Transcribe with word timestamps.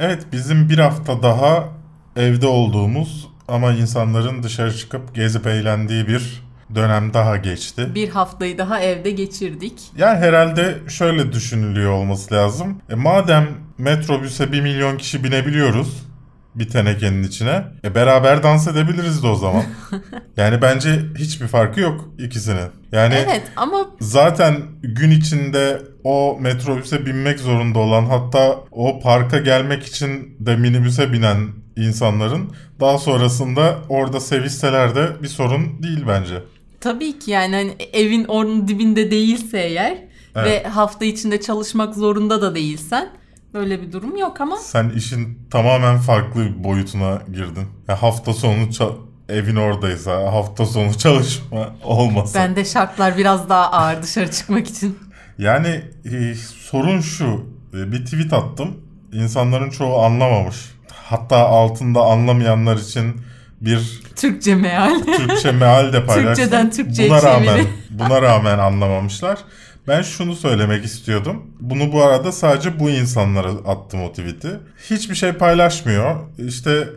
Evet 0.00 0.26
bizim 0.32 0.68
bir 0.68 0.78
hafta 0.78 1.22
daha 1.22 1.68
evde 2.16 2.46
olduğumuz 2.46 3.28
ama 3.48 3.72
insanların 3.72 4.42
dışarı 4.42 4.76
çıkıp 4.76 5.14
gezip 5.14 5.46
eğlendiği 5.46 6.08
bir 6.08 6.42
dönem 6.74 7.14
daha 7.14 7.36
geçti. 7.36 7.94
Bir 7.94 8.08
haftayı 8.08 8.58
daha 8.58 8.80
evde 8.80 9.10
geçirdik. 9.10 9.82
Yani 9.96 10.18
herhalde 10.18 10.78
şöyle 10.88 11.32
düşünülüyor 11.32 11.92
olması 11.92 12.34
lazım. 12.34 12.80
E 12.90 12.94
madem 12.94 13.48
metrobüse 13.78 14.52
1 14.52 14.60
milyon 14.60 14.96
kişi 14.96 15.24
binebiliyoruz 15.24 16.06
bir 16.54 16.68
tenekenin 16.68 17.22
içine. 17.22 17.64
E 17.84 17.94
beraber 17.94 18.42
dans 18.42 18.68
edebiliriz 18.68 19.22
de 19.22 19.26
o 19.26 19.34
zaman. 19.36 19.64
yani 20.36 20.62
bence 20.62 21.00
hiçbir 21.18 21.46
farkı 21.46 21.80
yok 21.80 22.04
ikisinin. 22.18 22.70
Yani 22.92 23.14
Evet 23.14 23.42
ama 23.56 23.86
zaten 24.00 24.56
gün 24.82 25.10
içinde 25.10 25.82
o 26.06 26.36
metrobüse 26.40 27.06
binmek 27.06 27.38
zorunda 27.40 27.78
olan 27.78 28.04
hatta 28.04 28.58
o 28.72 29.00
parka 29.00 29.38
gelmek 29.38 29.86
için 29.86 30.36
de 30.40 30.56
minibüse 30.56 31.12
binen 31.12 31.48
insanların 31.76 32.50
daha 32.80 32.98
sonrasında 32.98 33.78
orada 33.88 34.20
sevişseler 34.20 34.94
de 34.94 35.08
bir 35.22 35.28
sorun 35.28 35.82
değil 35.82 36.04
bence. 36.08 36.42
tabii 36.80 37.18
ki 37.18 37.30
yani 37.30 37.54
hani 37.56 37.76
evin 37.92 38.24
onun 38.24 38.68
dibinde 38.68 39.10
değilse 39.10 39.58
eğer 39.58 39.98
Evet. 40.36 40.64
ve 40.64 40.68
hafta 40.68 41.04
içinde 41.04 41.40
çalışmak 41.40 41.94
zorunda 41.94 42.42
da 42.42 42.54
değilsen 42.54 43.08
böyle 43.54 43.82
bir 43.82 43.92
durum 43.92 44.16
yok 44.16 44.40
ama 44.40 44.56
Sen 44.56 44.90
işin 44.96 45.38
tamamen 45.50 45.98
farklı 45.98 46.44
bir 46.44 46.64
boyutuna 46.64 47.22
girdin. 47.32 47.64
Ya 47.88 48.02
hafta 48.02 48.32
sonu 48.32 48.68
evin 49.28 49.56
oradaysa 49.56 50.32
hafta 50.32 50.66
sonu 50.66 50.94
çalışma 50.98 51.74
olmasa. 51.84 52.38
bende 52.38 52.64
şartlar 52.64 53.16
biraz 53.18 53.48
daha 53.48 53.70
ağır 53.72 54.02
dışarı 54.02 54.30
çıkmak 54.30 54.66
için. 54.66 54.98
Yani 55.38 55.82
e, 56.04 56.34
sorun 56.70 57.00
şu. 57.00 57.46
E, 57.74 57.92
bir 57.92 58.04
tweet 58.04 58.32
attım. 58.32 58.76
İnsanların 59.12 59.70
çoğu 59.70 60.02
anlamamış. 60.02 60.56
Hatta 60.92 61.36
altında 61.36 62.00
anlamayanlar 62.00 62.76
için 62.76 63.20
bir 63.60 64.00
Türkçe 64.16 64.54
meal. 64.54 65.02
Türkçe 65.16 65.52
meal 65.52 65.92
de 65.92 66.06
paylaştım. 66.06 66.34
Türkçeden 66.34 66.70
Türkçe'ye 66.70 67.10
buna 67.10 67.22
rağmen, 67.22 67.56
çeviri. 67.56 67.68
buna 67.90 68.22
rağmen 68.22 68.58
anlamamışlar. 68.58 69.38
Ben 69.88 70.02
şunu 70.02 70.36
söylemek 70.36 70.84
istiyordum. 70.84 71.50
Bunu 71.60 71.92
bu 71.92 72.02
arada 72.02 72.32
sadece 72.32 72.80
bu 72.80 72.90
insanlara 72.90 73.48
attım 73.48 74.02
o 74.02 74.10
tweet'i. 74.10 74.50
Hiçbir 74.90 75.14
şey 75.14 75.32
paylaşmıyor. 75.32 76.16
İşte 76.38 76.88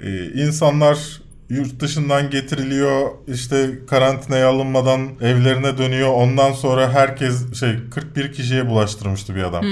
e, 0.00 0.24
insanlar 0.24 1.21
yurt 1.52 1.80
dışından 1.80 2.30
getiriliyor. 2.30 3.10
İşte 3.26 3.70
karantinaya 3.86 4.48
alınmadan 4.48 5.08
evlerine 5.20 5.78
dönüyor. 5.78 6.08
Ondan 6.14 6.52
sonra 6.52 6.92
herkes 6.92 7.54
şey 7.60 7.76
41 7.90 8.32
kişiye 8.32 8.68
bulaştırmıştı 8.68 9.34
bir 9.34 9.42
adam. 9.42 9.64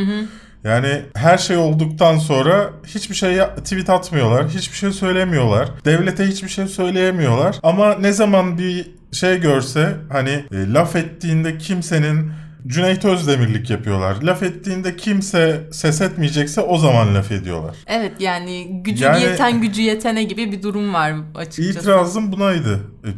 Yani 0.64 1.02
her 1.14 1.38
şey 1.38 1.56
olduktan 1.56 2.18
sonra 2.18 2.70
hiçbir 2.86 3.14
şey 3.14 3.38
tweet 3.38 3.90
atmıyorlar. 3.90 4.48
Hiçbir 4.48 4.76
şey 4.76 4.92
söylemiyorlar. 4.92 5.68
Devlete 5.84 6.26
hiçbir 6.26 6.48
şey 6.48 6.66
söyleyemiyorlar. 6.66 7.56
Ama 7.62 7.94
ne 7.94 8.12
zaman 8.12 8.58
bir 8.58 8.90
şey 9.12 9.40
görse 9.40 9.96
hani 10.12 10.30
e, 10.30 10.72
laf 10.72 10.96
ettiğinde 10.96 11.58
kimsenin 11.58 12.32
Cüneyt 12.66 13.04
Özdemirlik 13.04 13.70
yapıyorlar. 13.70 14.22
Laf 14.22 14.42
ettiğinde 14.42 14.96
kimse 14.96 15.68
ses 15.72 16.00
etmeyecekse 16.00 16.60
o 16.60 16.78
zaman 16.78 17.14
laf 17.14 17.32
ediyorlar. 17.32 17.76
Evet 17.86 18.12
yani 18.20 18.82
gücü 18.84 19.04
Yani- 19.04 19.22
yeten 19.22 19.60
gücü 19.60 19.82
yetene 19.82 20.22
gibi 20.22 20.52
bir 20.52 20.62
durum 20.62 20.94
var 20.94 21.12
açıkçası. 21.34 21.78
İtirazım 21.78 22.32
bunaydı. 22.32 22.80
E, 23.04 23.10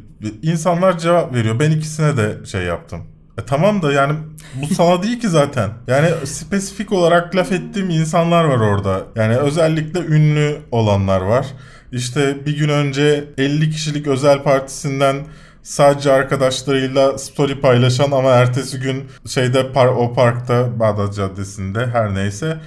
İnsanlar 0.43 0.99
cevap 0.99 1.35
veriyor. 1.35 1.61
Ben 1.61 1.71
ikisine 1.71 2.17
de 2.17 2.37
şey 2.47 2.63
yaptım. 2.63 3.01
E 3.39 3.43
tamam 3.47 3.83
da 3.83 3.93
yani 3.93 4.13
bu 4.55 4.75
sana 4.75 5.03
değil 5.03 5.21
ki 5.21 5.29
zaten. 5.29 5.71
Yani 5.87 6.09
spesifik 6.25 6.93
olarak 6.93 7.37
laf 7.37 7.53
ettiğim 7.53 7.91
insanlar 7.91 8.45
var 8.45 8.59
orada. 8.59 9.01
Yani 9.17 9.37
özellikle 9.37 10.01
ünlü 10.01 10.57
olanlar 10.71 11.21
var. 11.21 11.47
İşte 11.93 12.47
bir 12.47 12.57
gün 12.59 12.69
önce 12.69 13.25
50 13.39 13.71
kişilik 13.71 14.07
özel 14.07 14.43
partisinden 14.43 15.17
sadece 15.63 16.13
arkadaşlarıyla 16.13 17.19
story 17.19 17.61
paylaşan 17.61 18.11
ama 18.11 18.31
ertesi 18.31 18.81
gün 18.81 19.05
şeyde 19.27 19.61
par- 19.61 19.89
o 19.95 20.13
parkta 20.15 20.79
Bağdat 20.81 21.15
Caddesi'nde 21.15 21.87
her 21.87 22.15
neyse 22.15 22.59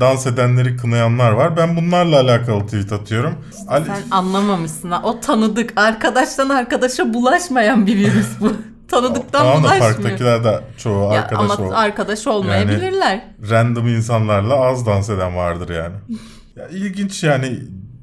dans 0.00 0.26
edenleri 0.26 0.76
kınayanlar 0.76 1.30
var. 1.32 1.56
Ben 1.56 1.76
bunlarla 1.76 2.20
alakalı 2.20 2.64
tweet 2.64 2.92
atıyorum. 2.92 3.34
Ali- 3.68 3.84
Sen 3.86 4.02
anlamamışsın 4.10 4.90
ha. 4.90 5.00
O 5.04 5.20
tanıdık. 5.20 5.72
Arkadaştan 5.76 6.48
arkadaşa 6.48 7.14
bulaşmayan 7.14 7.86
bir 7.86 7.96
virüs 7.96 8.40
bu. 8.40 8.52
Tanıdıktan 8.88 9.42
tamam 9.42 9.62
bulaşmıyor. 9.62 9.94
parktakiler 9.94 10.44
de 10.44 10.60
çoğu 10.78 11.14
Ya 11.14 11.20
arkadaş 11.22 11.50
ama 11.58 11.68
o. 11.68 11.72
arkadaş 11.74 12.26
olmayabilirler. 12.26 13.24
Random 13.50 13.88
insanlarla 13.88 14.54
az 14.54 14.86
dans 14.86 15.10
eden 15.10 15.36
vardır 15.36 15.68
yani. 15.74 15.94
ya 16.56 16.68
ilginç 16.68 17.24
yani. 17.24 17.58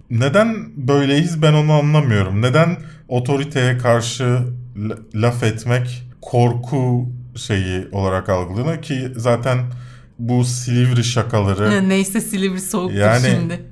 Neden 0.10 0.56
böyleyiz 0.88 1.42
ben 1.42 1.54
onu 1.54 1.74
anlamıyorum. 1.74 2.42
Neden 2.42 2.78
otoriteye 3.08 3.78
karşı 3.78 4.40
la- 4.78 4.98
laf 5.22 5.44
etmek 5.44 6.04
korku 6.22 7.10
şeyi 7.36 7.88
olarak 7.92 8.30
algılanıyor 8.30 8.82
ki 8.82 9.12
zaten 9.16 9.60
bu 10.20 10.46
Silivri 10.46 11.04
şakaları 11.04 11.70
Ne- 11.70 11.90
Neyse 11.90 12.22
Silivri 12.22 12.62
soğuktur 12.62 12.98
yani 13.00 13.26
şimdi. 13.28 13.66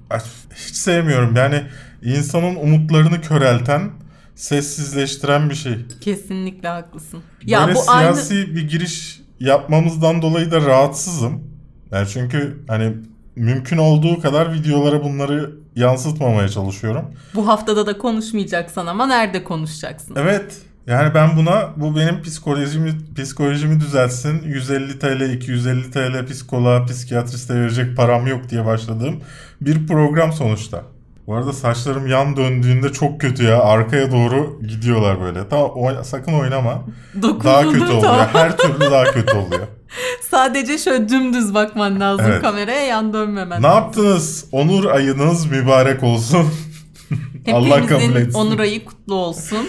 hiç 0.56 0.76
sevmiyorum. 0.76 1.36
Yani 1.36 1.64
insanın 2.04 2.56
umutlarını 2.56 3.22
körelten, 3.22 3.92
sessizleştiren 4.36 5.50
bir 5.50 5.56
şey. 5.56 5.78
Kesinlikle 6.02 6.68
haklısın. 6.68 7.20
Ya 7.46 7.62
Böyle 7.68 7.76
bu 7.76 7.82
siyasi 7.82 8.34
aynı 8.36 8.56
bir 8.56 8.70
giriş 8.70 9.22
yapmamızdan 9.40 10.22
dolayı 10.22 10.52
da 10.52 10.62
rahatsızım. 10.62 11.44
Yani 11.92 12.08
çünkü 12.14 12.64
hani 12.68 12.94
mümkün 13.36 13.78
olduğu 13.78 14.22
kadar 14.22 14.54
videolara 14.54 15.04
bunları 15.04 15.52
yansıtmamaya 15.76 16.50
çalışıyorum. 16.50 17.06
bu 17.36 17.48
haftada 17.48 17.86
da 17.86 17.98
konuşmayacaksan 17.98 18.88
ama 18.88 19.06
nerede 19.06 19.44
konuşacaksın? 19.44 20.16
Evet. 20.20 20.58
Yani 20.88 21.14
ben 21.14 21.38
buna 21.38 21.70
bu 21.78 21.96
benim 21.96 22.22
psikolojimi 22.22 22.92
psikolojimi 23.18 23.80
düzeltsin. 23.80 24.44
150 24.44 25.00
TL, 25.00 25.34
250 25.34 25.92
TL 25.92 26.26
psikoloğa, 26.26 26.86
psikiyatriste 26.86 27.56
verecek 27.56 27.98
param 27.98 28.28
yok 28.28 28.50
diye 28.50 28.66
başladığım 28.66 29.20
bir 29.62 29.88
program 29.88 30.34
sonuçta. 30.34 30.84
Bu 31.28 31.36
arada 31.36 31.54
saçlarım 31.54 32.08
yan 32.08 32.38
döndüğünde 32.38 32.92
çok 32.92 33.22
kötü 33.22 33.44
ya. 33.44 33.60
Arkaya 33.60 34.12
doğru 34.12 34.60
gidiyorlar 34.68 35.22
böyle. 35.22 35.50
Tamam 35.50 35.72
oy- 35.76 36.04
sakın 36.04 36.34
oynama. 36.34 36.84
Dokundun 37.22 37.44
Daha 37.44 37.64
kötü 37.72 37.84
oluyor. 37.84 38.02
tamam. 38.02 38.28
Her 38.34 38.58
türlü 38.58 38.80
daha 38.80 39.04
kötü 39.04 39.38
oluyor. 39.38 39.68
Sadece 40.32 40.78
şöyle 40.78 41.10
dümdüz 41.10 41.54
bakman 41.54 42.00
lazım 42.00 42.26
Evet. 42.30 42.42
kameraya 42.42 42.86
yan 42.86 43.14
dönmemen. 43.14 43.64
Ne 43.64 43.68
yaptınız? 43.68 44.46
Onur 44.52 44.86
ayınız 44.86 45.46
mübarek 45.52 46.04
olsun. 46.04 46.48
Allah 47.54 47.86
kabul 47.88 48.16
etsin. 48.16 48.40
onur 48.40 48.60
ayı 48.60 48.86
kutlu 48.86 49.16
olsun. 49.16 49.68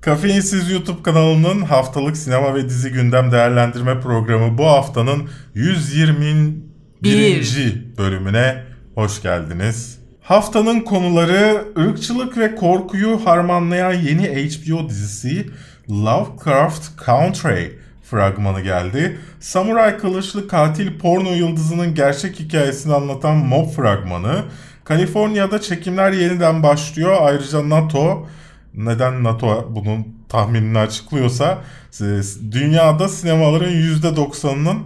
Kafeinsiz 0.00 0.70
YouTube 0.70 1.02
kanalının 1.02 1.62
haftalık 1.62 2.16
sinema 2.16 2.54
ve 2.54 2.68
dizi 2.68 2.90
gündem 2.92 3.32
değerlendirme 3.32 4.00
programı 4.00 4.58
bu 4.58 4.66
haftanın 4.66 5.28
121. 5.54 7.82
bölümüne 7.98 8.62
hoş 8.94 9.22
geldiniz. 9.22 9.95
Haftanın 10.26 10.80
konuları 10.80 11.64
ırkçılık 11.78 12.38
ve 12.38 12.54
korkuyu 12.54 13.26
harmanlayan 13.26 13.92
yeni 13.92 14.22
HBO 14.22 14.88
dizisi 14.88 15.46
Lovecraft 15.90 17.06
Country 17.06 17.64
fragmanı 18.02 18.60
geldi. 18.60 19.18
Samuray 19.40 19.98
kılıçlı 19.98 20.48
katil 20.48 20.98
porno 20.98 21.30
yıldızının 21.30 21.94
gerçek 21.94 22.40
hikayesini 22.40 22.94
anlatan 22.94 23.36
Mob 23.36 23.70
fragmanı. 23.70 24.44
Kaliforniya'da 24.84 25.60
çekimler 25.60 26.12
yeniden 26.12 26.62
başlıyor. 26.62 27.16
Ayrıca 27.20 27.68
NATO 27.68 28.26
neden 28.74 29.24
NATO 29.24 29.70
bunun 29.70 30.06
tahminini 30.28 30.78
açıklıyorsa 30.78 31.58
e, 32.00 32.04
dünyada 32.52 33.08
sinemaların 33.08 33.72
%90'ının 33.72 34.78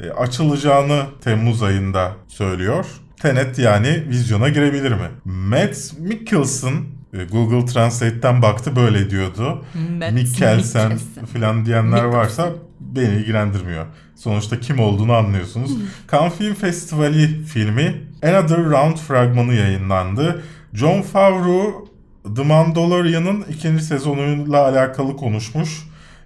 e, 0.00 0.10
açılacağını 0.10 1.02
Temmuz 1.24 1.62
ayında 1.62 2.12
söylüyor. 2.28 2.86
Tenet 3.24 3.58
yani 3.58 4.04
vizyona 4.08 4.48
girebilir 4.48 4.92
mi? 4.92 5.08
Matt 5.24 5.76
Mikkelsen 5.98 6.72
e, 7.12 7.24
Google 7.24 7.66
Translate'ten 7.66 8.42
baktı 8.42 8.76
böyle 8.76 9.10
diyordu. 9.10 9.64
Matt 9.98 10.12
Mikkelsen 10.12 10.92
Mikkelsen. 10.92 11.26
falan 11.32 11.66
diyenler 11.66 12.04
Mikkelsen. 12.04 12.12
varsa 12.12 12.48
beni 12.80 13.14
ilgilendirmiyor. 13.14 13.86
Sonuçta 14.16 14.60
kim 14.60 14.78
olduğunu 14.80 15.12
anlıyorsunuz. 15.12 15.70
Cannes 16.12 16.34
Film 16.34 16.54
Festivali 16.54 17.42
filmi 17.44 17.94
Another 18.22 18.64
Round 18.64 18.96
fragmanı 18.96 19.54
yayınlandı. 19.54 20.42
John 20.74 21.02
Favreau 21.02 21.88
The 22.36 22.42
Mandalorian'ın 22.42 23.44
ikinci 23.50 23.84
sezonuyla 23.84 24.64
alakalı 24.68 25.16
konuşmuş. 25.16 25.70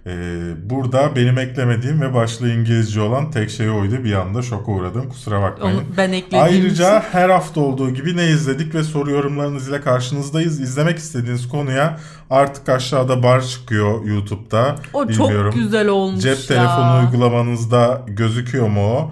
Ee, 0.09 0.69
burada 0.69 1.15
benim 1.15 1.37
eklemediğim 1.37 2.01
ve 2.01 2.13
başlığı 2.13 2.49
İngilizce 2.49 3.01
olan 3.01 3.31
tek 3.31 3.49
şey 3.49 3.69
oydu. 3.69 4.03
Bir 4.03 4.13
anda 4.13 4.41
şoka 4.41 4.71
uğradım. 4.71 5.09
Kusura 5.09 5.41
bakmayın. 5.41 5.77
Onu 5.77 5.83
ben 5.97 6.11
eklediğim 6.11 6.43
Ayrıca 6.43 7.03
her 7.11 7.29
hafta 7.29 7.61
olduğu 7.61 7.89
gibi 7.89 8.17
ne 8.17 8.27
izledik 8.27 8.75
ve 8.75 8.83
soru 8.83 9.11
yorumlarınız 9.11 9.67
ile 9.69 9.81
karşınızdayız. 9.81 10.61
İzlemek 10.61 10.97
istediğiniz 10.97 11.49
konuya 11.49 11.99
artık 12.29 12.69
aşağıda 12.69 13.23
bar 13.23 13.41
çıkıyor 13.41 14.05
YouTube'da. 14.05 14.75
o 14.93 15.07
Bilmiyorum. 15.09 15.51
çok 15.51 15.61
güzel 15.61 15.87
olmuş 15.87 16.23
Cep 16.23 16.37
ya. 16.37 16.45
telefonu 16.47 16.99
uygulamanızda 17.05 18.01
gözüküyor 18.07 18.67
mu 18.67 18.81
o? 18.93 19.11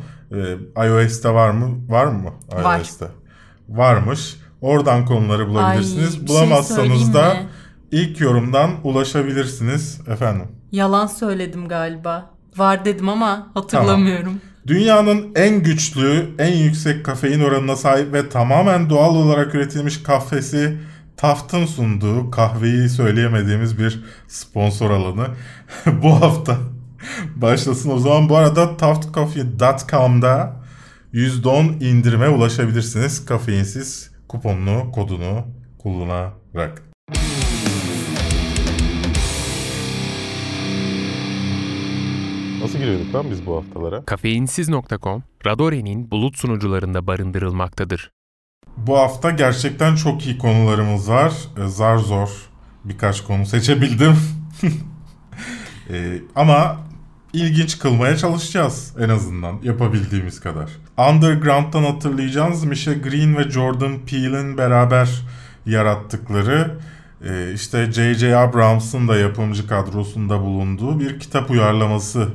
Ee, 0.77 0.87
iOS'te 0.87 1.29
var 1.33 1.49
mı? 1.49 1.69
Var 1.89 2.05
mı 2.05 2.29
Var. 2.63 2.79
iOS'te? 2.79 3.05
varmış. 3.69 4.35
Oradan 4.61 5.05
konuları 5.05 5.47
bulabilirsiniz. 5.49 6.13
Ay, 6.13 6.17
şey 6.19 6.27
Bulamazsanız 6.27 6.75
söyleyeyim 6.89 7.13
da 7.13 7.33
mi? 7.33 7.47
ilk 7.91 8.21
yorumdan 8.21 8.69
ulaşabilirsiniz 8.83 10.01
efendim. 10.07 10.47
Yalan 10.71 11.07
söyledim 11.07 11.67
galiba. 11.67 12.29
Var 12.57 12.85
dedim 12.85 13.09
ama 13.09 13.47
hatırlamıyorum. 13.53 14.41
Dünyanın 14.67 15.31
en 15.35 15.63
güçlü, 15.63 16.35
en 16.39 16.53
yüksek 16.53 17.05
kafein 17.05 17.39
oranına 17.39 17.75
sahip 17.75 18.13
ve 18.13 18.29
tamamen 18.29 18.89
doğal 18.89 19.15
olarak 19.15 19.55
üretilmiş 19.55 20.03
kahvesi 20.03 20.77
Taft'ın 21.17 21.65
sunduğu 21.65 22.31
kahveyi 22.31 22.89
söyleyemediğimiz 22.89 23.79
bir 23.79 24.03
sponsor 24.27 24.91
alanı. 24.91 25.27
Bu 26.03 26.21
hafta 26.21 26.57
başlasın 27.35 27.89
o 27.89 27.99
zaman. 27.99 28.29
Bu 28.29 28.37
arada 28.37 28.77
taftcoffee.com'da 28.77 30.55
%10 31.13 31.83
indirime 31.83 32.29
ulaşabilirsiniz. 32.29 33.25
Kafeinsiz 33.25 34.11
kuponunu, 34.27 34.91
kodunu 34.91 35.45
kullanarak. 35.79 36.86
Nasıl 42.67 42.79
giriyorduk 42.79 43.15
lan 43.15 43.25
biz 43.31 43.45
bu 43.45 43.55
haftalara? 43.55 44.05
Kafeinsiz.com, 44.05 45.23
Radore'nin 45.45 46.11
bulut 46.11 46.37
sunucularında 46.37 47.07
barındırılmaktadır. 47.07 48.11
Bu 48.77 48.97
hafta 48.97 49.31
gerçekten 49.31 49.95
çok 49.95 50.25
iyi 50.25 50.37
konularımız 50.37 51.09
var. 51.09 51.33
Ee, 51.57 51.67
Zar 51.67 51.97
zor 51.97 52.29
birkaç 52.83 53.21
konu 53.23 53.45
seçebildim. 53.45 54.15
Ee, 55.89 56.21
ama 56.35 56.77
ilginç 57.33 57.79
kılmaya 57.79 58.17
çalışacağız 58.17 58.95
en 58.99 59.09
azından 59.09 59.59
yapabildiğimiz 59.63 60.39
kadar. 60.39 60.69
Underground'dan 60.97 61.83
hatırlayacağınız 61.83 62.63
Misha 62.63 62.93
Green 62.93 63.37
ve 63.37 63.49
Jordan 63.51 64.05
Peele'in 64.05 64.57
beraber 64.57 65.21
yarattıkları 65.65 66.79
e, 67.25 67.53
işte 67.53 67.91
J.J. 67.91 68.37
Abrams'ın 68.37 69.07
da 69.07 69.17
yapımcı 69.17 69.67
kadrosunda 69.67 70.41
bulunduğu 70.41 70.99
bir 70.99 71.19
kitap 71.19 71.51
uyarlaması 71.51 72.27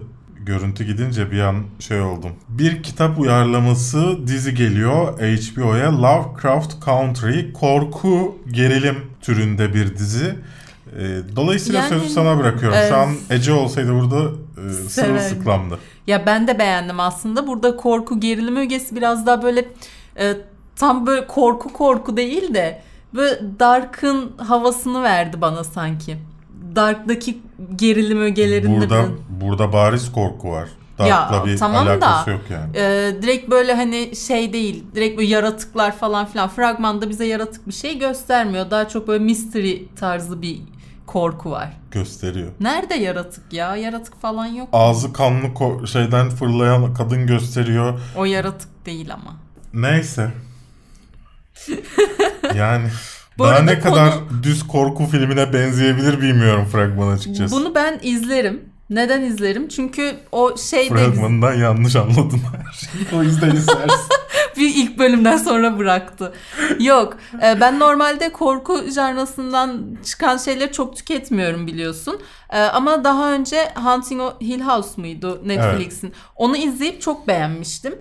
görüntü 0.44 0.84
gidince 0.84 1.30
bir 1.30 1.40
an 1.40 1.56
şey 1.80 2.00
oldum. 2.00 2.30
Bir 2.48 2.82
kitap 2.82 3.18
uyarlaması 3.18 4.26
dizi 4.26 4.54
geliyor 4.54 5.18
HBO'ya 5.18 6.02
Lovecraft 6.02 6.84
Country 6.84 7.52
korku 7.52 8.38
gerilim 8.50 8.96
türünde 9.20 9.74
bir 9.74 9.96
dizi. 9.96 10.34
Ee, 10.98 11.20
dolayısıyla 11.36 11.80
Yani, 11.80 11.88
sözü 11.88 12.08
sana 12.08 12.38
bırakıyorum. 12.38 12.78
e, 12.78 12.88
Şu 12.88 12.96
an 12.96 13.10
Ece 13.30 13.52
olsaydı 13.52 13.94
burada 13.94 14.30
e, 14.68 14.72
sırılsıklamdı. 14.72 15.78
Ya 16.06 16.26
ben 16.26 16.46
de 16.48 16.58
beğendim 16.58 17.00
aslında. 17.00 17.46
Burada 17.46 17.76
korku 17.76 18.20
gerilim 18.20 18.56
ögesi 18.56 18.96
biraz 18.96 19.26
daha 19.26 19.42
böyle 19.42 19.68
e, 20.18 20.34
tam 20.76 21.06
böyle 21.06 21.26
korku 21.26 21.72
korku 21.72 22.16
değil 22.16 22.54
de 22.54 22.82
böyle 23.14 23.40
Dark'ın 23.60 24.32
havasını 24.36 25.02
verdi 25.02 25.40
bana 25.40 25.64
sanki. 25.64 26.18
Dark'daki 26.76 27.38
gerilim 27.76 28.20
ögelerinde 28.22 28.80
Burada 28.80 29.02
böyle- 29.02 29.14
burada 29.40 29.72
bariz 29.72 30.12
korku 30.12 30.50
var. 30.50 30.68
Dark'la 30.98 31.36
Ya, 31.36 31.44
bir 31.46 31.56
tamam 31.56 31.86
da, 31.86 31.90
alakası 31.90 32.30
yok 32.30 32.40
yani. 32.50 32.76
e, 32.76 33.14
direkt 33.22 33.50
böyle 33.50 33.74
hani 33.74 34.16
şey 34.16 34.52
değil. 34.52 34.84
Direkt 34.94 35.18
böyle 35.18 35.28
yaratıklar 35.28 35.96
falan 35.96 36.26
filan. 36.26 36.48
Fragmanda 36.48 37.08
bize 37.08 37.26
yaratık 37.26 37.66
bir 37.68 37.72
şey 37.72 37.98
göstermiyor. 37.98 38.70
Daha 38.70 38.88
çok 38.88 39.08
böyle 39.08 39.24
mystery 39.24 39.76
tarzı 39.96 40.42
bir 40.42 40.58
korku 41.06 41.50
var. 41.50 41.72
Gösteriyor. 41.90 42.50
Nerede 42.60 42.94
yaratık 42.94 43.52
ya? 43.52 43.76
Yaratık 43.76 44.20
falan 44.20 44.46
yok. 44.46 44.68
Ağzı 44.72 45.12
kanlı 45.12 45.46
ko- 45.46 45.86
şeyden 45.86 46.30
fırlayan 46.30 46.94
kadın 46.94 47.26
gösteriyor. 47.26 48.00
O 48.16 48.24
yaratık 48.24 48.86
değil 48.86 49.14
ama. 49.14 49.36
Neyse. 49.74 50.30
Yani 52.56 52.88
Bu 53.42 53.46
daha 53.48 53.58
ne 53.62 53.80
konu- 53.80 53.94
kadar 53.94 54.12
düz 54.42 54.66
korku 54.66 55.06
filmine 55.06 55.52
benzeyebilir 55.52 56.20
bilmiyorum 56.20 56.64
fragman 56.72 57.08
açıkçası. 57.16 57.56
Bunu 57.56 57.74
ben 57.74 57.98
izlerim. 58.02 58.60
Neden 58.90 59.22
izlerim? 59.22 59.68
Çünkü 59.68 60.14
o 60.32 60.56
şey 60.56 60.84
de. 60.84 60.94
Fragmanından 60.94 61.54
yanlış 61.54 61.96
anladın 61.96 62.40
her 62.56 62.72
şeyi. 62.72 63.20
O 63.20 63.22
yüzden 63.22 63.50
izlersin. 63.50 64.08
bir 64.56 64.74
ilk 64.74 64.98
bölümden 64.98 65.36
sonra 65.36 65.78
bıraktı. 65.78 66.32
Yok. 66.80 67.16
e, 67.42 67.60
ben 67.60 67.78
normalde 67.78 68.32
korku 68.32 68.82
janrasından 68.94 69.96
çıkan 70.04 70.36
şeyleri 70.36 70.72
çok 70.72 70.96
tüketmiyorum 70.96 71.66
biliyorsun. 71.66 72.20
E, 72.50 72.60
Ama 72.60 73.04
daha 73.04 73.32
önce 73.32 73.68
Hunting 73.74 74.20
Hill 74.40 74.60
House 74.60 75.00
muydu 75.00 75.42
Netflix'in? 75.44 76.12
Onu 76.36 76.56
izleyip 76.56 77.00
çok 77.02 77.28
beğenmiştim. 77.28 77.94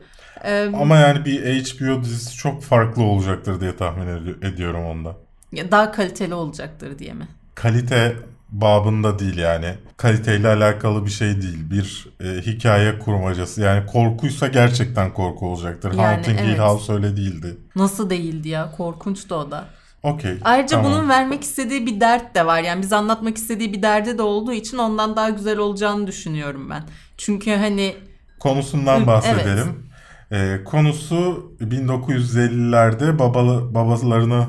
E, 0.44 0.70
Ama 0.82 0.98
yani 0.98 1.26
bir 1.26 1.42
HBO 1.64 2.04
dizisi 2.04 2.36
çok 2.38 2.64
farklı 2.64 3.04
olacaktır 3.04 3.62
diye 3.62 3.76
tahmin 3.76 4.06
ed- 4.08 4.48
ediyorum 4.54 4.86
onda. 4.86 5.16
Daha 5.54 5.92
kaliteli 5.92 6.34
olacaktır 6.34 7.00
diye 7.00 7.14
mi? 7.14 7.28
Kalite 7.56 8.16
babında 8.52 9.20
değil 9.20 9.38
yani. 9.38 9.76
Kaliteyle 9.98 10.48
alakalı 10.48 11.06
bir 11.06 11.12
şey 11.12 11.42
değil. 11.42 11.72
Bir 11.72 12.08
e, 12.24 12.42
hikaye 12.42 13.00
kurmacası. 13.00 13.62
Yani 13.62 13.86
korkuysa 13.86 14.48
gerçekten 14.48 15.14
korku 15.14 15.48
olacaktır. 15.48 15.90
Yani 15.90 16.02
Haunting 16.02 16.40
Hill 16.40 16.50
evet. 16.50 16.60
House 16.60 16.94
öyle 16.94 17.18
değildi. 17.18 17.58
Nasıl 17.76 18.10
değildi 18.10 18.50
ya? 18.50 18.72
Korkunçtu 18.78 19.36
o 19.36 19.52
da. 19.52 19.66
Okey. 20.04 20.38
Ayrıca 20.44 20.78
tamam. 20.78 20.92
bunun 20.92 21.10
vermek 21.10 21.44
istediği 21.44 21.86
bir 21.86 22.00
dert 22.00 22.36
de 22.36 22.46
var. 22.46 22.62
Yani 22.62 22.82
biz 22.82 22.94
anlatmak 22.94 23.38
istediği 23.38 23.74
bir 23.74 23.82
derdi 23.82 24.18
de 24.18 24.22
olduğu 24.22 24.54
için 24.54 24.78
ondan 24.78 25.16
daha 25.16 25.30
güzel 25.30 25.58
olacağını 25.58 26.08
düşünüyorum 26.08 26.70
ben. 26.70 26.84
Çünkü 27.18 27.56
hani 27.56 27.96
Konusundan 28.40 29.08
bahsedelim. 29.08 29.92
Ee, 30.32 30.60
konusu 30.66 31.52
1950'lerde 31.62 33.20
babalı, 33.20 33.74
babalarını 33.74 34.46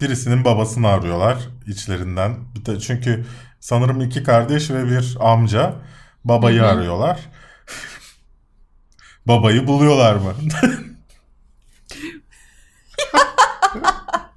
birisinin 0.00 0.44
babasını 0.44 0.88
arıyorlar 0.88 1.38
içlerinden. 1.66 2.36
Bir 2.54 2.64
de 2.66 2.80
çünkü 2.80 3.24
sanırım 3.60 4.00
iki 4.00 4.22
kardeş 4.22 4.70
ve 4.70 4.86
bir 4.86 5.16
amca 5.20 5.74
babayı 6.24 6.60
Hı 6.60 6.64
hı. 6.64 6.68
arıyorlar. 6.68 7.20
Babayı 9.26 9.66
buluyorlar 9.66 10.14
mı? 10.14 10.34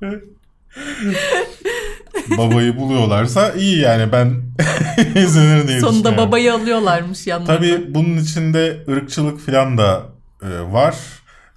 Babayı 2.38 2.77
buluyorlarsa 2.77 3.51
iyi 3.51 3.80
yani 3.80 4.12
ben 4.12 4.42
izlenir 5.15 5.68
diye 5.68 5.80
sonunda 5.80 6.18
babayı 6.18 6.54
alıyorlarmış 6.54 7.27
yanlarına. 7.27 7.57
Tabii 7.57 7.95
bunun 7.95 8.18
içinde 8.18 8.86
ırkçılık 8.89 9.45
falan 9.45 9.77
da 9.77 10.01
e, 10.42 10.74
var. 10.74 10.95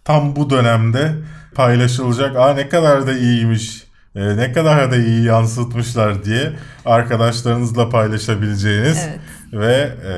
Tam 0.04 0.36
bu 0.36 0.50
dönemde 0.50 1.12
paylaşılacak. 1.54 2.36
Aa 2.36 2.54
ne 2.54 2.68
kadar 2.68 3.06
da 3.06 3.12
iyiymiş. 3.12 3.85
E, 4.16 4.36
ne 4.36 4.52
kadar 4.52 4.90
da 4.90 4.96
iyi 4.96 5.24
yansıtmışlar 5.24 6.24
diye 6.24 6.52
arkadaşlarınızla 6.84 7.88
paylaşabileceğiniz 7.88 8.98
Evet. 9.08 9.18
ve 9.52 9.74
e, 10.08 10.12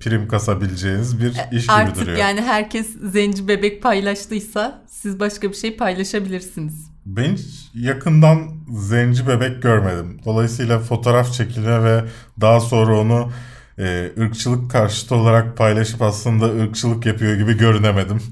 prim 0.00 0.28
kasabileceğiniz 0.28 1.20
bir 1.20 1.32
iş 1.52 1.62
gibi 1.62 1.72
Artık 1.72 2.00
duruyor. 2.02 2.16
yani 2.18 2.40
herkes 2.40 2.86
zenci 3.12 3.48
bebek 3.48 3.82
paylaştıysa 3.82 4.82
siz 4.88 5.20
başka 5.20 5.48
bir 5.50 5.54
şey 5.56 5.76
paylaşabilirsiniz. 5.76 6.88
Ben 7.06 7.32
hiç 7.34 7.46
yakından 7.74 8.38
zenci 8.70 9.28
bebek 9.28 9.62
görmedim. 9.62 10.20
Dolayısıyla 10.24 10.78
fotoğraf 10.78 11.32
çekilme 11.32 11.84
ve 11.84 12.04
daha 12.40 12.60
sonra 12.60 12.98
onu 13.00 13.30
e, 13.78 14.10
ırkçılık 14.18 14.70
karşıtı 14.70 15.14
olarak 15.14 15.56
paylaşıp 15.56 16.02
aslında 16.02 16.44
ırkçılık 16.64 17.06
yapıyor 17.06 17.34
gibi 17.36 17.56
görünemedim. 17.56 18.22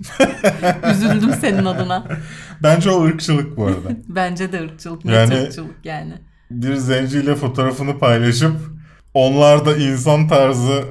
Üzüldüm 0.93 1.33
senin 1.41 1.65
adına. 1.65 2.05
Bence 2.63 2.91
o 2.91 3.05
ırkçılık 3.05 3.57
bu 3.57 3.67
arada. 3.67 3.89
Bence 4.09 4.53
de 4.53 4.61
ırkçılık, 4.63 5.05
Yani- 5.05 5.35
ırkçılık 5.35 5.85
yani. 5.85 6.13
Bir 6.51 6.75
zenciyle 6.75 7.35
fotoğrafını 7.35 7.99
paylaşıp 7.99 8.57
onlarda 9.15 9.77
insan 9.77 10.29
tarzı 10.29 10.85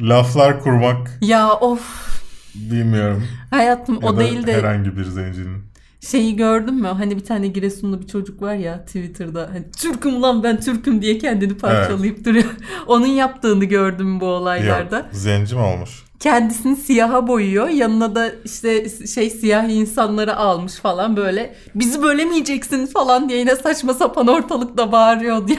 laflar 0.00 0.60
kurmak 0.60 1.18
Ya 1.20 1.50
of 1.52 2.08
bilmiyorum. 2.54 3.28
hayatım 3.50 3.98
Ya 4.02 4.08
o 4.08 4.16
da 4.16 4.20
değil 4.20 4.46
de 4.46 4.54
herhangi 4.54 4.96
bir 4.96 5.04
zencinin. 5.04 5.64
Şeyi 6.10 6.36
gördün 6.36 6.74
mü? 6.74 6.88
Hani 6.88 7.16
bir 7.16 7.24
tane 7.24 7.48
Giresunlu 7.48 8.02
bir 8.02 8.06
çocuk 8.06 8.42
var 8.42 8.54
ya 8.54 8.84
Twitter'da. 8.84 9.50
Hani 9.52 9.64
Türk'üm 9.78 10.22
lan 10.22 10.42
ben 10.42 10.60
Türk'üm 10.60 11.02
diye 11.02 11.18
kendini 11.18 11.56
parçalayıp 11.56 12.24
duruyor. 12.24 12.44
Onun 12.86 13.06
yaptığını 13.06 13.64
gördüm 13.64 14.20
bu 14.20 14.26
olaylarda. 14.26 14.96
Yok, 14.96 15.06
zenci 15.12 15.54
mi 15.54 15.60
olmuş? 15.60 16.08
kendisini 16.20 16.76
siyaha 16.76 17.28
boyuyor. 17.28 17.68
Yanına 17.68 18.14
da 18.14 18.32
işte 18.44 18.88
şey 18.88 19.30
siyah 19.30 19.68
insanları 19.68 20.36
almış 20.36 20.74
falan 20.74 21.16
böyle. 21.16 21.54
Bizi 21.74 22.02
bölemeyeceksin 22.02 22.86
falan 22.86 23.28
diye 23.28 23.38
yine 23.38 23.56
saçma 23.56 23.94
sapan 23.94 24.26
ortalıkta 24.26 24.92
bağırıyordu. 24.92 25.50
ya. 25.50 25.58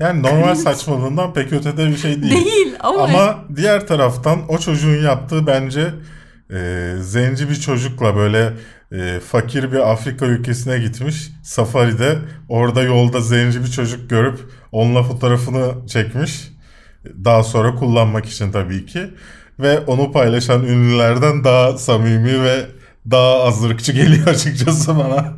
Yani 0.00 0.22
normal 0.22 0.54
saçmalığından 0.54 1.32
pek 1.32 1.52
ötede 1.52 1.86
bir 1.86 1.96
şey 1.96 2.22
değil. 2.22 2.44
Değil 2.44 2.74
ama, 2.80 3.02
Ama 3.02 3.38
diğer 3.56 3.86
taraftan 3.86 4.38
o 4.48 4.58
çocuğun 4.58 5.02
yaptığı 5.02 5.46
bence 5.46 5.90
e, 6.50 6.92
zenci 7.00 7.50
bir 7.50 7.60
çocukla 7.60 8.16
böyle 8.16 8.52
e, 8.92 9.20
fakir 9.20 9.72
bir 9.72 9.90
Afrika 9.92 10.26
ülkesine 10.26 10.78
gitmiş. 10.78 11.30
Safari'de 11.42 12.18
orada 12.48 12.82
yolda 12.82 13.20
zenci 13.20 13.60
bir 13.60 13.70
çocuk 13.70 14.10
görüp 14.10 14.38
onunla 14.72 15.02
fotoğrafını 15.02 15.86
çekmiş. 15.86 16.48
Daha 17.24 17.42
sonra 17.42 17.74
kullanmak 17.74 18.26
için 18.26 18.52
tabii 18.52 18.86
ki. 18.86 19.10
Ve 19.58 19.78
onu 19.80 20.12
paylaşan 20.12 20.64
ünlülerden 20.64 21.44
daha 21.44 21.78
samimi 21.78 22.42
ve 22.42 22.66
daha 23.10 23.42
az 23.42 23.64
ırkçı 23.64 23.92
geliyor 23.92 24.26
açıkçası 24.26 24.96
bana. 24.96 25.32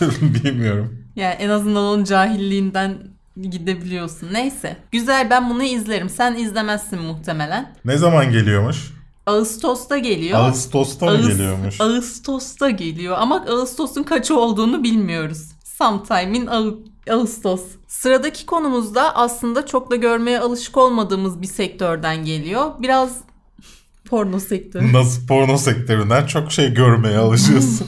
Bilmiyorum. 0.20 1.04
Yani 1.16 1.34
en 1.34 1.48
azından 1.48 1.82
onun 1.82 2.04
cahilliğinden 2.04 2.98
gidebiliyorsun. 3.42 4.32
Neyse. 4.32 4.76
Güzel 4.92 5.30
ben 5.30 5.50
bunu 5.50 5.62
izlerim. 5.62 6.08
Sen 6.08 6.34
izlemezsin 6.34 7.02
muhtemelen. 7.02 7.74
Ne 7.84 7.96
zaman 7.96 8.32
geliyormuş? 8.32 8.94
Ağustos'ta 9.26 9.98
geliyor. 9.98 10.38
Ağustos'ta 10.38 11.06
mı 11.06 11.12
Ağus- 11.12 11.28
geliyormuş? 11.28 11.80
Ağustos'ta 11.80 12.70
geliyor 12.70 13.16
ama 13.18 13.44
Ağustos'un 13.48 14.02
kaçı 14.02 14.36
olduğunu 14.38 14.82
bilmiyoruz. 14.82 15.48
Sometime 15.64 16.38
in 16.38 16.46
Ağ- 16.46 16.74
Ağustos. 17.14 17.62
Sıradaki 17.88 18.46
konumuz 18.46 18.94
da 18.94 19.16
aslında 19.16 19.66
çok 19.66 19.90
da 19.90 19.96
görmeye 19.96 20.40
alışık 20.40 20.76
olmadığımız 20.76 21.42
bir 21.42 21.46
sektörden 21.46 22.24
geliyor. 22.24 22.70
Biraz 22.78 23.16
porno 24.08 24.40
sektörü. 24.40 24.92
Nasıl 24.92 25.26
porno 25.26 25.58
sektöründen 25.58 26.26
çok 26.26 26.52
şey 26.52 26.74
görmeye 26.74 27.18
alışıyorsun. 27.18 27.86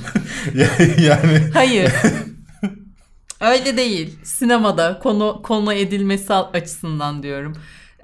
yani 0.98 1.50
Hayır. 1.54 1.92
Öyle 3.40 3.76
değil. 3.76 4.18
Sinemada 4.24 4.98
konu 5.02 5.40
konu 5.42 5.72
edilmesi 5.72 6.34
açısından 6.34 7.22
diyorum. 7.22 7.52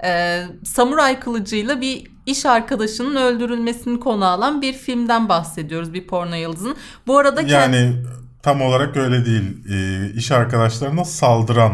Ee, 0.03 0.43
samuray 0.63 1.19
kılıcıyla 1.19 1.81
bir 1.81 2.03
iş 2.25 2.45
arkadaşının 2.45 3.15
öldürülmesini 3.15 3.99
konu 3.99 4.25
alan 4.25 4.61
bir 4.61 4.73
filmden 4.73 5.29
bahsediyoruz. 5.29 5.93
Bir 5.93 6.07
porno 6.07 6.35
yıldızının. 6.35 6.75
Bu 7.07 7.17
arada 7.17 7.41
kend- 7.41 7.51
yani 7.51 8.03
tam 8.43 8.61
olarak 8.61 8.97
öyle 8.97 9.25
değil. 9.25 9.57
Ee, 9.71 10.13
iş 10.13 10.31
arkadaşlarına 10.31 11.05
saldıran 11.05 11.73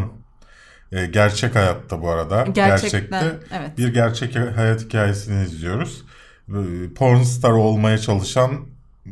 e, 0.91 1.05
gerçek 1.05 1.55
hayatta 1.55 2.01
bu 2.01 2.09
arada. 2.09 2.43
Gerçekten, 2.43 3.21
Gerçekte 3.21 3.39
evet. 3.59 3.77
bir 3.77 3.93
gerçek 3.93 4.35
hayat 4.35 4.81
hikayesini 4.81 5.43
izliyoruz. 5.43 6.03
Ee, 6.49 6.53
Pornstar 6.95 7.51
olmaya 7.51 7.97
çalışan 7.97 8.51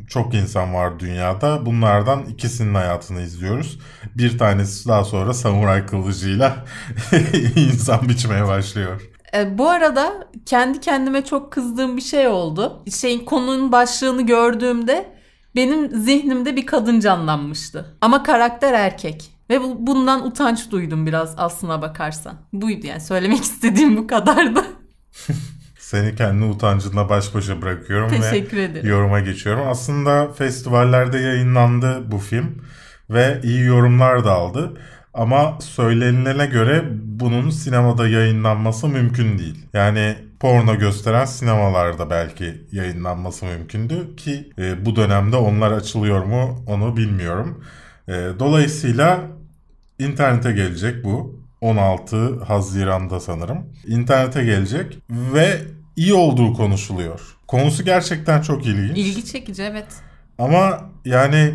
çok 0.08 0.34
insan 0.34 0.74
var 0.74 1.00
dünyada. 1.00 1.66
Bunlardan 1.66 2.24
ikisinin 2.24 2.74
hayatını 2.74 3.22
izliyoruz. 3.22 3.78
Bir 4.14 4.38
tanesi 4.38 4.88
daha 4.88 5.04
sonra 5.04 5.34
samuray 5.34 5.86
kılıcıyla 5.86 6.64
insan 7.56 8.08
biçmeye 8.08 8.46
başlıyor. 8.46 9.00
E, 9.34 9.58
bu 9.58 9.68
arada 9.68 10.28
kendi 10.46 10.80
kendime 10.80 11.24
çok 11.24 11.52
kızdığım 11.52 11.96
bir 11.96 12.02
şey 12.02 12.28
oldu. 12.28 12.84
Şeyin 13.00 13.24
konunun 13.24 13.72
başlığını 13.72 14.26
gördüğümde 14.26 15.18
benim 15.56 15.90
zihnimde 15.90 16.56
bir 16.56 16.66
kadın 16.66 17.00
canlanmıştı. 17.00 17.96
Ama 18.00 18.22
karakter 18.22 18.72
erkek. 18.72 19.30
Ve 19.50 19.62
bu, 19.62 19.86
bundan 19.86 20.26
utanç 20.26 20.70
duydum 20.70 21.06
biraz 21.06 21.34
aslına 21.36 21.82
bakarsan. 21.82 22.34
Buydu 22.52 22.86
yani 22.86 23.00
söylemek 23.00 23.40
istediğim 23.42 23.96
bu 23.96 24.06
kadardı. 24.06 24.64
Seni 25.88 26.14
kendi 26.14 26.44
utancınla 26.44 27.08
baş 27.08 27.34
başa 27.34 27.62
bırakıyorum 27.62 28.10
ve 28.10 28.20
Teşekkür 28.20 28.56
ederim. 28.56 28.88
yoruma 28.88 29.20
geçiyorum. 29.20 29.68
Aslında 29.68 30.32
festivallerde 30.32 31.18
yayınlandı 31.18 32.12
bu 32.12 32.18
film 32.18 32.62
ve 33.10 33.40
iyi 33.42 33.64
yorumlar 33.64 34.24
da 34.24 34.32
aldı. 34.32 34.72
Ama 35.14 35.58
söylenilene 35.60 36.46
göre 36.46 36.84
bunun 37.02 37.50
sinemada 37.50 38.08
yayınlanması 38.08 38.88
mümkün 38.88 39.38
değil. 39.38 39.66
Yani 39.72 40.16
porno 40.40 40.78
gösteren 40.78 41.24
sinemalarda 41.24 42.10
belki 42.10 42.62
yayınlanması 42.72 43.44
mümkündü 43.46 44.16
ki 44.16 44.50
e, 44.58 44.86
bu 44.86 44.96
dönemde 44.96 45.36
onlar 45.36 45.72
açılıyor 45.72 46.24
mu 46.24 46.64
onu 46.66 46.96
bilmiyorum. 46.96 47.64
E, 48.08 48.12
dolayısıyla 48.38 49.20
internete 49.98 50.52
gelecek 50.52 51.04
bu. 51.04 51.38
16 51.60 52.44
Haziran'da 52.44 53.20
sanırım. 53.20 53.58
İnternete 53.86 54.44
gelecek 54.44 54.98
ve 55.10 55.60
iyi 55.98 56.14
olduğu 56.14 56.52
konuşuluyor. 56.54 57.20
Konusu 57.46 57.84
gerçekten 57.84 58.42
çok 58.42 58.66
ilginç. 58.66 58.98
İlgi 58.98 59.24
çekici 59.24 59.62
evet. 59.62 59.86
Ama 60.38 60.90
yani 61.04 61.54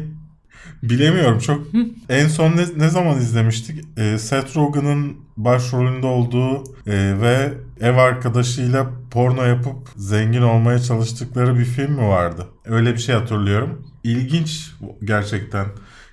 bilemiyorum 0.83 1.39
çok 1.39 1.67
en 2.09 2.27
son 2.27 2.51
ne, 2.57 2.65
ne 2.77 2.89
zaman 2.89 3.17
izlemiştik? 3.17 3.85
Ee, 3.97 4.17
Seth 4.17 4.57
Rogen'ın 4.57 5.17
başrolünde 5.37 6.07
olduğu 6.07 6.63
e, 6.87 7.21
ve 7.21 7.53
ev 7.81 7.97
arkadaşıyla 7.97 8.89
porno 9.11 9.45
yapıp 9.45 9.89
zengin 9.95 10.41
olmaya 10.41 10.79
çalıştıkları 10.79 11.59
bir 11.59 11.65
film 11.65 11.91
mi 11.91 12.07
vardı? 12.07 12.47
Öyle 12.65 12.93
bir 12.93 12.99
şey 12.99 13.15
hatırlıyorum. 13.15 13.87
İlginç 14.03 14.71
gerçekten. 15.03 15.65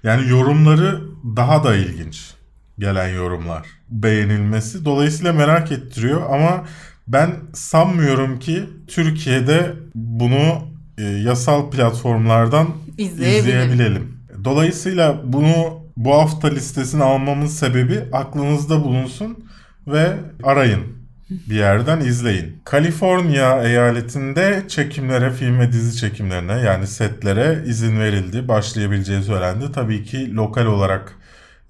Yani 0.03 0.29
yorumları 0.29 1.01
daha 1.37 1.65
da 1.65 1.77
ilginç 1.77 2.35
gelen 2.79 3.09
yorumlar. 3.09 3.67
Beğenilmesi 3.91 4.85
dolayısıyla 4.85 5.33
merak 5.33 5.73
ettiriyor 5.73 6.23
ama 6.31 6.65
ben 7.13 7.31
sanmıyorum 7.55 8.39
ki 8.39 8.63
Türkiye'de 8.87 9.73
bunu 9.95 10.69
e, 10.99 11.03
yasal 11.03 11.71
platformlardan 11.71 12.69
izleyebilelim. 12.99 14.17
Dolayısıyla 14.45 15.21
bunu 15.25 15.81
bu 15.97 16.15
hafta 16.15 16.49
listesine 16.49 17.03
almamın 17.03 17.47
sebebi 17.47 18.01
aklınızda 18.13 18.85
bulunsun 18.85 19.45
ve 19.87 20.17
arayın. 20.43 21.01
Bir 21.31 21.55
yerden 21.55 22.01
izleyin. 22.01 22.61
Kaliforniya 22.65 23.63
eyaletinde 23.63 24.65
çekimlere, 24.69 25.31
film 25.31 25.59
ve 25.59 25.73
dizi 25.73 25.97
çekimlerine 25.97 26.53
yani 26.53 26.87
setlere 26.87 27.65
izin 27.67 28.01
verildi. 28.01 28.49
Başlayabileceği 28.49 29.23
söylendi. 29.23 29.73
Tabii 29.73 30.05
ki 30.05 30.35
lokal 30.35 30.67
olarak 30.67 31.17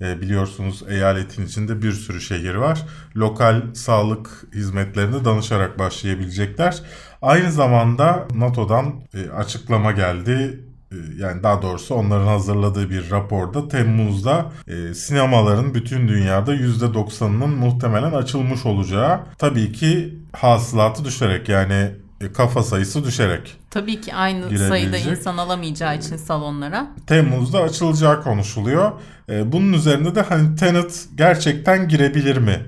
e, 0.00 0.20
biliyorsunuz 0.20 0.82
eyaletin 0.88 1.46
içinde 1.46 1.82
bir 1.82 1.92
sürü 1.92 2.20
şehir 2.20 2.54
var. 2.54 2.82
Lokal 3.16 3.62
sağlık 3.74 4.28
hizmetlerine 4.54 5.24
danışarak 5.24 5.78
başlayabilecekler. 5.78 6.82
Aynı 7.22 7.52
zamanda 7.52 8.28
NATO'dan 8.34 8.94
e, 9.14 9.30
açıklama 9.30 9.92
geldi. 9.92 10.60
E, 10.92 10.96
Yani 11.18 11.42
daha 11.42 11.62
doğrusu 11.62 11.94
onların 11.94 12.26
hazırladığı 12.26 12.90
bir 12.90 13.10
raporda 13.10 13.68
Temmuz'da 13.68 14.52
e, 14.68 14.94
sinemaların 14.94 15.74
bütün 15.74 16.08
dünyada 16.08 16.54
%90'ının 16.54 17.48
muhtemelen 17.56 18.12
açılmış 18.12 18.66
olacağı 18.66 19.20
tabii 19.38 19.72
ki 19.72 20.18
hasılatı 20.32 21.04
düşerek 21.04 21.48
yani 21.48 21.90
kafa 22.28 22.62
sayısı 22.62 23.04
düşerek 23.04 23.56
Tabii 23.70 24.00
ki 24.00 24.14
aynı 24.14 24.58
sayıda 24.58 24.98
insan 24.98 25.36
alamayacağı 25.36 25.96
için 25.96 26.16
salonlara. 26.16 26.86
Temmuz'da 27.06 27.60
açılacağı 27.60 28.22
konuşuluyor. 28.22 28.92
Ee, 29.28 29.52
bunun 29.52 29.72
üzerinde 29.72 30.14
de 30.14 30.22
hani 30.22 30.56
Tenet 30.56 31.06
gerçekten 31.14 31.88
girebilir 31.88 32.36
mi 32.36 32.66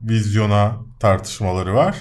vizyona 0.00 0.76
tartışmaları 1.00 1.74
var. 1.74 1.96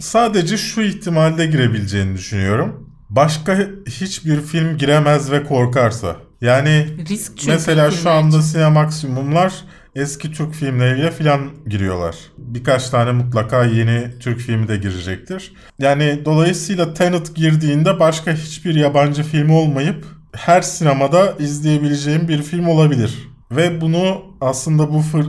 Sadece 0.00 0.56
şu 0.56 0.82
ihtimalde 0.82 1.46
girebileceğini 1.46 2.14
düşünüyorum. 2.16 2.90
Başka 3.10 3.58
hiçbir 3.86 4.40
film 4.40 4.78
giremez 4.78 5.30
ve 5.32 5.44
korkarsa. 5.44 6.16
Yani 6.40 6.86
Risk 7.08 7.32
mesela 7.46 7.90
şu 7.90 8.10
anda 8.10 8.38
için. 8.38 8.40
Sinemaksimumlar 8.40 9.54
eski 9.96 10.32
Türk 10.32 10.54
filmleriyle 10.54 11.10
filan 11.10 11.40
giriyorlar. 11.68 12.16
Birkaç 12.38 12.90
tane 12.90 13.12
mutlaka 13.12 13.64
yeni 13.64 14.18
Türk 14.20 14.38
filmi 14.38 14.68
de 14.68 14.76
girecektir. 14.76 15.52
Yani 15.78 16.22
dolayısıyla 16.24 16.94
Tenet 16.94 17.34
girdiğinde 17.34 18.00
başka 18.00 18.32
hiçbir 18.32 18.74
yabancı 18.74 19.22
film 19.22 19.50
olmayıp 19.50 20.06
her 20.32 20.62
sinemada 20.62 21.34
izleyebileceğim 21.38 22.28
bir 22.28 22.42
film 22.42 22.68
olabilir. 22.68 23.28
Ve 23.50 23.80
bunu 23.80 24.22
aslında 24.40 24.92
bu 24.92 25.00
fır, 25.00 25.26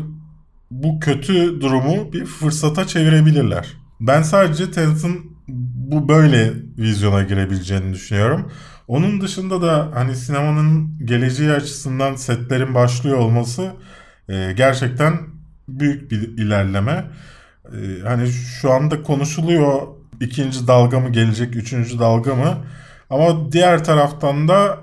bu 0.71 0.99
kötü 0.99 1.61
durumu 1.61 2.13
bir 2.13 2.25
fırsata 2.25 2.87
çevirebilirler. 2.87 3.67
Ben 3.99 4.21
sadece 4.21 4.71
Tenet'in 4.71 5.37
bu 5.91 6.07
böyle 6.09 6.53
vizyona 6.77 7.23
girebileceğini 7.23 7.93
düşünüyorum. 7.93 8.51
Onun 8.87 9.21
dışında 9.21 9.61
da 9.61 9.91
hani 9.93 10.15
sinemanın 10.15 10.99
geleceği 11.05 11.51
açısından 11.51 12.15
setlerin 12.15 12.75
başlıyor 12.75 13.17
olması 13.17 13.71
e, 14.29 14.53
gerçekten 14.53 15.17
büyük 15.67 16.11
bir 16.11 16.21
ilerleme. 16.21 17.05
E, 17.65 17.77
hani 18.03 18.27
şu 18.27 18.71
anda 18.71 19.03
konuşuluyor 19.03 19.81
ikinci 20.21 20.67
dalga 20.67 20.99
mı 20.99 21.09
gelecek, 21.09 21.55
üçüncü 21.55 21.99
dalga 21.99 22.35
mı? 22.35 22.57
Ama 23.09 23.51
diğer 23.51 23.83
taraftan 23.83 24.47
da 24.47 24.79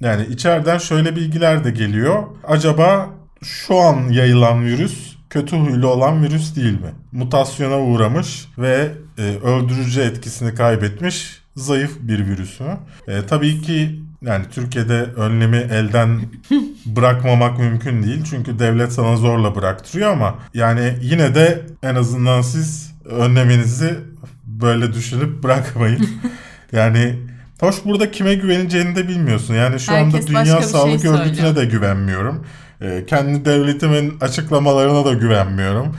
yani 0.00 0.26
içeriden 0.26 0.78
şöyle 0.78 1.16
bilgiler 1.16 1.64
de 1.64 1.70
geliyor. 1.70 2.22
Acaba 2.44 3.10
şu 3.42 3.78
an 3.78 4.08
yayılan 4.08 4.64
virüs 4.64 5.16
kötü 5.30 5.56
huylu 5.56 5.88
olan 5.88 6.22
virüs 6.22 6.56
değil 6.56 6.80
mi? 6.80 6.90
Mutasyona 7.12 7.80
uğramış 7.80 8.48
ve 8.58 8.92
e, 9.18 9.22
öldürücü 9.22 10.00
etkisini 10.00 10.54
kaybetmiş 10.54 11.40
zayıf 11.56 11.96
bir 12.00 12.26
virüs 12.26 12.60
mü? 12.60 12.78
E, 13.08 13.26
tabii 13.26 13.62
ki 13.62 14.00
yani 14.22 14.44
Türkiye'de 14.50 15.02
önlemi 15.02 15.56
elden 15.56 16.20
bırakmamak 16.86 17.58
mümkün 17.58 18.02
değil. 18.02 18.24
Çünkü 18.30 18.58
devlet 18.58 18.92
sana 18.92 19.16
zorla 19.16 19.54
bıraktırıyor 19.54 20.12
ama 20.12 20.38
yani 20.54 20.98
yine 21.00 21.34
de 21.34 21.62
en 21.82 21.94
azından 21.94 22.42
siz 22.42 22.94
önleminizi 23.04 23.98
böyle 24.44 24.92
düşünüp 24.92 25.42
bırakmayın. 25.42 26.08
yani 26.72 27.18
hoş 27.60 27.84
burada 27.84 28.10
kime 28.10 28.34
güveneceğini 28.34 28.96
de 28.96 29.08
bilmiyorsun. 29.08 29.54
Yani 29.54 29.80
şu 29.80 29.92
Herkes 29.92 30.14
anda 30.14 30.26
Dünya 30.26 30.44
şey 30.44 30.62
Sağlık 30.62 31.04
Örgütü'ne 31.04 31.34
söylüyor. 31.34 31.56
de 31.56 31.64
güvenmiyorum. 31.64 32.44
Ee, 32.80 33.04
kendi 33.06 33.44
devletimin 33.44 34.18
açıklamalarına 34.20 35.04
da 35.04 35.12
güvenmiyorum. 35.12 35.96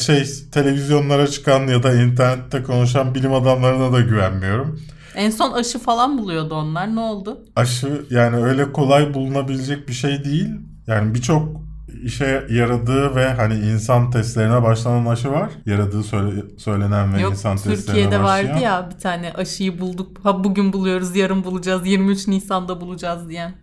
Şey 0.00 0.24
televizyonlara 0.52 1.26
çıkan 1.26 1.66
ya 1.66 1.82
da 1.82 1.94
internette 1.94 2.62
konuşan 2.62 3.14
bilim 3.14 3.34
adamlarına 3.34 3.92
da 3.92 4.00
güvenmiyorum. 4.00 4.80
En 5.14 5.30
son 5.30 5.52
aşı 5.52 5.78
falan 5.78 6.18
buluyordu 6.18 6.54
onlar. 6.54 6.94
Ne 6.96 7.00
oldu? 7.00 7.44
Aşı 7.56 8.06
yani 8.10 8.36
öyle 8.36 8.72
kolay 8.72 9.14
bulunabilecek 9.14 9.88
bir 9.88 9.92
şey 9.92 10.24
değil. 10.24 10.48
Yani 10.86 11.14
birçok 11.14 11.60
işe 12.04 12.46
yaradığı 12.50 13.14
ve 13.16 13.32
hani 13.32 13.54
insan 13.54 14.10
testlerine 14.10 14.62
başlanan 14.62 15.06
aşı 15.06 15.30
var. 15.30 15.50
Yaradığı 15.66 16.02
söyle, 16.02 16.42
söylenen 16.58 17.14
ve 17.14 17.20
Yok 17.20 17.32
insan 17.32 17.56
testlerine 17.56 17.84
Türkiye'de 17.86 18.20
başlayan. 18.22 18.48
vardı 18.54 18.64
ya 18.64 18.90
bir 18.94 18.98
tane 19.00 19.32
aşıyı 19.32 19.80
bulduk. 19.80 20.18
Ha 20.22 20.44
bugün 20.44 20.72
buluyoruz, 20.72 21.16
yarın 21.16 21.44
bulacağız, 21.44 21.86
23 21.86 22.28
Nisan'da 22.28 22.80
bulacağız 22.80 23.28
diyen. 23.28 23.54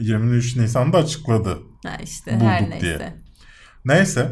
23 0.00 0.56
Nisan'da 0.56 0.98
açıkladı. 0.98 1.58
Ha 1.86 1.96
işte 2.04 2.34
Bulduk 2.34 2.46
her 2.46 2.70
neyse. 2.70 2.80
diye. 2.80 3.14
Neyse. 3.84 4.30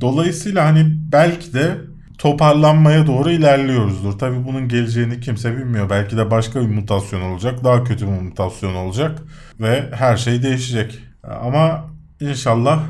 Dolayısıyla 0.00 0.64
hani 0.64 0.98
belki 1.12 1.52
de 1.54 1.78
toparlanmaya 2.18 3.06
doğru 3.06 3.30
ilerliyoruzdur. 3.30 4.18
Tabii 4.18 4.44
bunun 4.44 4.68
geleceğini 4.68 5.20
kimse 5.20 5.56
bilmiyor. 5.56 5.90
Belki 5.90 6.16
de 6.16 6.30
başka 6.30 6.60
bir 6.60 6.74
mutasyon 6.74 7.20
olacak. 7.20 7.64
Daha 7.64 7.84
kötü 7.84 8.06
bir 8.06 8.20
mutasyon 8.20 8.74
olacak. 8.74 9.22
Ve 9.60 9.90
her 9.92 10.16
şey 10.16 10.42
değişecek. 10.42 10.98
Ama 11.22 11.90
inşallah 12.20 12.82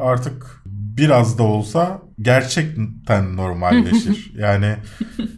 artık 0.00 0.62
biraz 0.66 1.38
da 1.38 1.42
olsa 1.42 2.02
gerçekten 2.20 3.36
normalleşir. 3.36 4.32
yani 4.38 4.76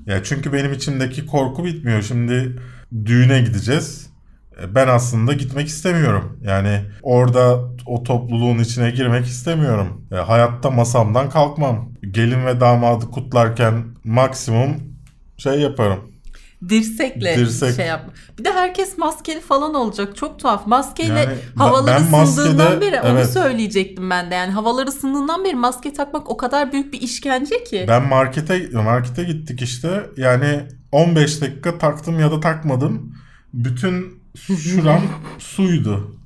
ya 0.07 0.25
çünkü 0.25 0.53
benim 0.53 0.73
içimdeki 0.73 1.27
korku 1.27 1.65
bitmiyor. 1.65 2.03
Şimdi 2.03 2.57
düğüne 3.05 3.41
gideceğiz. 3.41 4.12
E, 4.61 4.75
Ben 4.75 4.89
aslında 4.89 5.33
gitmek 5.33 5.69
istemiyorum. 5.69 6.39
Yani 6.43 6.81
orada 7.03 7.59
o 7.87 8.03
topluluğun 8.03 8.59
içine 8.59 8.91
girmek 8.91 9.27
istemiyorum. 9.27 10.07
E, 10.13 10.15
hayatta 10.15 10.71
masamdan 10.71 11.31
kalkmam. 11.31 11.93
Gelin 12.11 12.47
ve 12.47 12.61
damadı 12.61 13.11
kutlarken 13.11 13.85
maksimum 14.05 14.77
şey 15.37 15.61
yaparım. 15.61 16.13
Dirsekle 16.69 17.37
Dirsek. 17.37 17.77
şey 17.77 17.87
yapma. 17.87 18.13
Bir 18.39 18.45
de 18.45 18.53
herkes 18.53 18.99
maskeli 18.99 19.41
falan 19.41 19.75
olacak. 19.75 20.17
Çok 20.17 20.39
tuhaf. 20.39 20.67
Maskeyle 20.67 21.19
Yani 21.19 21.35
havalar 21.57 22.01
ısındığından 22.01 22.81
beri 22.81 23.01
onu 23.01 23.19
evet. 23.19 23.31
söyleyecektim 23.31 24.11
ben 24.11 24.31
de. 24.31 24.35
Yani 24.35 24.53
havalar 24.53 24.87
ısındığından 24.87 25.45
beri 25.45 25.55
maske 25.55 25.93
takmak 25.93 26.31
o 26.31 26.37
kadar 26.37 26.73
büyük 26.73 26.93
bir 26.93 27.01
işkence 27.01 27.65
ki. 27.65 27.85
Ben 27.89 28.09
markete 28.09 28.69
markete 28.73 29.25
gittik 29.25 29.63
işte. 29.63 30.07
Yani 30.17 30.63
15 30.93 31.41
dakika 31.41 31.79
taktım 31.79 32.21
ya 32.21 32.31
da 32.31 32.41
takmadım. 32.41 33.15
Bütün 33.53 34.22
şuram 34.37 35.03
suydu. 35.39 36.17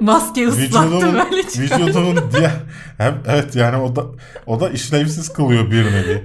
Maske 0.00 0.48
ıslattı 0.48 1.26
böylece. 1.30 1.62
vücudumun 1.62 2.18
diğer 2.36 2.50
hem, 2.98 3.22
evet 3.26 3.56
yani 3.56 3.76
o 3.76 3.96
da 3.96 4.04
o 4.46 4.60
da 4.60 4.70
işlevsiz 4.70 5.32
kılıyor 5.32 5.70
bir 5.70 5.84
nevi. 5.84 6.24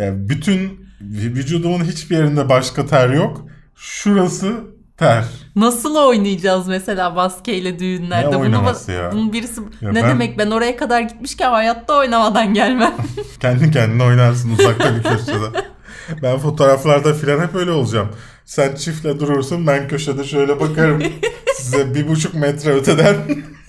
Yani 0.00 0.28
bütün 0.28 0.58
vü- 1.02 1.34
vücudumun 1.34 1.84
hiçbir 1.84 2.16
yerinde 2.16 2.48
başka 2.48 2.86
ter 2.86 3.08
yok. 3.10 3.44
Şurası 3.76 4.52
ter. 4.96 5.24
Nasıl 5.56 5.96
oynayacağız 5.96 6.68
mesela 6.68 7.10
maskeyle 7.10 7.78
düğünlerde? 7.78 8.30
Ne 8.30 8.40
Bunu- 8.40 8.92
ya? 8.92 9.12
Bunun 9.12 9.32
birisi 9.32 9.60
Ya 9.80 9.92
ne 9.92 10.02
ben- 10.02 10.10
demek 10.10 10.38
ben 10.38 10.50
oraya 10.50 10.76
kadar 10.76 11.00
gitmişken 11.00 11.50
hayatta 11.50 11.98
oynamadan 11.98 12.54
gelmem. 12.54 12.94
Kendi 13.40 13.70
kendine 13.70 14.02
oynarsın 14.02 14.50
uzakta 14.58 14.96
bir 14.96 15.02
köşede. 15.02 15.64
Ben 16.22 16.38
fotoğraflarda 16.38 17.14
filan 17.14 17.40
hep 17.40 17.54
öyle 17.54 17.70
olacağım. 17.70 18.08
Sen 18.46 18.74
çiftle 18.74 19.20
durursun 19.20 19.66
ben 19.66 19.88
köşede 19.88 20.24
şöyle 20.24 20.60
bakarım. 20.60 21.02
Size 21.56 21.94
bir 21.94 22.08
buçuk 22.08 22.34
metre 22.34 22.70
öteden. 22.72 23.16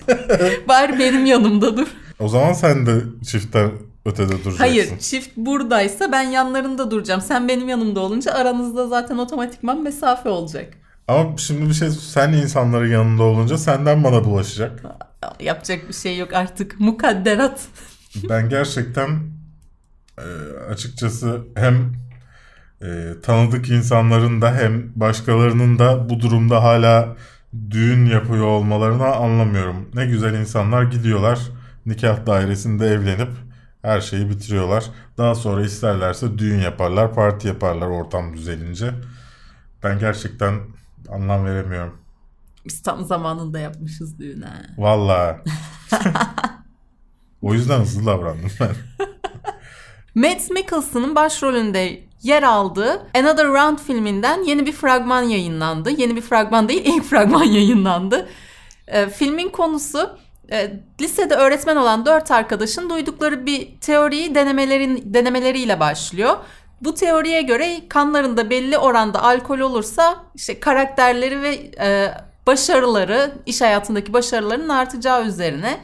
Bari 0.68 0.98
benim 0.98 1.26
yanımda 1.26 1.76
dur. 1.76 1.86
O 2.18 2.28
zaman 2.28 2.52
sen 2.52 2.86
de 2.86 3.00
çiftten 3.26 3.70
ötede 4.04 4.30
duracaksın. 4.32 4.58
Hayır 4.58 4.98
çift 4.98 5.36
buradaysa 5.36 6.12
ben 6.12 6.22
yanlarında 6.22 6.90
duracağım. 6.90 7.20
Sen 7.20 7.48
benim 7.48 7.68
yanımda 7.68 8.00
olunca 8.00 8.32
aranızda 8.32 8.88
zaten 8.88 9.18
otomatikman 9.18 9.82
mesafe 9.82 10.28
olacak. 10.28 10.74
Ama 11.08 11.36
şimdi 11.36 11.68
bir 11.68 11.74
şey 11.74 11.90
sen 11.90 12.32
insanların 12.32 12.90
yanında 12.90 13.22
olunca 13.22 13.58
senden 13.58 14.04
bana 14.04 14.24
bulaşacak. 14.24 14.82
Yapacak 15.40 15.88
bir 15.88 15.94
şey 15.94 16.18
yok 16.18 16.32
artık. 16.32 16.80
Mukadderat. 16.80 17.60
Ben 18.28 18.48
gerçekten 18.48 19.08
e, 20.18 20.26
açıkçası 20.70 21.40
hem 21.54 21.92
e, 22.82 23.14
tanıdık 23.22 23.68
insanların 23.70 24.42
da 24.42 24.54
hem 24.54 24.92
başkalarının 24.96 25.78
da 25.78 26.08
bu 26.10 26.20
durumda 26.20 26.62
hala 26.62 27.16
düğün 27.70 28.06
yapıyor 28.06 28.46
olmalarını 28.46 29.06
anlamıyorum. 29.06 29.90
Ne 29.94 30.06
güzel 30.06 30.34
insanlar 30.34 30.82
gidiyorlar 30.82 31.38
nikah 31.88 32.26
dairesinde 32.26 32.86
evlenip 32.86 33.30
her 33.82 34.00
şeyi 34.00 34.30
bitiriyorlar. 34.30 34.84
Daha 35.18 35.34
sonra 35.34 35.64
isterlerse 35.64 36.38
düğün 36.38 36.60
yaparlar, 36.60 37.14
parti 37.14 37.48
yaparlar 37.48 37.86
ortam 37.86 38.36
düzelince. 38.36 38.94
Ben 39.82 39.98
gerçekten 39.98 40.60
anlam 41.08 41.44
veremiyorum. 41.44 41.98
Biz 42.64 42.82
tam 42.82 43.04
zamanında 43.04 43.58
yapmışız 43.58 44.18
düğün 44.18 44.42
ha. 44.42 44.62
Vallahi. 44.78 45.36
o 47.42 47.54
yüzden 47.54 47.80
hızlı 47.80 48.06
davrandım 48.06 48.50
ben. 48.60 48.70
Mads 50.18 50.50
Mikkelsen'ın 50.50 51.14
başrolünde 51.14 52.00
yer 52.22 52.42
aldığı 52.42 53.06
Another 53.14 53.46
Round 53.46 53.78
filminden 53.78 54.42
yeni 54.42 54.66
bir 54.66 54.72
fragman 54.72 55.22
yayınlandı. 55.22 55.90
Yeni 55.90 56.16
bir 56.16 56.20
fragman 56.20 56.68
değil, 56.68 56.82
ilk 56.84 57.04
fragman 57.10 57.44
yayınlandı. 57.44 58.28
Ee, 58.88 59.08
filmin 59.08 59.48
konusu 59.48 60.18
e, 60.52 60.72
lisede 61.00 61.34
öğretmen 61.34 61.76
olan 61.76 62.06
dört 62.06 62.30
arkadaşın 62.30 62.90
duydukları 62.90 63.46
bir 63.46 63.80
teoriyi 63.80 64.34
denemelerin 64.34 65.02
denemeleriyle 65.04 65.80
başlıyor. 65.80 66.36
Bu 66.80 66.94
teoriye 66.94 67.42
göre 67.42 67.88
kanlarında 67.88 68.50
belli 68.50 68.78
oranda 68.78 69.22
alkol 69.22 69.58
olursa 69.58 70.24
işte 70.34 70.60
karakterleri 70.60 71.42
ve 71.42 71.54
e, 71.80 72.14
başarıları, 72.46 73.32
iş 73.46 73.60
hayatındaki 73.60 74.12
başarılarının 74.12 74.68
artacağı 74.68 75.24
üzerine 75.24 75.80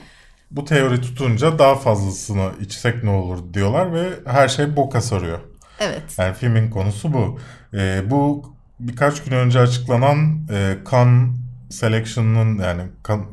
Bu 0.50 0.64
teori 0.64 1.00
tutunca 1.00 1.58
daha 1.58 1.74
fazlasını 1.74 2.50
içsek 2.60 3.04
ne 3.04 3.10
olur 3.10 3.38
diyorlar 3.54 3.92
ve 3.92 4.08
her 4.26 4.48
şey 4.48 4.76
boka 4.76 5.00
sarıyor. 5.00 5.38
evet 5.80 6.02
Yani 6.18 6.34
filmin 6.34 6.70
konusu 6.70 7.12
bu. 7.12 7.38
Ee, 7.74 8.02
bu 8.10 8.52
birkaç 8.80 9.22
gün 9.24 9.32
önce 9.32 9.60
açıklanan 9.60 10.46
e, 10.52 10.76
Cannes 10.90 11.34
Selection'ın 11.70 12.58
yani 12.58 12.82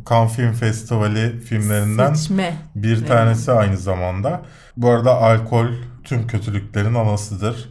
Cannes 0.10 0.34
Film 0.36 0.54
Festivali 0.54 1.40
filmlerinden 1.40 2.14
seçme. 2.14 2.54
bir 2.76 3.06
tanesi 3.06 3.52
aynı 3.52 3.78
zamanda. 3.78 4.42
Bu 4.78 4.90
arada 4.90 5.16
alkol 5.18 5.68
tüm 6.04 6.28
kötülüklerin 6.28 6.94
anasıdır. 6.96 7.70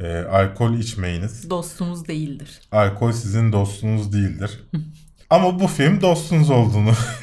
Ee, 0.00 0.16
alkol 0.32 0.74
içmeyiniz. 0.74 1.50
dostumuz 1.50 2.08
değildir. 2.08 2.60
Alkol 2.72 3.12
sizin 3.12 3.52
dostunuz 3.52 4.12
değildir. 4.12 4.64
Ama 5.30 5.60
bu 5.60 5.66
film 5.66 6.00
dostunuz 6.00 6.50
olduğunu 6.50 6.90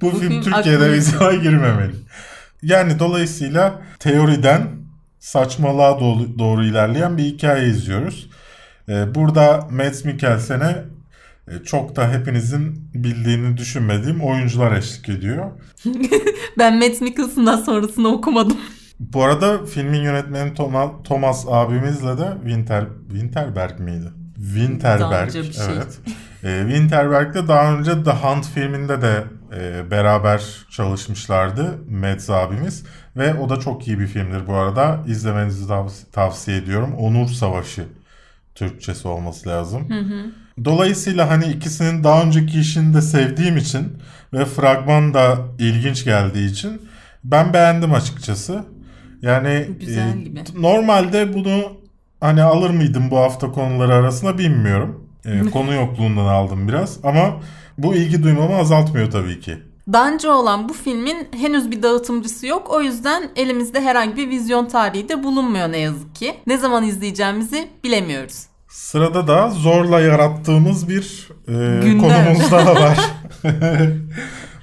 bu, 0.00 0.10
film, 0.10 0.20
film 0.20 0.42
Türkiye'de 0.42 0.92
vizyona 0.92 1.34
girmemeli. 1.34 1.94
Yani 2.62 2.98
dolayısıyla 2.98 3.82
teoriden 3.98 4.68
saçmalığa 5.18 6.00
doğru, 6.00 6.38
doğru 6.38 6.64
ilerleyen 6.64 7.18
bir 7.18 7.24
hikaye 7.24 7.68
izliyoruz. 7.68 8.30
Ee, 8.88 9.14
burada 9.14 9.68
Mads 9.70 10.04
Mikkelsen'e 10.04 10.84
e, 11.48 11.64
çok 11.64 11.96
da 11.96 12.12
hepinizin 12.12 12.90
bildiğini 12.94 13.56
düşünmediğim 13.56 14.20
oyuncular 14.20 14.76
eşlik 14.76 15.08
ediyor. 15.08 15.50
Ben 16.58 16.78
Matt 16.78 17.00
Mikkelsen'dan 17.00 17.56
sonrasını 17.56 18.08
okumadım. 18.08 18.56
Bu 18.98 19.24
arada 19.24 19.66
filmin 19.66 20.02
yönetmeni 20.02 20.54
Thomas 21.04 21.46
abimizle 21.48 22.18
de 22.18 22.32
Winter 22.42 22.84
Winterberg 23.08 23.80
miydi? 23.80 24.12
Winterberg. 24.36 25.32
Şey. 25.32 25.42
Evet. 25.68 25.98
Ee, 26.44 26.62
Winterberg'de 26.68 27.48
daha 27.48 27.74
önce 27.74 28.04
The 28.04 28.10
Hunt 28.10 28.46
filminde 28.46 29.02
de 29.02 29.24
e, 29.56 29.90
beraber 29.90 30.42
çalışmışlardı 30.70 31.78
Mads 31.90 32.30
abimiz 32.30 32.84
ve 33.16 33.34
o 33.34 33.48
da 33.48 33.60
çok 33.60 33.88
iyi 33.88 33.98
bir 33.98 34.06
filmdir 34.06 34.46
bu 34.46 34.54
arada. 34.54 35.00
İzlemenizi 35.06 35.64
tav- 35.68 36.10
tavsiye 36.12 36.56
ediyorum. 36.56 36.94
Onur 36.94 37.28
Savaşı 37.28 37.84
Türkçesi 38.54 39.08
olması 39.08 39.48
lazım. 39.48 39.88
Dolayısıyla 40.64 41.30
hani 41.30 41.46
ikisinin 41.46 42.04
daha 42.04 42.22
önceki 42.22 42.60
işini 42.60 42.94
de 42.94 43.00
sevdiğim 43.02 43.56
için 43.56 43.98
ve 44.32 44.44
fragman 44.44 45.14
da 45.14 45.38
ilginç 45.58 46.04
geldiği 46.04 46.50
için 46.50 46.82
ben 47.24 47.52
beğendim 47.52 47.94
açıkçası. 47.94 48.64
Yani 49.22 49.68
Güzel 49.80 50.16
e, 50.16 50.20
gibi. 50.20 50.40
normalde 50.56 51.34
bunu 51.34 51.62
hani 52.20 52.42
alır 52.42 52.70
mıydım 52.70 53.10
bu 53.10 53.18
hafta 53.18 53.52
konuları 53.52 53.94
arasında 53.94 54.38
bilmiyorum. 54.38 55.08
E, 55.24 55.40
konu 55.50 55.74
yokluğundan 55.74 56.24
aldım 56.26 56.68
biraz 56.68 56.98
ama 57.04 57.40
bu 57.82 57.94
ilgi 57.94 58.22
duymamı 58.22 58.56
azaltmıyor 58.56 59.10
tabii 59.10 59.40
ki. 59.40 59.58
Daha 59.92 60.08
önce 60.12 60.28
olan 60.28 60.68
bu 60.68 60.72
filmin 60.72 61.28
henüz 61.40 61.70
bir 61.70 61.82
dağıtımcısı 61.82 62.46
yok. 62.46 62.70
O 62.70 62.80
yüzden 62.80 63.30
elimizde 63.36 63.80
herhangi 63.80 64.16
bir 64.16 64.28
vizyon 64.28 64.66
tarihi 64.66 65.08
de 65.08 65.22
bulunmuyor 65.24 65.72
ne 65.72 65.78
yazık 65.78 66.14
ki. 66.14 66.34
Ne 66.46 66.58
zaman 66.58 66.84
izleyeceğimizi 66.84 67.68
bilemiyoruz. 67.84 68.46
Sırada 68.68 69.26
da 69.28 69.50
zorla 69.50 70.00
yarattığımız 70.00 70.88
bir 70.88 71.28
e, 71.48 71.52
Gündem. 71.82 71.98
konumuz 72.00 72.50
daha 72.52 72.74
var. 72.80 72.98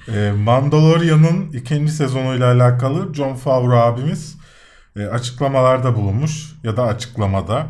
e, 0.08 0.32
Mandalorian'ın 0.32 1.52
ikinci 1.52 1.92
sezonuyla 1.92 2.52
alakalı 2.52 3.14
John 3.14 3.34
Favreau 3.34 3.78
abimiz 3.92 4.36
e, 4.96 5.04
açıklamalarda 5.06 5.96
bulunmuş 5.96 6.52
ya 6.64 6.76
da 6.76 6.82
açıklamada. 6.82 7.66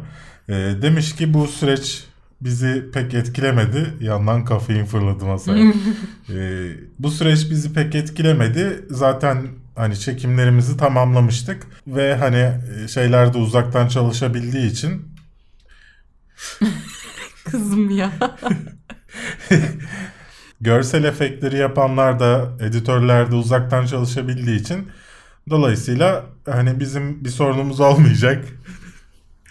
E, 0.49 0.53
demiş 0.83 1.17
ki 1.17 1.35
bu 1.35 1.47
süreç 1.47 2.05
bizi 2.41 2.91
pek 2.93 3.15
etkilemedi. 3.15 3.95
Yandan 4.01 4.45
kafein 4.45 4.85
fırladı 4.85 5.25
masaya. 5.25 5.73
e, 6.31 6.69
bu 6.99 7.11
süreç 7.11 7.51
bizi 7.51 7.73
pek 7.73 7.95
etkilemedi. 7.95 8.85
Zaten 8.91 9.47
hani 9.77 10.01
çekimlerimizi 10.01 10.77
tamamlamıştık 10.77 11.67
ve 11.87 12.17
hani 12.17 12.53
şeyler 12.89 13.35
de 13.35 13.39
uzaktan 13.39 13.89
çalışabildiği 13.89 14.71
için 14.71 15.09
Kızım 17.45 17.91
ya. 17.91 18.13
görsel 20.61 21.05
efektleri 21.05 21.57
yapanlar 21.57 22.21
da 22.21 22.49
editörler 22.61 23.31
de 23.31 23.35
uzaktan 23.35 23.87
çalışabildiği 23.87 24.61
için 24.61 24.89
dolayısıyla 25.51 26.25
hani 26.51 26.81
bizim 26.81 27.25
bir 27.25 27.31
sorunumuz 27.31 27.81
olmayacak 27.81 28.45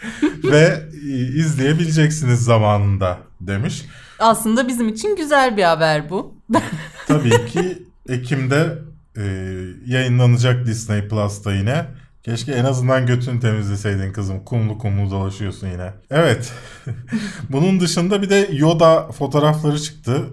ve 0.44 0.84
e, 0.94 1.18
izleyebileceksiniz 1.18 2.44
zamanında 2.44 3.18
demiş. 3.42 3.86
Aslında 4.20 4.68
bizim 4.68 4.88
için 4.88 5.16
güzel 5.16 5.58
bir 5.58 5.64
haber 5.64 6.10
bu. 6.10 6.36
Tabii 7.08 7.46
ki 7.46 7.84
Ekim'de 8.10 8.80
e, 9.18 9.24
yayınlanacak 9.86 10.66
Disney 10.66 11.08
Plus'ta 11.08 11.54
yine. 11.54 11.86
Keşke 12.24 12.52
en 12.52 12.66
azından 12.66 13.06
götünü 13.06 13.40
temizleseydin 13.40 14.14
kızım. 14.14 14.44
Kumlu 14.44 14.78
kumlu 14.78 15.12
dolaşıyorsun 15.12 15.68
yine. 15.68 15.94
Evet. 16.12 16.54
Bunun 17.50 17.80
dışında 17.80 18.22
bir 18.22 18.30
de 18.30 18.50
Yoda 18.52 19.12
fotoğrafları 19.12 19.80
çıktı 19.80 20.30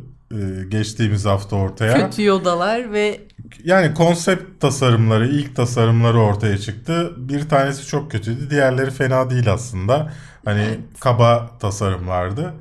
geçtiğimiz 0.68 1.24
hafta 1.24 1.56
ortaya. 1.56 1.94
Kötü 2.10 2.22
yodalar 2.24 2.92
ve 2.92 3.20
Yani 3.64 3.94
konsept 3.94 4.60
tasarımları, 4.60 5.28
ilk 5.28 5.56
tasarımları 5.56 6.18
ortaya 6.20 6.58
çıktı. 6.58 7.12
Bir 7.16 7.48
tanesi 7.48 7.86
çok 7.86 8.10
kötüydü. 8.10 8.50
Diğerleri 8.50 8.90
fena 8.90 9.30
değil 9.30 9.52
aslında. 9.52 10.12
Hani 10.44 10.62
Evet. 10.62 10.78
kaba 11.00 11.58
tasarımlardı. 11.60 12.54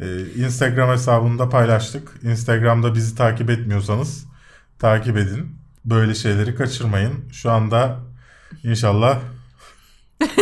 Ee, 0.00 0.20
Instagram 0.36 0.90
hesabında 0.90 1.48
paylaştık. 1.48 2.12
Instagram'da 2.22 2.94
bizi 2.94 3.16
takip 3.16 3.50
etmiyorsanız 3.50 4.24
takip 4.78 5.16
edin. 5.16 5.58
Böyle 5.84 6.14
şeyleri 6.14 6.54
kaçırmayın. 6.54 7.12
Şu 7.32 7.50
anda 7.50 7.96
inşallah 8.64 9.18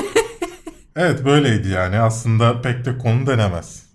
Evet 0.96 1.25
böyleydi 1.25 1.68
yani. 1.68 1.99
Aslında 1.99 2.62
pek 2.62 2.85
de 2.85 2.99
konu 2.99 3.27
denemez. 3.27 3.86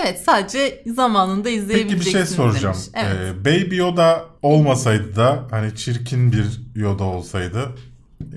Evet 0.00 0.22
sadece 0.26 0.82
zamanında 0.86 1.42
Peki 1.42 1.56
bir 1.56 1.62
izleyebileceksiniz 1.62 2.28
şey 2.28 2.36
soracağım. 2.36 2.74
demiş. 2.74 2.86
Evet. 2.94 3.34
Ee, 3.36 3.44
Baby 3.44 3.76
Yoda 3.76 4.24
olmasaydı 4.42 5.16
da 5.16 5.46
hani 5.50 5.76
çirkin 5.76 6.32
bir 6.32 6.44
Yoda 6.74 7.04
olsaydı 7.04 7.68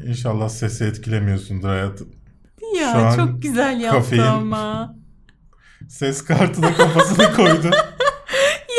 inşallah 0.08 0.50
sesi 0.50 0.84
etkilemiyorsundur 0.84 1.68
hayatım. 1.68 2.08
ya 2.80 3.12
şu 3.12 3.18
çok 3.18 3.42
güzel 3.42 3.82
yaptı 3.82 3.98
kafein- 4.00 4.22
ama. 4.22 4.96
Ses 5.90 6.24
kartına 6.26 6.74
kafasını 6.76 7.34
koydu. 7.36 7.70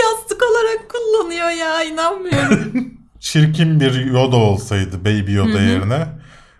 Yastık 0.03 0.43
olarak 0.43 0.91
kullanıyor 0.91 1.51
ya 1.51 1.85
inanmıyorum. 1.85 2.95
Çirkin 3.21 3.81
bir 3.81 4.05
Yoda 4.05 4.37
olsaydı 4.37 5.01
Baby 5.05 5.33
Yoda 5.33 5.61
yerine 5.61 6.07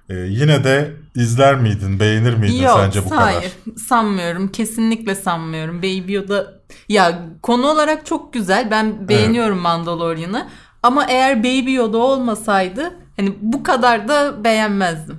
e, 0.09 0.15
yine 0.15 0.65
de 0.65 0.93
izler 1.15 1.55
miydin, 1.57 2.01
beğenir 2.01 2.35
miydin 2.35 2.63
Yok 2.63 2.79
sence 2.81 3.05
bu 3.05 3.17
hayır 3.17 3.41
kadar? 3.41 3.79
sanmıyorum 3.89 4.49
kesinlikle 4.49 5.15
sanmıyorum. 5.15 5.79
Baby 5.79 6.13
Yoda 6.13 6.47
ya 6.89 7.23
konu 7.43 7.67
olarak 7.67 8.07
çok 8.07 8.33
güzel 8.33 8.71
ben 8.71 9.09
beğeniyorum 9.09 9.59
Mandalorian'ı 9.59 10.49
ama 10.83 11.07
eğer 11.07 11.39
Baby 11.39 11.75
Yoda 11.75 11.99
olmasaydı 11.99 12.91
hani 13.17 13.35
bu 13.43 13.63
kadar 13.63 14.09
da 14.09 14.45
beğenmezdim. 14.45 15.17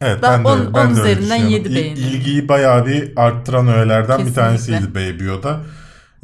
Evet 0.00 0.18
Ben 0.22 0.44
ben, 0.44 0.44
de, 0.44 0.48
on- 0.48 0.74
ben 0.74 0.86
on 0.86 0.96
de 0.96 1.00
üzerinden 1.00 1.20
düşünüyorum. 1.22 1.48
yedi 1.48 1.68
İl- 1.68 1.74
beğenirim. 1.76 2.08
İlgiyi 2.08 2.48
bayağı 2.48 2.86
bir 2.86 3.12
arttıran 3.16 3.68
öğelerden 3.68 4.18
bir 4.18 4.24
Kesinlikle. 4.24 4.42
tanesiydi 4.42 4.94
Baby 4.94 5.24
Yoda. 5.24 5.60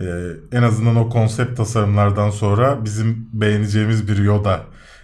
Ee, 0.00 0.04
en 0.52 0.62
azından 0.62 0.96
o 0.96 1.08
konsept 1.08 1.56
tasarımlardan 1.56 2.30
sonra 2.30 2.84
bizim 2.84 3.28
beğeneceğimiz 3.32 4.08
bir 4.08 4.16
Yoda 4.18 4.60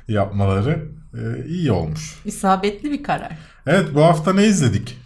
yapmaları 0.08 0.82
e, 1.14 1.46
iyi 1.48 1.72
olmuş. 1.72 2.14
İsabetli 2.24 2.90
bir 2.90 3.02
karar. 3.02 3.38
Evet 3.66 3.94
bu 3.94 4.02
hafta 4.02 4.32
ne 4.32 4.46
izledik? 4.46 4.98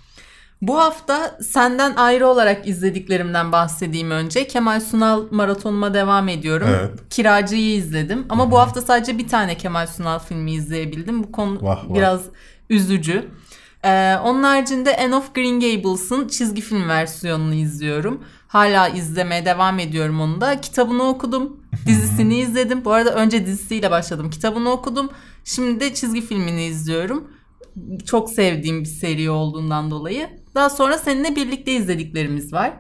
Bu 0.62 0.78
hafta 0.78 1.38
senden 1.42 1.94
ayrı 1.96 2.26
olarak 2.26 2.68
izlediklerimden 2.68 3.52
bahsedeyim 3.52 4.10
önce. 4.10 4.46
Kemal 4.46 4.80
Sunal 4.80 5.24
maratonuma 5.30 5.94
devam 5.94 6.28
ediyorum. 6.28 6.68
Evet. 6.70 6.90
Kiracı'yı 7.10 7.76
izledim. 7.76 8.26
Ama 8.28 8.50
bu 8.50 8.58
hafta 8.58 8.80
sadece 8.80 9.18
bir 9.18 9.28
tane 9.28 9.56
Kemal 9.56 9.86
Sunal 9.86 10.18
filmi 10.18 10.52
izleyebildim. 10.52 11.22
Bu 11.22 11.32
konu 11.32 11.58
Vah 11.62 11.90
vah. 11.90 11.94
biraz 11.94 12.20
üzücü. 12.70 13.28
Ee, 13.84 14.16
onun 14.24 14.42
haricinde 14.42 14.96
Anne 14.96 15.14
of 15.16 15.34
Green 15.34 15.60
Gables'ın 15.60 16.28
çizgi 16.28 16.60
film 16.60 16.88
versiyonunu 16.88 17.54
izliyorum. 17.54 18.24
Hala 18.48 18.88
izlemeye 18.88 19.44
devam 19.44 19.78
ediyorum 19.78 20.20
onu 20.20 20.40
da. 20.40 20.60
Kitabını 20.60 21.02
okudum. 21.02 21.56
Dizisini 21.86 22.38
izledim. 22.38 22.84
Bu 22.84 22.92
arada 22.92 23.14
önce 23.14 23.46
dizisiyle 23.46 23.90
başladım. 23.90 24.30
Kitabını 24.30 24.70
okudum. 24.70 25.10
Şimdi 25.44 25.80
de 25.80 25.94
çizgi 25.94 26.20
filmini 26.20 26.64
izliyorum. 26.64 27.24
Çok 28.06 28.30
sevdiğim 28.30 28.80
bir 28.80 28.88
seri 28.88 29.30
olduğundan 29.30 29.90
dolayı. 29.90 30.28
Daha 30.54 30.70
sonra 30.70 30.98
seninle 30.98 31.36
birlikte 31.36 31.72
izlediklerimiz 31.72 32.52
var. 32.52 32.72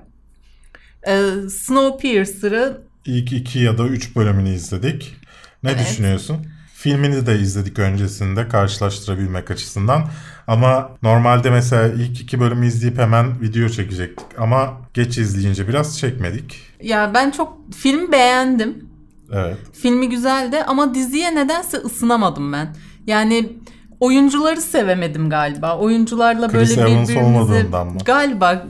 Ee, 1.08 1.22
Snowpiercer'ı 1.50 2.80
İlk 3.06 3.32
iki 3.32 3.58
ya 3.58 3.78
da 3.78 3.86
üç 3.86 4.16
bölümünü 4.16 4.54
izledik. 4.54 5.16
Ne 5.62 5.70
Evet. 5.70 5.80
düşünüyorsun? 5.90 6.36
Filmini 6.74 7.26
de 7.26 7.38
izledik 7.38 7.78
öncesinde 7.78 8.48
karşılaştırabilmek 8.48 9.50
açısından. 9.50 10.04
Ama 10.46 10.90
normalde 11.02 11.50
mesela 11.50 11.88
ilk 11.88 12.20
iki 12.20 12.40
bölümü 12.40 12.66
izleyip 12.66 12.98
hemen 12.98 13.40
video 13.40 13.68
çekecektik. 13.68 14.26
Ama 14.38 14.80
geç 14.94 15.18
izleyince 15.18 15.68
biraz 15.68 15.98
çekmedik. 15.98 16.60
ya 16.82 17.10
ben 17.14 17.30
çok 17.30 17.72
film 17.74 18.12
beğendim. 18.12 18.88
Evet. 19.32 19.56
Filmi 19.72 20.08
güzeldi 20.08 20.62
ama 20.66 20.94
diziye 20.94 21.34
nedense 21.34 21.76
ısınamadım 21.76 22.52
ben. 22.52 22.76
Yani 23.06 23.52
oyuncuları 24.00 24.60
sevemedim 24.60 25.30
galiba. 25.30 25.78
Oyuncularla 25.78 26.52
böyle 26.52 26.64
Chris 26.64 26.78
Evans 26.78 27.08
birbirimizi 27.08 27.66
galiba 28.04 28.62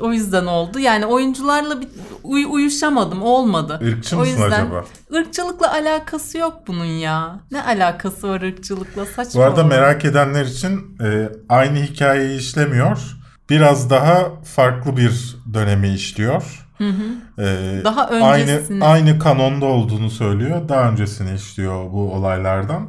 o 0.00 0.12
yüzden 0.12 0.46
oldu. 0.46 0.78
Yani 0.78 1.06
oyuncularla 1.06 1.80
bir 1.80 1.88
uy- 2.24 2.46
uyuşamadım. 2.50 3.22
Olmadı. 3.22 3.80
Irkçı 3.82 4.16
o 4.16 4.20
mısın 4.20 4.32
yüzden 4.32 4.64
acaba? 4.66 4.84
ırkçılıkla 5.14 5.72
alakası 5.72 6.38
yok 6.38 6.62
bunun 6.66 6.84
ya. 6.84 7.40
Ne 7.50 7.62
alakası 7.62 8.28
var 8.28 8.40
ırkçılıkla 8.40 9.06
saçma. 9.06 9.40
Bu 9.40 9.44
arada 9.44 9.60
oldu. 9.60 9.68
merak 9.68 10.04
edenler 10.04 10.44
için 10.44 10.98
e, 11.04 11.28
aynı 11.48 11.78
hikayeyi 11.78 12.38
işlemiyor. 12.38 12.98
Biraz 13.50 13.90
daha 13.90 14.26
farklı 14.44 14.96
bir 14.96 15.36
dönemi 15.54 15.88
işliyor. 15.88 16.66
E, 17.38 17.44
Daha 17.84 18.04
aynı 18.08 18.42
öncesini. 18.52 18.84
aynı 18.84 19.18
kanonda 19.18 19.66
olduğunu 19.66 20.10
söylüyor. 20.10 20.68
Daha 20.68 20.90
öncesini 20.90 21.34
işliyor 21.34 21.92
bu 21.92 22.12
olaylardan. 22.12 22.88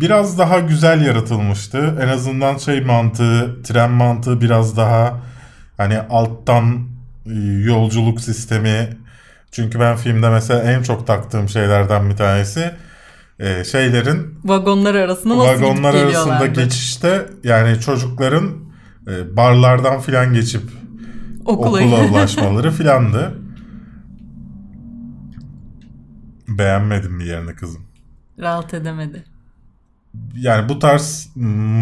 Biraz 0.00 0.38
daha 0.38 0.58
güzel 0.58 1.06
yaratılmıştı. 1.06 1.98
En 2.02 2.08
azından 2.08 2.56
şey 2.56 2.80
mantığı, 2.80 3.62
tren 3.62 3.90
mantığı 3.90 4.40
biraz 4.40 4.76
daha 4.76 5.20
hani 5.76 5.98
alttan 6.00 6.88
e, 7.26 7.32
yolculuk 7.64 8.20
sistemi. 8.20 8.88
Çünkü 9.50 9.80
ben 9.80 9.96
filmde 9.96 10.30
mesela 10.30 10.62
en 10.62 10.82
çok 10.82 11.06
taktığım 11.06 11.48
şeylerden 11.48 12.10
bir 12.10 12.16
tanesi 12.16 12.74
e, 13.38 13.64
şeylerin 13.64 14.38
Vagonlar 14.44 14.94
arasında 14.94 15.38
nasıl 15.38 15.62
vagonlar 15.62 15.94
arasında 15.94 16.46
geçişte 16.46 17.26
yani 17.44 17.80
çocukların 17.80 18.50
e, 19.08 19.36
barlardan 19.36 20.00
filan 20.00 20.34
geçip 20.34 20.62
Okula. 21.44 21.68
okula 21.68 22.10
ulaşmaları 22.10 22.70
filandı. 22.72 23.38
Beğenmedim 26.48 27.20
bir 27.20 27.24
yerini 27.24 27.54
kızım. 27.54 27.86
Rahat 28.38 28.74
edemedi. 28.74 29.35
Yani 30.36 30.68
bu 30.68 30.78
tarz 30.78 31.28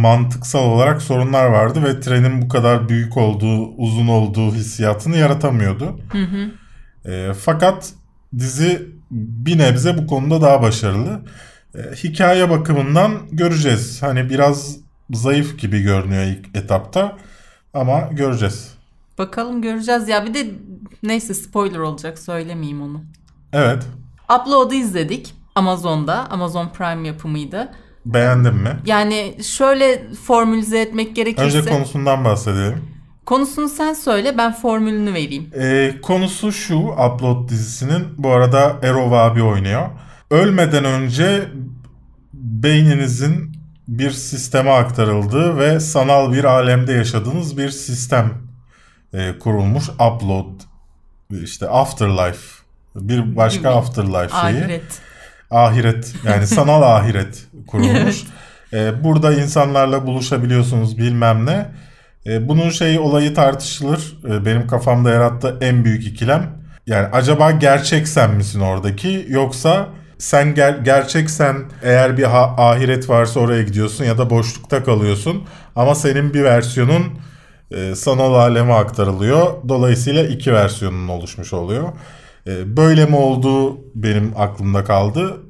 mantıksal 0.02 0.64
olarak 0.64 1.02
sorunlar 1.02 1.46
vardı 1.46 1.82
ve 1.82 2.00
trenin 2.00 2.42
bu 2.42 2.48
kadar 2.48 2.88
büyük 2.88 3.16
olduğu, 3.16 3.68
uzun 3.76 4.08
olduğu 4.08 4.54
hissiyatını 4.54 5.16
yaratamıyordu. 5.16 6.00
E, 7.04 7.32
fakat 7.38 7.92
dizi 8.38 8.88
bir 9.10 9.58
nebze 9.58 9.98
bu 9.98 10.06
konuda 10.06 10.42
daha 10.42 10.62
başarılı. 10.62 11.20
E, 11.74 11.78
hikaye 11.78 12.50
bakımından 12.50 13.12
göreceğiz. 13.32 14.02
Hani 14.02 14.30
biraz 14.30 14.76
zayıf 15.10 15.58
gibi 15.58 15.82
görünüyor 15.82 16.22
ilk 16.22 16.56
etapta 16.56 17.18
ama 17.74 18.00
göreceğiz. 18.00 18.74
Bakalım 19.18 19.62
göreceğiz 19.62 20.08
ya. 20.08 20.26
Bir 20.26 20.34
de 20.34 20.50
neyse 21.02 21.34
spoiler 21.34 21.78
olacak 21.78 22.18
söylemeyeyim 22.18 22.82
onu. 22.82 23.04
Evet. 23.52 23.82
Upload'u 24.24 24.74
izledik 24.74 25.34
Amazon'da. 25.54 26.30
Amazon 26.30 26.68
Prime 26.68 27.08
yapımıydı. 27.08 27.72
Beğendin 28.06 28.54
mi? 28.54 28.76
Yani 28.86 29.34
şöyle 29.42 30.02
formülize 30.26 30.80
etmek 30.80 31.16
gerekirse. 31.16 31.58
Önce 31.58 31.70
konusundan 31.70 32.24
bahsedelim. 32.24 32.82
konusunu 33.24 33.68
sen 33.68 33.92
söyle 33.92 34.38
ben 34.38 34.52
formülünü 34.52 35.14
vereyim. 35.14 35.50
Ee, 35.58 35.94
konusu 36.02 36.52
şu 36.52 36.76
Upload 36.78 37.48
dizisinin 37.48 38.04
bu 38.18 38.30
arada 38.30 38.76
Erol 38.82 39.12
abi 39.12 39.42
oynuyor. 39.42 39.88
Ölmeden 40.30 40.84
önce 40.84 41.48
beyninizin 42.32 43.52
bir 43.88 44.10
sisteme 44.10 44.70
aktarıldığı 44.70 45.58
ve 45.58 45.80
sanal 45.80 46.32
bir 46.32 46.44
alemde 46.44 46.92
yaşadığınız 46.92 47.58
bir 47.58 47.70
sistem 47.70 48.32
e, 49.12 49.38
kurulmuş. 49.38 49.88
Upload, 49.88 50.60
işte 51.42 51.68
Afterlife, 51.68 52.62
bir 52.94 53.36
başka 53.36 53.58
Gibi. 53.58 53.68
Afterlife 53.68 54.28
şeyi. 54.28 54.64
Ahiret. 54.64 55.00
Ahiret 55.50 56.14
yani 56.26 56.46
sanal 56.46 56.82
ahiret 56.96 57.44
kurulmuş. 57.66 58.22
Ee, 58.72 59.04
burada 59.04 59.34
insanlarla 59.34 60.06
buluşabiliyorsunuz 60.06 60.98
bilmem 60.98 61.46
ne. 61.46 61.66
Ee, 62.26 62.48
bunun 62.48 62.70
şey 62.70 62.98
olayı 62.98 63.34
tartışılır. 63.34 64.18
Ee, 64.28 64.44
benim 64.46 64.66
kafamda 64.66 65.10
yarattığı 65.10 65.58
en 65.60 65.84
büyük 65.84 66.06
ikilem. 66.06 66.50
Yani 66.86 67.06
acaba 67.12 67.50
gerçek 67.50 68.08
sen 68.08 68.30
misin 68.34 68.60
oradaki 68.60 69.26
yoksa 69.28 69.88
sen 70.18 70.46
ger- 70.54 70.84
gerçeksen 70.84 71.56
eğer 71.82 72.16
bir 72.18 72.22
ha- 72.22 72.54
ahiret 72.58 73.08
varsa 73.08 73.40
oraya 73.40 73.62
gidiyorsun 73.62 74.04
ya 74.04 74.18
da 74.18 74.30
boşlukta 74.30 74.84
kalıyorsun. 74.84 75.42
Ama 75.76 75.94
senin 75.94 76.34
bir 76.34 76.44
versiyonun 76.44 77.04
e, 77.70 77.94
sanal 77.94 78.34
aleme 78.34 78.72
aktarılıyor. 78.72 79.46
Dolayısıyla 79.68 80.24
iki 80.24 80.52
versiyonun 80.52 81.08
oluşmuş 81.08 81.52
oluyor. 81.52 81.88
E, 82.46 82.76
böyle 82.76 83.06
mi 83.06 83.16
olduğu 83.16 83.80
benim 83.94 84.32
aklımda 84.36 84.84
kaldı. 84.84 85.40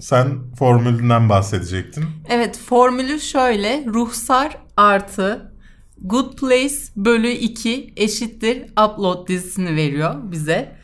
Sen 0.00 0.54
formülünden 0.58 1.28
bahsedecektin. 1.28 2.04
Evet 2.28 2.58
formülü 2.58 3.20
şöyle. 3.20 3.84
Ruhsar 3.86 4.58
artı 4.76 5.52
Good 5.98 6.38
Place 6.38 6.74
bölü 6.96 7.28
2 7.28 7.92
eşittir 7.96 8.62
upload 8.70 9.28
dizisini 9.28 9.76
veriyor 9.76 10.14
bize. 10.32 10.76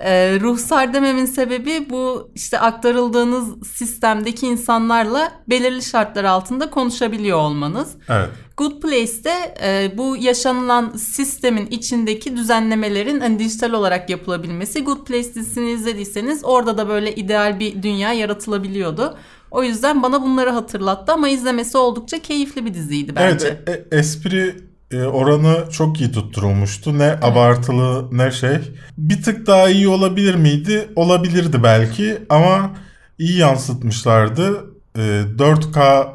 Ee, 0.00 0.40
ruhsar 0.40 0.94
dememin 0.94 1.26
sebebi 1.26 1.90
bu 1.90 2.30
işte 2.34 2.58
aktarıldığınız 2.58 3.68
sistemdeki 3.68 4.46
insanlarla 4.46 5.32
belirli 5.48 5.82
şartlar 5.82 6.24
altında 6.24 6.70
konuşabiliyor 6.70 7.38
olmanız. 7.38 7.88
Evet. 8.08 8.28
Good 8.56 8.82
Place'te 8.82 9.54
e, 9.64 9.98
bu 9.98 10.16
yaşanılan 10.16 10.92
sistemin 10.96 11.66
içindeki 11.66 12.36
düzenlemelerin 12.36 13.20
hani 13.20 13.38
dijital 13.38 13.72
olarak 13.72 14.10
yapılabilmesi. 14.10 14.84
Good 14.84 15.06
Place 15.06 15.34
dizisini 15.34 15.70
izlediyseniz 15.70 16.40
orada 16.44 16.78
da 16.78 16.88
böyle 16.88 17.14
ideal 17.14 17.60
bir 17.60 17.82
dünya 17.82 18.12
yaratılabiliyordu. 18.12 19.18
O 19.50 19.62
yüzden 19.62 20.02
bana 20.02 20.22
bunları 20.22 20.50
hatırlattı 20.50 21.12
ama 21.12 21.28
izlemesi 21.28 21.78
oldukça 21.78 22.18
keyifli 22.18 22.66
bir 22.66 22.74
diziydi 22.74 23.16
bence. 23.16 23.58
Evet, 23.66 23.86
e- 23.92 23.96
espri 23.98 24.48
e, 24.48 24.73
oranı 25.02 25.70
çok 25.70 26.00
iyi 26.00 26.12
tutturulmuştu. 26.12 26.98
Ne 26.98 27.18
abartılı 27.22 28.18
ne 28.18 28.30
şey. 28.30 28.58
Bir 28.98 29.22
tık 29.22 29.46
daha 29.46 29.68
iyi 29.68 29.88
olabilir 29.88 30.34
miydi? 30.34 30.88
Olabilirdi 30.96 31.62
belki 31.62 32.18
ama 32.28 32.70
iyi 33.18 33.38
yansıtmışlardı. 33.38 34.64
E, 34.96 35.00
4K 35.38 36.06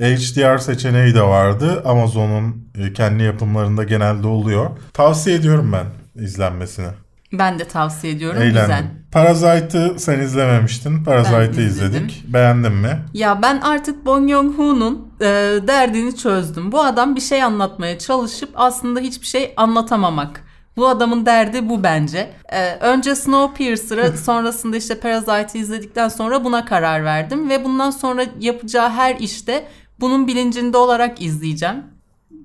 e, 0.00 0.16
HDR 0.16 0.58
seçeneği 0.58 1.14
de 1.14 1.22
vardı. 1.22 1.82
Amazon'un 1.84 2.68
e, 2.78 2.92
kendi 2.92 3.22
yapımlarında 3.22 3.84
genelde 3.84 4.26
oluyor. 4.26 4.70
Tavsiye 4.92 5.36
ediyorum 5.36 5.72
ben 5.72 5.86
izlenmesini. 6.22 6.88
Ben 7.32 7.58
de 7.58 7.64
tavsiye 7.64 8.12
ediyorum. 8.12 8.42
Eğlendim. 8.42 8.60
Güzel. 8.60 8.84
Parasite'ı 9.12 9.98
sen 9.98 10.20
izlememiştin. 10.20 11.04
Parasite'ı 11.04 11.64
izledik. 11.64 12.24
Beğendin 12.28 12.72
mi? 12.72 12.98
Ya 13.14 13.42
ben 13.42 13.60
artık 13.60 14.06
Bong 14.06 14.30
Joon-ho'nun 14.30 15.12
e, 15.20 15.24
derdini 15.68 16.16
çözdüm. 16.16 16.72
Bu 16.72 16.82
adam 16.84 17.16
bir 17.16 17.20
şey 17.20 17.42
anlatmaya 17.42 17.98
çalışıp 17.98 18.50
aslında 18.54 19.00
hiçbir 19.00 19.26
şey 19.26 19.54
anlatamamak. 19.56 20.44
Bu 20.76 20.88
adamın 20.88 21.26
derdi 21.26 21.68
bu 21.68 21.82
bence. 21.82 22.30
E, 22.48 22.74
önce 22.74 23.14
Snowpiercer'ı 23.14 24.18
sonrasında 24.18 24.76
işte 24.76 25.00
Parasite'ı 25.00 25.62
izledikten 25.62 26.08
sonra 26.08 26.44
buna 26.44 26.64
karar 26.64 27.04
verdim. 27.04 27.50
Ve 27.50 27.64
bundan 27.64 27.90
sonra 27.90 28.24
yapacağı 28.40 28.90
her 28.90 29.16
işte 29.16 29.68
bunun 30.00 30.26
bilincinde 30.26 30.76
olarak 30.76 31.22
izleyeceğim. 31.22 31.76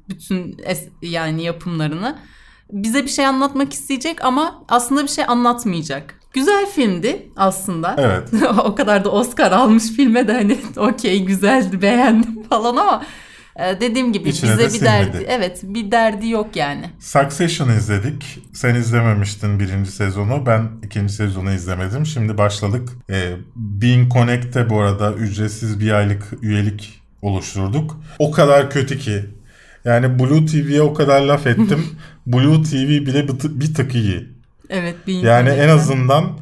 Bütün 0.09 0.53
es- 0.57 0.89
yani 1.01 1.43
yapımlarını. 1.43 2.15
Bize 2.71 3.03
bir 3.03 3.09
şey 3.09 3.25
anlatmak 3.25 3.73
isteyecek 3.73 4.25
ama 4.25 4.63
aslında 4.69 5.03
bir 5.03 5.07
şey 5.07 5.25
anlatmayacak. 5.27 6.19
Güzel 6.33 6.65
filmdi 6.65 7.29
aslında. 7.35 7.95
Evet. 7.97 8.29
o 8.65 8.75
kadar 8.75 9.05
da 9.05 9.11
Oscar 9.11 9.51
almış 9.51 9.83
filme 9.83 10.27
de 10.27 10.33
hani 10.33 10.57
okey 10.77 11.25
güzeldi 11.25 11.81
beğendim 11.81 12.43
falan 12.49 12.75
ama 12.75 13.03
e, 13.55 13.81
dediğim 13.81 14.13
gibi 14.13 14.29
İçine 14.29 14.49
de 14.49 14.53
bize 14.57 14.65
bir 14.65 14.69
sinmedi. 14.69 15.13
derdi 15.13 15.25
evet 15.29 15.59
bir 15.63 15.91
derdi 15.91 16.29
yok 16.29 16.55
yani. 16.55 16.89
Succession 16.99 17.69
izledik. 17.69 18.39
Sen 18.53 18.75
izlememiştin 18.75 19.59
birinci 19.59 19.91
sezonu. 19.91 20.45
Ben 20.45 20.69
ikinci 20.83 21.13
sezonu 21.13 21.51
izlemedim. 21.53 22.05
Şimdi 22.05 22.37
başladık. 22.37 22.89
Ee, 23.09 23.33
Being 23.55 24.13
Connect'te 24.13 24.69
bu 24.69 24.79
arada 24.81 25.13
ücretsiz 25.13 25.79
bir 25.79 25.91
aylık 25.91 26.23
üyelik 26.41 27.01
oluşturduk. 27.21 27.97
O 28.19 28.31
kadar 28.31 28.69
kötü 28.69 28.99
ki. 28.99 29.25
Yani 29.85 30.19
Blue 30.19 30.45
TV'ye 30.45 30.81
o 30.81 30.93
kadar 30.93 31.21
laf 31.21 31.47
ettim. 31.47 31.85
Blue 32.25 32.63
TV 32.63 33.05
bile 33.05 33.27
bir 33.27 33.73
tık, 33.73 33.95
iyi. 33.95 34.29
Evet 34.69 34.95
bir 35.07 35.13
Yani 35.13 35.49
en 35.49 35.69
azından 35.69 36.39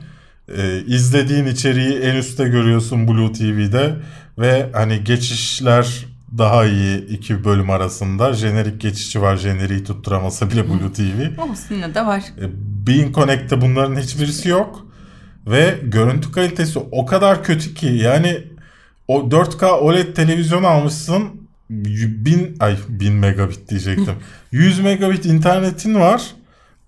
e, 0.58 0.82
izlediğin 0.88 1.46
içeriği 1.46 2.00
en 2.00 2.16
üstte 2.16 2.48
görüyorsun 2.48 3.08
Blue 3.08 3.34
TV'de 3.34 3.96
ve 4.40 4.70
hani 4.74 5.04
geçişler 5.04 6.06
daha 6.38 6.66
iyi 6.66 7.08
iki 7.08 7.44
bölüm 7.44 7.70
arasında. 7.70 8.34
Jenerik 8.34 8.82
geçişi 8.82 9.22
var. 9.22 9.38
Jeneriği 9.38 9.84
tutturamasa 9.84 10.52
bile 10.52 10.70
Blue 10.70 10.94
TV. 10.94 11.42
olsun 11.42 11.76
yine 11.76 11.96
de 11.96 12.06
var. 12.06 12.24
E, 12.42 12.46
Being 12.88 13.16
Connect'te 13.16 13.62
bunların 13.62 13.96
hiçbirisi 13.96 14.50
yok. 14.50 14.88
Ve 15.48 15.76
görüntü 15.84 16.32
kalitesi 16.32 16.80
o 16.92 17.06
kadar 17.06 17.44
kötü 17.44 17.74
ki 17.74 17.88
yani 17.88 18.44
o 19.08 19.20
4K 19.20 19.66
OLED 19.66 20.16
televizyon 20.16 20.64
almışsın 20.64 21.41
bin 21.72 22.58
ay 22.60 22.78
bin 22.90 23.14
megabit 23.14 23.70
diyecektim. 23.70 24.16
100 24.52 24.80
megabit 24.80 25.26
internetin 25.26 25.96
var 25.96 26.24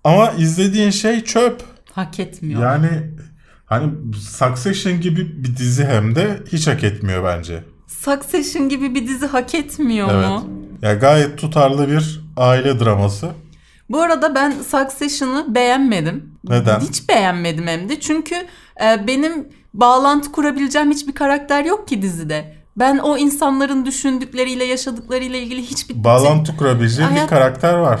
ama 0.04 0.30
izlediğin 0.32 0.90
şey 0.90 1.24
çöp. 1.24 1.62
Hak 1.92 2.20
etmiyor. 2.20 2.62
Yani 2.62 2.88
hani 3.66 3.92
Succession 4.14 5.00
gibi 5.00 5.44
bir 5.44 5.56
dizi 5.56 5.84
hem 5.84 6.14
de 6.14 6.38
hiç 6.52 6.66
hak 6.66 6.84
etmiyor 6.84 7.24
bence. 7.24 7.64
Succession 7.86 8.68
gibi 8.68 8.94
bir 8.94 9.08
dizi 9.08 9.26
hak 9.26 9.54
etmiyor 9.54 10.08
Evet. 10.12 10.28
mu? 10.28 10.48
Ya 10.82 10.94
gayet 10.94 11.38
tutarlı 11.38 11.88
bir 11.88 12.20
aile 12.36 12.80
draması. 12.80 13.28
Bu 13.90 14.00
arada 14.02 14.34
ben 14.34 14.50
Succession'ı 14.50 15.54
beğenmedim. 15.54 16.24
Neden? 16.48 16.80
Hiç 16.80 17.08
beğenmedim 17.08 17.66
hem 17.66 17.88
de. 17.88 18.00
Çünkü 18.00 18.34
e, 18.84 19.06
benim 19.06 19.48
bağlantı 19.74 20.32
kurabileceğim 20.32 20.90
hiçbir 20.90 21.12
karakter 21.12 21.64
yok 21.64 21.88
ki 21.88 22.02
dizide. 22.02 22.54
Ben 22.76 22.98
o 22.98 23.16
insanların 23.18 23.86
düşündükleriyle, 23.86 24.64
yaşadıklarıyla 24.64 25.38
ilgili 25.38 25.62
hiçbir... 25.62 25.94
Bağlantı 26.04 26.56
kurabileceğin 26.56 27.10
bir 27.16 27.26
karakter 27.26 27.74
var. 27.74 28.00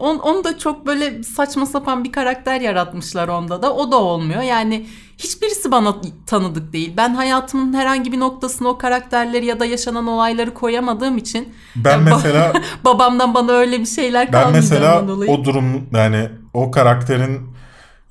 On, 0.00 0.18
onu 0.18 0.44
da 0.44 0.58
çok 0.58 0.86
böyle 0.86 1.22
saçma 1.22 1.66
sapan 1.66 2.04
bir 2.04 2.12
karakter 2.12 2.60
yaratmışlar 2.60 3.28
onda 3.28 3.62
da. 3.62 3.74
O 3.74 3.92
da 3.92 3.96
olmuyor. 3.96 4.42
Yani 4.42 4.86
hiçbirisi 5.18 5.70
bana 5.72 5.96
tanıdık 6.26 6.72
değil. 6.72 6.92
Ben 6.96 7.14
hayatımın 7.14 7.74
herhangi 7.74 8.12
bir 8.12 8.20
noktasına 8.20 8.68
o 8.68 8.78
karakterleri 8.78 9.46
ya 9.46 9.60
da 9.60 9.66
yaşanan 9.66 10.06
olayları 10.06 10.54
koyamadığım 10.54 11.18
için 11.18 11.54
Ben 11.76 11.90
Ya 11.90 11.96
ba- 11.96 12.02
mesela 12.04 12.52
babamdan 12.84 13.34
bana 13.34 13.52
öyle 13.52 13.80
bir 13.80 13.86
şeyler 13.86 14.32
ben 14.32 14.52
mesela 14.52 15.08
dolayı. 15.08 15.30
o 15.30 15.44
durum 15.44 15.86
yani 15.92 16.28
o 16.54 16.70
karakterin 16.70 17.40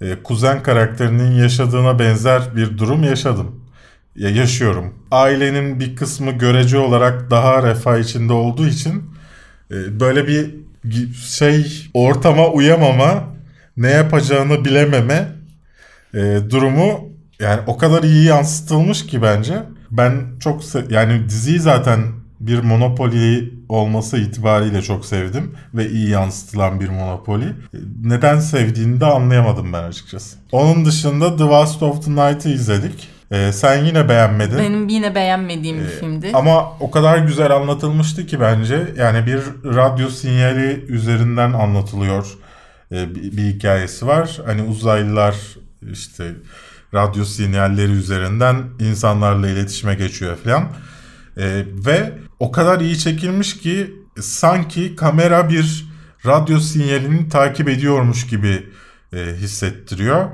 e, 0.01 0.23
kuzen 0.23 0.63
karakterinin 0.63 1.31
yaşadığına 1.31 1.99
benzer 1.99 2.55
bir 2.55 2.77
durum 2.77 3.03
yaşadım. 3.03 3.62
Ya 4.15 4.29
yaşıyorum. 4.29 4.93
Ailenin 5.11 5.79
bir 5.79 5.95
kısmı 5.95 6.31
görece 6.31 6.77
olarak 6.77 7.31
daha 7.31 7.63
refah 7.63 7.97
içinde 7.97 8.33
olduğu 8.33 8.67
için 8.67 9.03
e, 9.71 9.99
böyle 9.99 10.27
bir 10.27 10.55
şey 11.15 11.89
ortama 11.93 12.47
uyamama, 12.47 13.23
ne 13.77 13.91
yapacağını 13.91 14.65
bilememe 14.65 15.31
e, 16.13 16.37
durumu 16.49 17.09
yani 17.39 17.61
o 17.67 17.77
kadar 17.77 18.03
iyi 18.03 18.25
yansıtılmış 18.25 19.05
ki 19.07 19.21
bence. 19.21 19.63
Ben 19.91 20.13
çok 20.39 20.61
yani 20.89 21.29
diziyi 21.29 21.59
zaten 21.59 21.99
bir 22.39 22.59
Monopoly 22.59 23.53
olması 23.69 24.17
itibariyle 24.17 24.81
çok 24.81 25.05
sevdim 25.05 25.51
ve 25.73 25.89
iyi 25.89 26.09
yansıtılan 26.09 26.79
bir 26.79 26.89
Monopoly. 26.89 27.45
E, 27.45 27.77
Neden 28.03 28.39
sevdiğini 28.39 28.99
de 29.01 29.05
anlayamadım 29.05 29.73
ben 29.73 29.83
açıkçası. 29.83 30.37
Onun 30.51 30.85
dışında 30.85 31.35
The 31.37 31.43
Last 31.43 31.83
of 31.83 32.05
the 32.05 32.11
Night'ı 32.11 32.49
izledik. 32.49 33.12
E, 33.31 33.51
sen 33.51 33.85
yine 33.85 34.09
beğenmedin. 34.09 34.57
Benim 34.57 34.89
yine 34.89 35.15
beğenmediğim 35.15 35.79
bir 35.79 35.85
Ee, 35.85 35.99
filmdi. 35.99 36.31
Ama 36.33 36.77
o 36.79 36.91
kadar 36.91 37.17
güzel 37.17 37.51
anlatılmıştı 37.51 38.25
ki 38.25 38.39
bence. 38.39 38.93
Yani 38.97 39.25
bir 39.25 39.39
radyo 39.75 40.09
sinyali 40.09 40.85
üzerinden 40.87 41.53
anlatılıyor. 41.53 42.27
Ee, 42.91 43.15
bir, 43.15 43.37
bir 43.37 43.43
hikayesi 43.43 44.07
var. 44.07 44.39
Hani 44.45 44.61
uzaylılar 44.61 45.35
işte 45.91 46.31
radyo 46.93 47.25
sinyalleri 47.25 47.91
üzerinden 47.91 48.63
insanlarla 48.79 49.49
iletişime 49.49 49.95
geçiyor 49.95 50.37
falan. 50.43 50.63
Ee, 51.37 51.63
ve 51.85 52.13
o 52.39 52.51
kadar 52.51 52.79
iyi 52.79 52.99
çekilmiş 52.99 53.57
ki 53.57 53.93
sanki 54.19 54.95
kamera 54.95 55.49
bir 55.49 55.85
radyo 56.25 56.59
sinyalini 56.59 57.29
takip 57.29 57.69
ediyormuş 57.69 58.27
gibi 58.27 58.69
e, 59.13 59.17
hissettiriyor. 59.17 60.25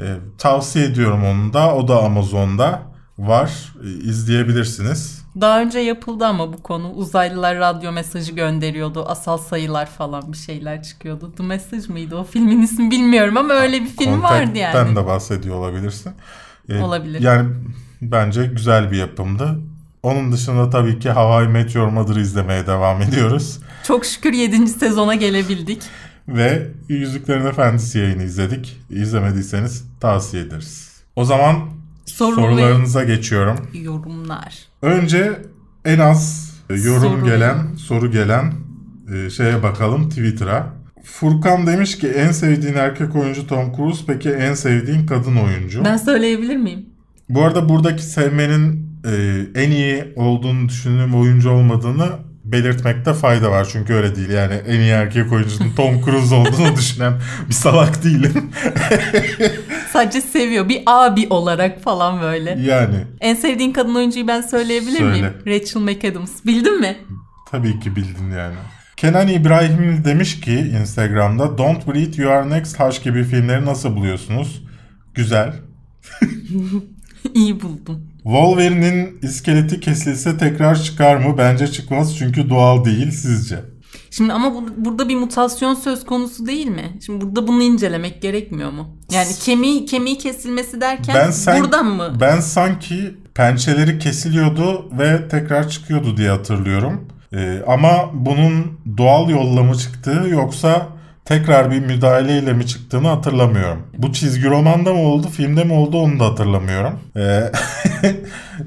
E, 0.00 0.04
tavsiye 0.38 0.84
ediyorum 0.84 1.24
onu 1.24 1.52
da. 1.52 1.74
O 1.74 1.88
da 1.88 2.02
Amazon'da. 2.04 2.82
var. 3.18 3.72
E, 3.84 3.88
izleyebilirsiniz. 3.88 5.22
Daha 5.40 5.60
önce 5.60 5.78
yapıldı 5.78 6.26
ama 6.26 6.52
bu 6.52 6.62
konu. 6.62 6.90
Uzaylılar 6.92 7.58
radyo 7.58 7.92
mesajı 7.92 8.32
gönderiyordu. 8.32 9.04
Asal 9.08 9.38
sayılar 9.38 9.86
falan 9.86 10.32
bir 10.32 10.36
şeyler 10.36 10.82
çıkıyordu. 10.82 11.32
The 11.36 11.42
Message 11.42 11.92
mıydı 11.92 12.16
o 12.16 12.24
filmin 12.24 12.62
ismi 12.62 12.90
bilmiyorum 12.90 13.36
ama 13.36 13.54
öyle 13.54 13.80
bir 13.82 13.86
film 13.88 14.22
vardı 14.22 14.58
yani. 14.58 14.72
Contact'ten 14.72 14.96
de 14.96 15.06
bahsediyor 15.06 15.56
olabilirsin. 15.56 16.12
E, 16.68 16.78
Olabilir. 16.78 17.20
Yani 17.20 17.48
bence 18.02 18.46
güzel 18.46 18.90
bir 18.90 18.96
yapımdı. 18.96 19.58
Onun 20.02 20.32
dışında 20.32 20.70
tabii 20.70 20.98
ki 20.98 21.10
Hawaii 21.10 21.48
Meteor 21.48 21.88
Mother'ı 21.88 22.20
izlemeye 22.20 22.66
devam 22.66 23.02
ediyoruz. 23.02 23.58
Çok 23.86 24.04
şükür 24.06 24.32
7. 24.32 24.66
sezona 24.68 25.14
gelebildik. 25.14 25.82
Ve 26.28 26.66
Yüzüklerin 26.88 27.46
Efendisi 27.46 27.98
yayını 27.98 28.22
izledik. 28.22 28.80
İzlemediyseniz 28.90 29.84
tavsiye 30.00 30.42
ederiz. 30.42 30.90
O 31.16 31.24
zaman 31.24 31.56
Soru 32.06 32.34
sorularınıza 32.34 33.04
geçiyorum. 33.04 33.56
Yorumlar. 33.74 34.58
Önce 34.82 35.42
en 35.84 35.98
az 35.98 36.52
yorum 36.68 37.20
Soru. 37.20 37.24
gelen, 37.24 37.74
soru 37.76 38.10
gelen 38.10 38.52
e, 39.14 39.30
şeye 39.30 39.62
bakalım 39.62 40.08
Twitter'a. 40.08 40.66
Furkan 41.04 41.66
demiş 41.66 41.98
ki 41.98 42.08
en 42.08 42.32
sevdiğin 42.32 42.74
erkek 42.74 43.16
oyuncu 43.16 43.46
Tom 43.46 43.76
Cruise 43.76 44.02
peki 44.06 44.30
en 44.30 44.54
sevdiğin 44.54 45.06
kadın 45.06 45.36
oyuncu? 45.36 45.84
Ben 45.84 45.96
söyleyebilir 45.96 46.56
miyim? 46.56 46.86
Bu 47.28 47.42
arada 47.42 47.68
buradaki 47.68 48.02
sevmenin 48.02 48.90
e, 49.04 49.40
en 49.54 49.70
iyi 49.70 50.12
olduğunu 50.16 50.68
düşündüğüm 50.68 51.14
oyuncu 51.14 51.50
olmadığını 51.50 52.08
belirtmekte 52.52 53.14
fayda 53.14 53.50
var. 53.50 53.68
Çünkü 53.72 53.94
öyle 53.94 54.16
değil. 54.16 54.30
Yani 54.30 54.54
en 54.54 54.80
iyi 54.80 54.90
erkek 54.90 55.32
oyuncunun 55.32 55.70
Tom 55.76 56.04
Cruise 56.04 56.34
olduğunu 56.34 56.76
düşünen 56.76 57.12
bir 57.48 57.54
salak 57.54 58.04
değilim. 58.04 58.50
Sadece 59.92 60.20
seviyor. 60.20 60.68
Bir 60.68 60.82
abi 60.86 61.26
olarak 61.30 61.82
falan 61.82 62.20
böyle. 62.20 62.50
yani 62.60 62.96
En 63.20 63.34
sevdiğin 63.34 63.72
kadın 63.72 63.94
oyuncuyu 63.94 64.28
ben 64.28 64.40
söyleyebilir 64.40 64.98
Söyle. 64.98 65.12
miyim? 65.12 65.32
Rachel 65.46 65.80
McAdams. 65.80 66.44
Bildin 66.46 66.80
mi? 66.80 66.96
tabii 67.50 67.80
ki 67.80 67.96
bildin 67.96 68.30
yani. 68.30 68.54
Kenan 68.96 69.28
İbrahim 69.28 70.04
demiş 70.04 70.40
ki 70.40 70.54
Instagram'da 70.80 71.58
Don't 71.58 71.86
Breathe 71.86 72.22
You 72.22 72.32
Are 72.32 72.50
Next 72.50 72.80
Hush 72.80 73.02
gibi 73.02 73.24
filmleri 73.24 73.64
nasıl 73.64 73.96
buluyorsunuz? 73.96 74.62
Güzel. 75.14 75.52
İyi 77.34 77.60
buldum. 77.60 78.02
Wolverine'in 78.30 79.18
iskeleti 79.22 79.80
kesilse 79.80 80.38
tekrar 80.38 80.82
çıkar 80.82 81.16
mı? 81.16 81.38
Bence 81.38 81.66
çıkmaz 81.66 82.18
çünkü 82.18 82.50
doğal 82.50 82.84
değil 82.84 83.10
sizce. 83.10 83.56
Şimdi 84.10 84.32
ama 84.32 84.54
bu- 84.54 84.84
burada 84.84 85.08
bir 85.08 85.16
mutasyon 85.16 85.74
söz 85.74 86.04
konusu 86.06 86.46
değil 86.46 86.66
mi? 86.66 86.98
Şimdi 87.06 87.24
burada 87.24 87.48
bunu 87.48 87.62
incelemek 87.62 88.22
gerekmiyor 88.22 88.70
mu? 88.70 88.96
Yani 89.12 89.28
kemiği 89.44 89.86
kemiği 89.86 90.18
kesilmesi 90.18 90.80
derken 90.80 91.14
Ben 91.14 91.30
sen- 91.30 91.60
buradan 91.62 91.86
mı? 91.86 92.16
Ben 92.20 92.40
sanki 92.40 93.14
pençeleri 93.34 93.98
kesiliyordu 93.98 94.98
ve 94.98 95.28
tekrar 95.28 95.68
çıkıyordu 95.68 96.16
diye 96.16 96.30
hatırlıyorum. 96.30 97.08
Ee, 97.32 97.62
ama 97.66 98.10
bunun 98.14 98.80
doğal 98.98 99.30
yolla 99.30 99.62
mı 99.62 99.74
çıktığı 99.74 100.26
yoksa 100.30 100.86
tekrar 101.26 101.70
bir 101.70 101.80
müdahaleyle 101.80 102.52
mi 102.52 102.66
çıktığını 102.66 103.08
hatırlamıyorum. 103.08 103.82
Bu 103.98 104.12
çizgi 104.12 104.48
romanda 104.48 104.92
mı 104.92 105.00
oldu, 105.00 105.28
filmde 105.28 105.64
mi 105.64 105.72
oldu 105.72 105.98
onu 105.98 106.20
da 106.20 106.24
hatırlamıyorum. 106.24 107.00
Ee, 107.16 107.20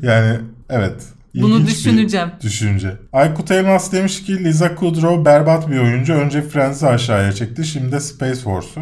yani 0.01 0.37
evet. 0.69 1.03
Bunu 1.35 1.55
ilginç 1.55 1.69
düşüneceğim. 1.69 2.29
Düşünce. 2.41 2.93
Aykut 3.13 3.51
Elmas 3.51 3.91
demiş 3.91 4.23
ki 4.23 4.43
Liza 4.43 4.75
Kudrow 4.75 5.25
berbat 5.25 5.69
bir 5.69 5.79
oyuncu. 5.79 6.13
Önce 6.13 6.41
Friends'i 6.41 6.87
aşağıya 6.87 7.31
çekti. 7.31 7.65
Şimdi 7.65 7.91
de 7.91 7.99
Space 7.99 8.39
Force'u. 8.39 8.81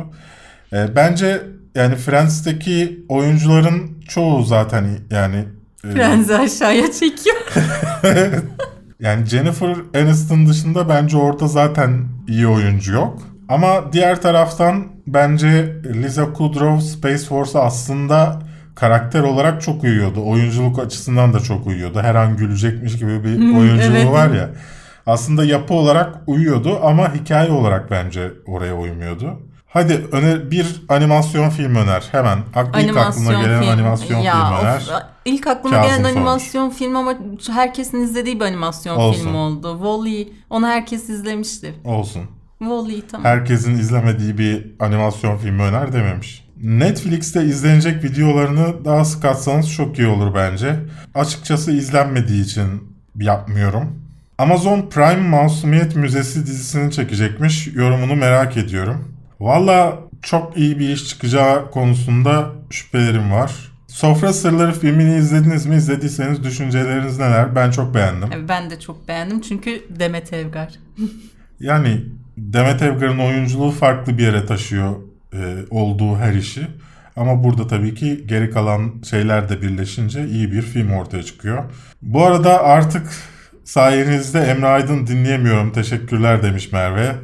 Ee, 0.73 0.95
bence 0.95 1.41
yani 1.75 1.95
Friends'teki 1.95 3.05
oyuncuların 3.09 4.03
çoğu 4.07 4.43
zaten 4.43 4.85
yani 5.11 5.45
e, 5.95 6.33
aşağıya 6.33 6.91
çekiyor. 6.91 7.37
yani 8.99 9.25
Jennifer 9.25 9.75
Aniston 9.95 10.47
dışında 10.47 10.89
bence 10.89 11.17
orada 11.17 11.47
zaten 11.47 12.05
iyi 12.27 12.47
oyuncu 12.47 12.93
yok. 12.93 13.37
Ama 13.49 13.93
diğer 13.93 14.21
taraftan 14.21 14.88
bence 15.07 15.75
Liza 15.86 16.33
Kudrow 16.33 16.81
Space 16.81 17.17
Force'a 17.25 17.62
aslında 17.62 18.39
karakter 18.75 19.23
olarak 19.23 19.62
çok 19.62 19.83
uyuyordu. 19.83 20.25
Oyunculuk 20.25 20.79
açısından 20.79 21.33
da 21.33 21.39
çok 21.39 21.67
uyuyordu. 21.67 21.99
Her 22.01 22.15
an 22.15 22.38
gülecekmiş 22.38 22.97
gibi 22.99 23.23
bir 23.23 23.38
Hmm, 23.38 23.57
oyunculuğu 23.60 23.97
evet. 23.97 24.12
var 24.12 24.29
ya. 24.29 24.49
Aslında 25.05 25.45
yapı 25.45 25.73
olarak 25.73 26.15
uyuyordu 26.27 26.79
ama 26.83 27.13
hikaye 27.15 27.51
olarak 27.51 27.91
bence 27.91 28.31
oraya 28.47 28.75
uymuyordu. 28.77 29.39
Hadi 29.67 30.05
öner 30.12 30.51
bir 30.51 30.81
animasyon 30.89 31.49
film 31.49 31.75
öner 31.75 32.03
hemen. 32.12 32.38
Ak- 32.55 32.75
ilk 32.83 32.97
aklına 32.97 33.41
gelen 33.41 33.63
animasyon 33.67 34.19
ya, 34.19 34.33
film 34.33 34.53
of, 34.57 34.63
öner. 34.63 34.83
İlk 35.25 35.47
aklıma 35.47 35.75
Kazım 35.75 35.89
gelen 35.89 36.03
sormuş. 36.03 36.17
animasyon 36.17 36.69
film 36.69 36.95
ama 36.95 37.13
herkesin 37.51 38.01
izlediği 38.01 38.39
bir 38.39 38.45
animasyon 38.45 38.95
Olsun. 38.95 39.23
film 39.23 39.36
oldu. 39.36 39.71
Wall-E. 39.81 40.27
Onu 40.49 40.67
herkes 40.67 41.10
izlemiştir. 41.10 41.73
Olsun. 41.86 42.21
Wall-E 42.60 43.08
tamam. 43.12 43.26
herkesin 43.26 43.74
izlemediği 43.78 44.38
bir 44.38 44.65
animasyon 44.80 45.38
filmi 45.38 45.62
öner 45.62 45.93
dememiş. 45.93 46.48
Netflix'te 46.63 47.43
izlenecek 47.46 48.04
videolarını 48.04 48.86
daha 48.86 49.06
sık 49.06 49.26
atsanız 49.26 49.72
çok 49.72 50.00
iyi 50.00 50.08
olur 50.08 50.36
bence. 50.36 50.76
Açıkçası 51.15 51.72
izlenmediği 51.72 52.43
için 52.43 52.84
yapmıyorum. 53.15 54.02
Amazon 54.38 54.89
Prime 54.89 55.30
Masumiyet 55.30 55.96
Müzesi 55.96 56.46
dizisini 56.46 56.91
çekecekmiş. 56.91 57.67
Yorumunu 57.67 58.15
merak 58.15 58.58
ediyorum. 58.58 59.15
Valla 59.39 60.00
çok 60.22 60.58
iyi 60.58 60.80
bir 60.80 60.89
iş 60.89 61.08
çıkacağı 61.08 61.72
konusunda 61.72 62.52
şüphelerim 62.70 63.32
var. 63.32 63.52
Sofra 63.88 64.34
Sırları 64.34 64.72
filmini 64.74 65.17
izlediniz 65.17 65.65
mi? 65.65 65.76
İzlediyseniz 65.76 66.43
düşünceleriniz 66.43 67.20
neler? 67.20 67.56
Ben 67.56 67.72
çok 67.72 67.96
beğendim. 67.96 68.30
Ben 68.50 68.70
de 68.70 68.80
çok 68.80 69.08
beğendim 69.08 69.41
çünkü 69.41 69.82
Demet 70.00 70.34
Evgar. 70.34 70.74
Yani 71.60 72.04
Demet 72.38 72.82
Evgar'ın 72.82 73.19
oyunculuğu 73.19 73.71
farklı 73.71 74.17
bir 74.17 74.23
yere 74.23 74.45
taşıyor 74.45 74.95
e, 75.34 75.56
olduğu 75.69 76.15
her 76.17 76.34
işi. 76.34 76.67
Ama 77.15 77.43
burada 77.43 77.67
tabii 77.67 77.95
ki 77.95 78.23
geri 78.28 78.52
kalan 78.52 78.93
şeyler 79.10 79.50
de 79.50 79.62
birleşince 79.62 80.28
iyi 80.28 80.52
bir 80.52 80.62
film 80.62 80.91
ortaya 80.91 81.23
çıkıyor. 81.23 81.63
Bu 82.02 82.26
arada 82.26 82.63
artık 82.63 83.12
sayenizde 83.63 84.39
Emre 84.39 84.67
Aydın 84.67 85.08
dinleyemiyorum. 85.08 85.71
Teşekkürler 85.73 86.43
demiş 86.43 86.71
Merve. 86.71 87.15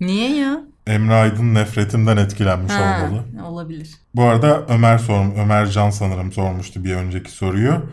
Niye 0.00 0.36
ya? 0.36 0.60
Emre 0.86 1.14
Aydın 1.14 1.54
nefretimden 1.54 2.16
etkilenmiş 2.16 2.72
Ha, 2.72 2.80
olmalı. 3.06 3.24
olabilir. 3.46 3.90
Bu 4.14 4.22
arada 4.24 4.66
Ömer 4.68 4.98
sorum, 4.98 5.34
Ömer 5.36 5.66
Can 5.70 5.90
sanırım 5.90 6.32
sormuştu 6.32 6.84
bir 6.84 6.94
önceki 6.94 7.30
soruyu. 7.30 7.86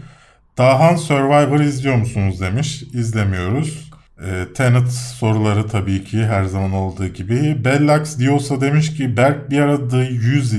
Dahan 0.58 0.96
Survivor'ı 0.96 1.64
izliyor 1.64 1.96
musunuz 1.96 2.42
demiş. 2.42 2.84
İzlemiyoruz. 2.94 3.91
E, 4.26 4.54
Tenet 4.54 4.92
soruları 4.92 5.68
tabii 5.68 6.04
ki 6.04 6.26
her 6.26 6.44
zaman 6.44 6.72
olduğu 6.72 7.08
gibi. 7.08 7.66
Bellax 7.66 8.18
diyorsa 8.18 8.62
demiş 8.62 8.98
ki 8.98 9.18
Berk 9.18 9.50
bir 9.50 9.60
ara 9.60 9.88
The 9.88 9.98
100, 9.98 10.52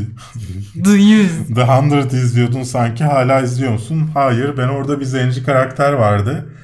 The 0.84 0.90
Yüz. 0.90 1.30
The 1.54 1.96
100 2.06 2.14
izliyordun 2.14 2.62
sanki 2.62 3.04
hala 3.04 3.40
izliyor 3.40 3.72
musun? 3.72 4.10
Hayır 4.14 4.56
ben 4.56 4.68
orada 4.68 5.00
bir 5.00 5.04
zenci 5.04 5.44
karakter 5.44 5.92
vardı. 5.92 6.54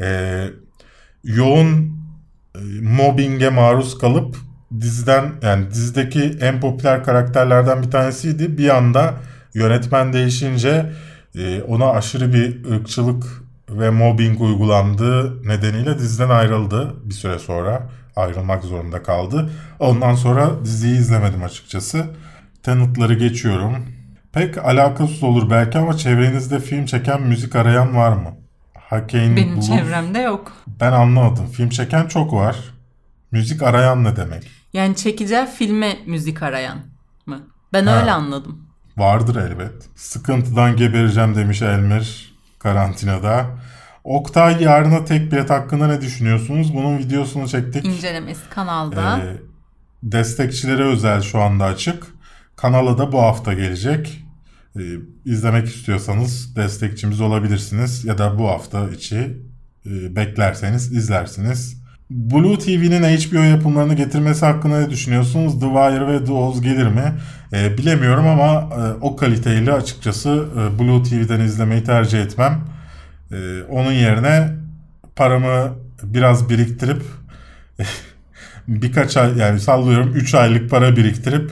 E, 0.00 0.44
yoğun 1.24 2.00
e, 2.54 2.60
mobbinge 2.82 3.48
maruz 3.48 3.98
kalıp 3.98 4.36
diziden 4.80 5.32
yani 5.42 5.70
dizideki 5.70 6.36
en 6.40 6.60
popüler 6.60 7.04
karakterlerden 7.04 7.82
bir 7.82 7.90
tanesiydi. 7.90 8.58
Bir 8.58 8.76
anda 8.76 9.14
yönetmen 9.54 10.12
değişince 10.12 10.92
e, 11.38 11.62
ona 11.62 11.90
aşırı 11.90 12.32
bir 12.34 12.70
ırkçılık 12.70 13.24
ve 13.70 13.90
mobbing 13.90 14.40
uygulandığı 14.40 15.48
nedeniyle 15.48 15.98
diziden 15.98 16.30
ayrıldı 16.30 16.94
bir 17.04 17.14
süre 17.14 17.38
sonra. 17.38 17.88
Ayrılmak 18.16 18.64
zorunda 18.64 19.02
kaldı. 19.02 19.50
Ondan 19.78 20.14
sonra 20.14 20.50
diziyi 20.64 20.98
izlemedim 20.98 21.42
açıkçası. 21.44 22.06
Tenet'ları 22.62 23.14
geçiyorum. 23.14 23.76
Pek 24.32 24.58
alakasız 24.58 25.22
olur 25.22 25.50
belki 25.50 25.78
ama 25.78 25.96
çevrenizde 25.96 26.60
film 26.60 26.84
çeken 26.86 27.22
müzik 27.22 27.56
arayan 27.56 27.96
var 27.96 28.12
mı? 28.12 28.30
Hakein 28.90 29.36
Benim 29.36 29.56
Blues- 29.58 29.66
çevremde 29.66 30.18
yok. 30.18 30.52
ben 30.80 30.92
anlamadım. 30.92 31.46
Film 31.46 31.68
çeken 31.68 32.06
çok 32.06 32.32
var. 32.32 32.56
Müzik 33.32 33.62
arayan 33.62 34.04
ne 34.04 34.16
demek? 34.16 34.46
Yani 34.72 34.96
çekeceği 34.96 35.46
filme 35.46 35.96
müzik 36.06 36.42
arayan 36.42 36.78
mı? 37.26 37.40
Ben 37.72 37.86
Ha. 37.86 38.00
öyle 38.00 38.12
anladım. 38.12 38.58
Vardır 38.96 39.36
elbet. 39.36 39.72
Sıkıntıdan 39.94 40.76
gebereceğim 40.76 41.34
demiş 41.34 41.62
Elmir 41.62 42.29
karantinada. 42.60 43.46
Oktay 44.04 44.62
yarına 44.62 45.04
tek 45.04 45.32
bilet 45.32 45.50
hakkında 45.50 45.86
ne 45.86 46.00
düşünüyorsunuz? 46.00 46.74
Bunun 46.74 46.98
videosunu 46.98 47.48
çektik. 47.48 47.84
İncelemesi 47.84 48.50
kanalda. 48.50 49.18
Ee, 49.18 49.36
destekçilere 50.02 50.82
özel 50.82 51.22
şu 51.22 51.40
anda 51.40 51.64
açık. 51.64 52.06
Kanala 52.56 52.98
da 52.98 53.12
bu 53.12 53.22
hafta 53.22 53.52
gelecek. 53.52 54.24
Ee, 54.76 54.80
izlemek 55.24 55.68
istiyorsanız 55.68 56.56
destekçimiz 56.56 57.20
olabilirsiniz. 57.20 58.04
Ya 58.04 58.18
da 58.18 58.38
bu 58.38 58.48
hafta 58.48 58.88
içi 58.88 59.36
e, 59.86 60.16
beklerseniz 60.16 60.92
izlersiniz. 60.92 61.79
Blue 62.10 62.58
TV'nin 62.58 63.02
HBO 63.02 63.42
yapımlarını 63.42 63.94
getirmesi 63.94 64.46
hakkında 64.46 64.80
ne 64.80 64.90
düşünüyorsunuz? 64.90 65.60
The 65.60 65.66
Wire 65.66 66.06
ve 66.06 66.24
The 66.24 66.32
Oz 66.32 66.62
gelir 66.62 66.86
mi? 66.86 67.14
E, 67.52 67.78
bilemiyorum 67.78 68.26
ama 68.26 68.68
e, 68.74 68.92
o 69.00 69.16
kaliteyle 69.16 69.72
açıkçası 69.72 70.44
e, 70.58 70.78
Blue 70.78 71.02
TV'den 71.02 71.40
izlemeyi 71.40 71.84
tercih 71.84 72.20
etmem. 72.20 72.60
E, 73.32 73.62
onun 73.62 73.92
yerine 73.92 74.48
paramı 75.16 75.74
biraz 76.02 76.50
biriktirip 76.50 77.02
birkaç 78.68 79.16
ay 79.16 79.38
yani 79.38 79.60
sallıyorum 79.60 80.12
3 80.14 80.34
aylık 80.34 80.70
para 80.70 80.96
biriktirip 80.96 81.50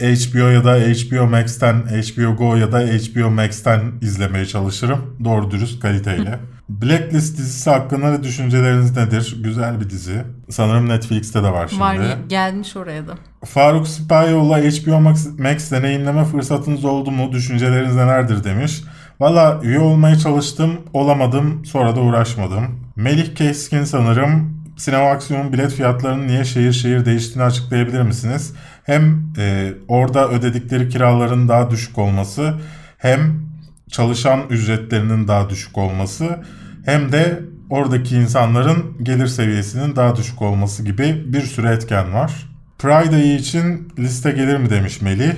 HBO 0.00 0.48
ya 0.48 0.64
da 0.64 0.74
HBO 0.74 1.26
Max'ten, 1.26 1.74
HBO 1.76 2.36
Go 2.36 2.56
ya 2.56 2.72
da 2.72 2.80
HBO 2.80 3.30
Max'ten 3.30 3.80
izlemeye 4.00 4.46
çalışırım. 4.46 5.16
Doğru 5.24 5.50
dürüst 5.50 5.80
kaliteyle. 5.80 6.38
Blacklist 6.68 7.38
dizisi 7.38 7.70
hakkında 7.70 8.22
düşünceleriniz 8.22 8.96
nedir? 8.96 9.36
Güzel 9.44 9.80
bir 9.80 9.90
dizi. 9.90 10.24
Sanırım 10.50 10.88
Netflix'te 10.88 11.42
de 11.42 11.52
var 11.52 11.68
şimdi. 11.68 11.80
Var 11.80 11.98
gelmiş 12.28 12.76
oraya 12.76 13.06
da. 13.06 13.14
Faruk 13.44 13.88
Sipahiyoğlu 13.88 14.56
HBO 14.56 15.00
Max, 15.00 15.38
Max 15.38 15.70
deneyimleme 15.70 16.24
fırsatınız 16.24 16.84
oldu 16.84 17.10
mu? 17.10 17.32
Düşünceleriniz 17.32 17.94
nelerdir 17.94 18.44
demiş. 18.44 18.82
Valla 19.20 19.60
üye 19.62 19.78
olmaya 19.78 20.18
çalıştım, 20.18 20.80
olamadım, 20.92 21.64
sonra 21.64 21.96
da 21.96 22.00
uğraşmadım. 22.00 22.64
Melih 22.96 23.34
Keskin 23.34 23.84
sanırım 23.84 24.58
sinema 24.76 25.10
aksiyonun 25.10 25.52
bilet 25.52 25.72
fiyatlarının 25.72 26.28
niye 26.28 26.44
şehir 26.44 26.72
şehir 26.72 27.04
değiştiğini 27.04 27.44
açıklayabilir 27.44 28.02
misiniz? 28.02 28.54
Hem 28.84 29.22
e, 29.38 29.72
orada 29.88 30.28
ödedikleri 30.28 30.88
kiraların 30.88 31.48
daha 31.48 31.70
düşük 31.70 31.98
olması, 31.98 32.54
hem 32.98 33.47
çalışan 33.90 34.40
ücretlerinin 34.50 35.28
daha 35.28 35.50
düşük 35.50 35.78
olması, 35.78 36.38
hem 36.84 37.12
de 37.12 37.40
oradaki 37.70 38.16
insanların 38.16 38.96
gelir 39.02 39.26
seviyesinin 39.26 39.96
daha 39.96 40.16
düşük 40.16 40.42
olması 40.42 40.82
gibi 40.82 41.24
bir 41.26 41.42
sürü 41.42 41.68
etken 41.68 42.14
var. 42.14 42.32
Pride 42.78 43.16
ayı 43.16 43.34
için 43.34 43.92
liste 43.98 44.30
gelir 44.30 44.56
mi 44.56 44.70
demiş 44.70 45.02
Melih. 45.02 45.34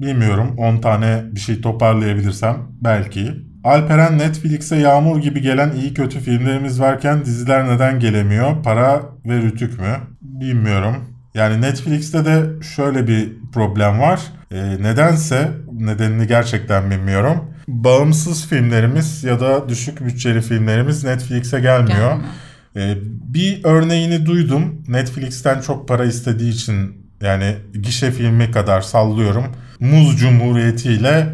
Bilmiyorum 0.00 0.54
10 0.58 0.80
tane 0.80 1.22
bir 1.32 1.40
şey 1.40 1.60
toparlayabilirsem 1.60 2.56
belki. 2.80 3.34
Alperen 3.64 4.18
Netflix'e 4.18 4.76
yağmur 4.76 5.18
gibi 5.18 5.40
gelen 5.40 5.72
iyi 5.72 5.94
kötü 5.94 6.20
filmlerimiz 6.20 6.80
varken 6.80 7.24
diziler 7.24 7.68
neden 7.68 8.00
gelemiyor? 8.00 8.62
Para 8.62 9.02
ve 9.26 9.42
rütük 9.42 9.80
mü? 9.80 9.96
Bilmiyorum. 10.20 10.96
Yani 11.34 11.60
Netflix'te 11.60 12.24
de 12.24 12.62
şöyle 12.62 13.08
bir 13.08 13.32
problem 13.52 14.00
var. 14.00 14.20
E, 14.50 14.82
nedense 14.82 15.48
nedenini 15.86 16.26
gerçekten 16.26 16.90
bilmiyorum. 16.90 17.44
Bağımsız 17.68 18.46
filmlerimiz 18.46 19.24
ya 19.24 19.40
da 19.40 19.68
düşük 19.68 20.06
bütçeli 20.06 20.40
filmlerimiz 20.40 21.04
Netflix'e 21.04 21.60
gelmiyor. 21.60 21.98
Gelmiyor. 21.98 22.18
E, 22.76 22.96
bir 23.34 23.60
örneğini 23.64 24.26
duydum. 24.26 24.82
Netflix'ten 24.88 25.60
çok 25.60 25.88
para 25.88 26.04
istediği 26.04 26.52
için 26.52 27.08
yani 27.22 27.56
gişe 27.82 28.10
filmi 28.10 28.50
kadar 28.50 28.80
sallıyorum. 28.80 29.44
Muz 29.80 30.16
Cumhuriyeti 30.18 30.92
ile 30.92 31.26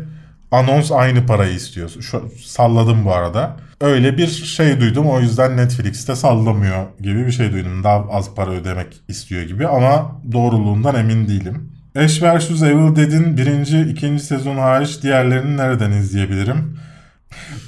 anons 0.51 0.93
aynı 0.93 1.27
parayı 1.27 1.55
istiyor. 1.55 1.91
Şu, 2.01 2.31
salladım 2.45 3.05
bu 3.05 3.15
arada. 3.15 3.57
Öyle 3.81 4.19
bir 4.19 4.27
şey 4.27 4.81
duydum 4.81 5.07
o 5.07 5.21
yüzden 5.21 5.57
Netflix'te 5.57 6.17
sallamıyor 6.17 6.87
gibi 7.01 7.27
bir 7.27 7.33
şey 7.33 7.53
duydum. 7.53 7.85
Daha 7.85 8.05
az 8.11 8.35
para 8.35 8.51
ödemek 8.51 9.01
istiyor 9.09 9.43
gibi 9.43 9.69
ama 9.69 10.21
doğruluğundan 10.33 10.95
emin 10.95 11.29
değilim. 11.29 11.74
Ash 11.97 12.23
vs. 12.23 12.63
Evil 12.63 12.97
Dead'in 12.97 13.37
birinci, 13.37 13.81
ikinci 13.81 14.23
sezonu 14.23 14.61
hariç 14.61 15.03
diğerlerini 15.03 15.57
nereden 15.57 15.91
izleyebilirim? 15.91 16.79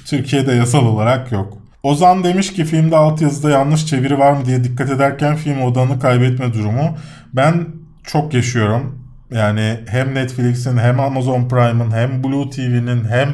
Türkiye'de 0.05 0.51
yasal 0.51 0.85
olarak 0.85 1.31
yok. 1.31 1.57
Ozan 1.83 2.23
demiş 2.23 2.53
ki 2.53 2.65
filmde 2.65 2.97
altyazıda 2.97 3.49
yanlış 3.49 3.85
çeviri 3.85 4.19
var 4.19 4.31
mı 4.31 4.45
diye 4.45 4.63
dikkat 4.63 4.89
ederken 4.89 5.35
film 5.35 5.61
odanı 5.61 5.99
kaybetme 5.99 6.53
durumu. 6.53 6.97
Ben 7.33 7.67
çok 8.03 8.33
yaşıyorum. 8.33 9.07
Yani 9.31 9.79
hem 9.87 10.15
Netflix'in 10.15 10.77
hem 10.77 10.99
Amazon 10.99 11.47
Prime'ın 11.47 11.91
hem 11.91 12.23
Blue 12.23 12.49
TV'nin 12.49 13.05
hem 13.05 13.29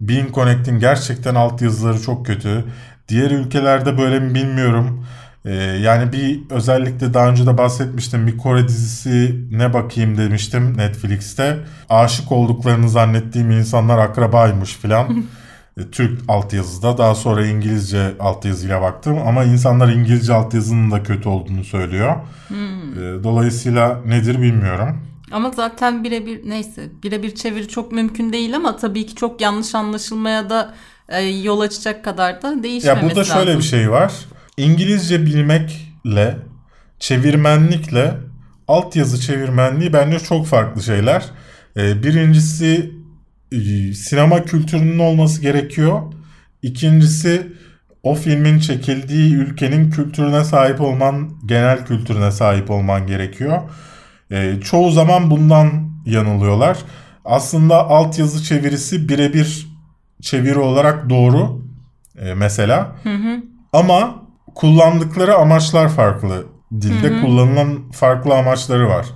Bean 0.00 0.26
Connect'in 0.34 0.78
gerçekten 0.78 1.34
altyazıları 1.34 2.02
çok 2.02 2.26
kötü. 2.26 2.64
Diğer 3.08 3.30
ülkelerde 3.30 3.98
böyle 3.98 4.20
mi 4.20 4.34
bilmiyorum. 4.34 5.06
Ee, 5.44 5.54
yani 5.54 6.12
bir 6.12 6.40
özellikle 6.50 7.14
daha 7.14 7.28
önce 7.28 7.46
de 7.46 7.58
bahsetmiştim 7.58 8.26
bir 8.26 8.38
Kore 8.38 8.68
dizisi 8.68 9.40
ne 9.50 9.74
bakayım 9.74 10.16
demiştim 10.18 10.76
Netflix'te. 10.78 11.58
Aşık 11.88 12.32
olduklarını 12.32 12.88
zannettiğim 12.90 13.50
insanlar 13.50 13.98
akrabaymış 13.98 14.76
filan. 14.76 15.24
E, 15.78 15.90
Türk 15.90 16.20
altyazıda 16.28 16.98
daha 16.98 17.14
sonra 17.14 17.46
İngilizce 17.46 18.12
altyazıyla 18.20 18.82
baktım 18.82 19.18
ama 19.26 19.44
insanlar 19.44 19.88
İngilizce 19.88 20.34
altyazının 20.34 20.90
da 20.90 21.02
kötü 21.02 21.28
olduğunu 21.28 21.64
söylüyor. 21.64 22.14
E, 22.50 23.24
Dolayısıyla 23.24 24.00
nedir 24.06 24.42
bilmiyorum. 24.42 24.98
Ama 25.32 25.50
zaten 25.50 26.04
birebir 26.04 26.40
neyse 26.48 26.88
birebir 27.02 27.34
çeviri 27.34 27.68
çok 27.68 27.92
mümkün 27.92 28.32
değil 28.32 28.56
ama 28.56 28.76
tabii 28.76 29.06
ki 29.06 29.14
çok 29.14 29.40
yanlış 29.40 29.74
anlaşılmaya 29.74 30.50
da 30.50 30.74
e, 31.08 31.22
yol 31.22 31.60
açacak 31.60 32.04
kadar 32.04 32.42
da 32.42 32.62
değişmemesi 32.62 33.02
Ya 33.04 33.08
burada 33.10 33.24
şöyle 33.24 33.46
lazım. 33.46 33.58
bir 33.58 33.64
şey 33.64 33.90
var. 33.90 34.12
İngilizce 34.60 35.26
bilmekle 35.26 36.36
çevirmenlikle 36.98 38.14
altyazı 38.68 39.20
çevirmenliği 39.20 39.92
bence 39.92 40.18
çok 40.18 40.46
farklı 40.46 40.82
şeyler. 40.82 41.24
Ee, 41.76 42.02
birincisi 42.02 42.90
e, 43.52 43.58
sinema 43.94 44.44
kültürünün 44.44 44.98
olması 44.98 45.42
gerekiyor. 45.42 46.00
İkincisi 46.62 47.52
o 48.02 48.14
filmin 48.14 48.58
çekildiği 48.58 49.34
ülkenin 49.34 49.90
kültürüne 49.90 50.44
sahip 50.44 50.80
olman, 50.80 51.30
genel 51.46 51.86
kültürüne 51.86 52.30
sahip 52.30 52.70
olman 52.70 53.06
gerekiyor. 53.06 53.62
Ee, 54.30 54.54
çoğu 54.64 54.90
zaman 54.90 55.30
bundan 55.30 55.90
yanılıyorlar. 56.06 56.78
Aslında 57.24 57.88
altyazı 57.88 58.42
çevirisi 58.42 59.08
birebir 59.08 59.66
çeviri 60.22 60.58
olarak 60.58 61.10
doğru. 61.10 61.64
Ee, 62.18 62.34
mesela. 62.34 62.96
Ama 63.72 64.29
kullandıkları 64.54 65.34
amaçlar 65.34 65.88
farklı. 65.88 66.46
Dilde 66.72 67.20
kullanılan 67.20 67.90
farklı 67.92 68.34
amaçları 68.34 68.88
var. 68.88 69.06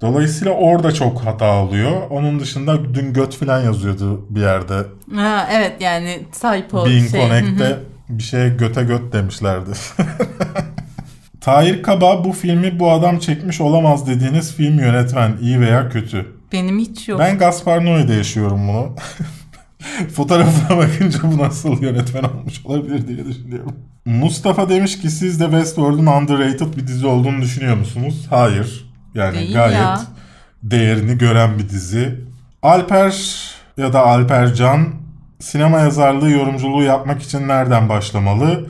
Dolayısıyla 0.00 0.52
orada 0.52 0.92
çok 0.92 1.20
hata 1.24 1.62
oluyor. 1.62 1.90
Onun 2.10 2.40
dışında 2.40 2.94
dün 2.94 3.12
göt 3.12 3.36
falan 3.36 3.60
yazıyordu 3.60 4.26
bir 4.30 4.40
yerde. 4.40 4.74
Ha, 5.14 5.48
evet 5.52 5.72
yani 5.80 6.26
typo 6.32 6.86
Bean 6.86 7.06
şey. 7.06 7.20
Connect'te 7.20 7.78
bir 8.08 8.22
şeye 8.22 8.48
göte 8.48 8.82
göt 8.82 9.12
demişlerdi. 9.12 9.70
Tahir 11.40 11.82
Kaba 11.82 12.24
bu 12.24 12.32
filmi 12.32 12.80
bu 12.80 12.90
adam 12.90 13.18
çekmiş 13.18 13.60
olamaz 13.60 14.06
dediğiniz 14.06 14.54
film 14.54 14.78
yönetmen 14.78 15.36
iyi 15.40 15.60
veya 15.60 15.88
kötü. 15.88 16.26
Benim 16.52 16.78
hiç 16.78 17.08
yok. 17.08 17.20
Ben 17.20 17.38
Gaspar 17.38 17.78
Noé'de 17.78 18.14
yaşıyorum 18.14 18.68
bunu. 18.68 18.96
Fotoğrafına 20.14 20.78
bakınca 20.78 21.18
bu 21.22 21.38
nasıl 21.38 21.82
yönetmen 21.82 22.22
olmuş 22.22 22.60
olabilir 22.64 23.08
diye 23.08 23.26
düşünüyorum. 23.26 23.76
Mustafa 24.04 24.68
demiş 24.68 25.00
ki 25.00 25.10
siz 25.10 25.40
de 25.40 25.44
Westworld'un 25.44 26.06
underrated 26.06 26.76
bir 26.76 26.86
dizi 26.86 27.06
olduğunu 27.06 27.42
düşünüyor 27.42 27.76
musunuz? 27.76 28.26
Hayır. 28.30 28.92
Yani 29.14 29.34
Değil 29.34 29.54
gayet 29.54 29.76
ya. 29.78 30.00
değerini 30.62 31.18
gören 31.18 31.58
bir 31.58 31.68
dizi. 31.68 32.20
Alper 32.62 33.14
ya 33.76 33.92
da 33.92 34.06
Alpercan 34.06 34.88
sinema 35.40 35.78
yazarlığı 35.78 36.30
yorumculuğu 36.30 36.82
yapmak 36.82 37.22
için 37.22 37.48
nereden 37.48 37.88
başlamalı? 37.88 38.66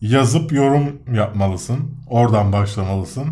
Yazıp 0.00 0.52
yorum 0.52 1.02
yapmalısın. 1.14 1.78
Oradan 2.06 2.52
başlamalısın. 2.52 3.26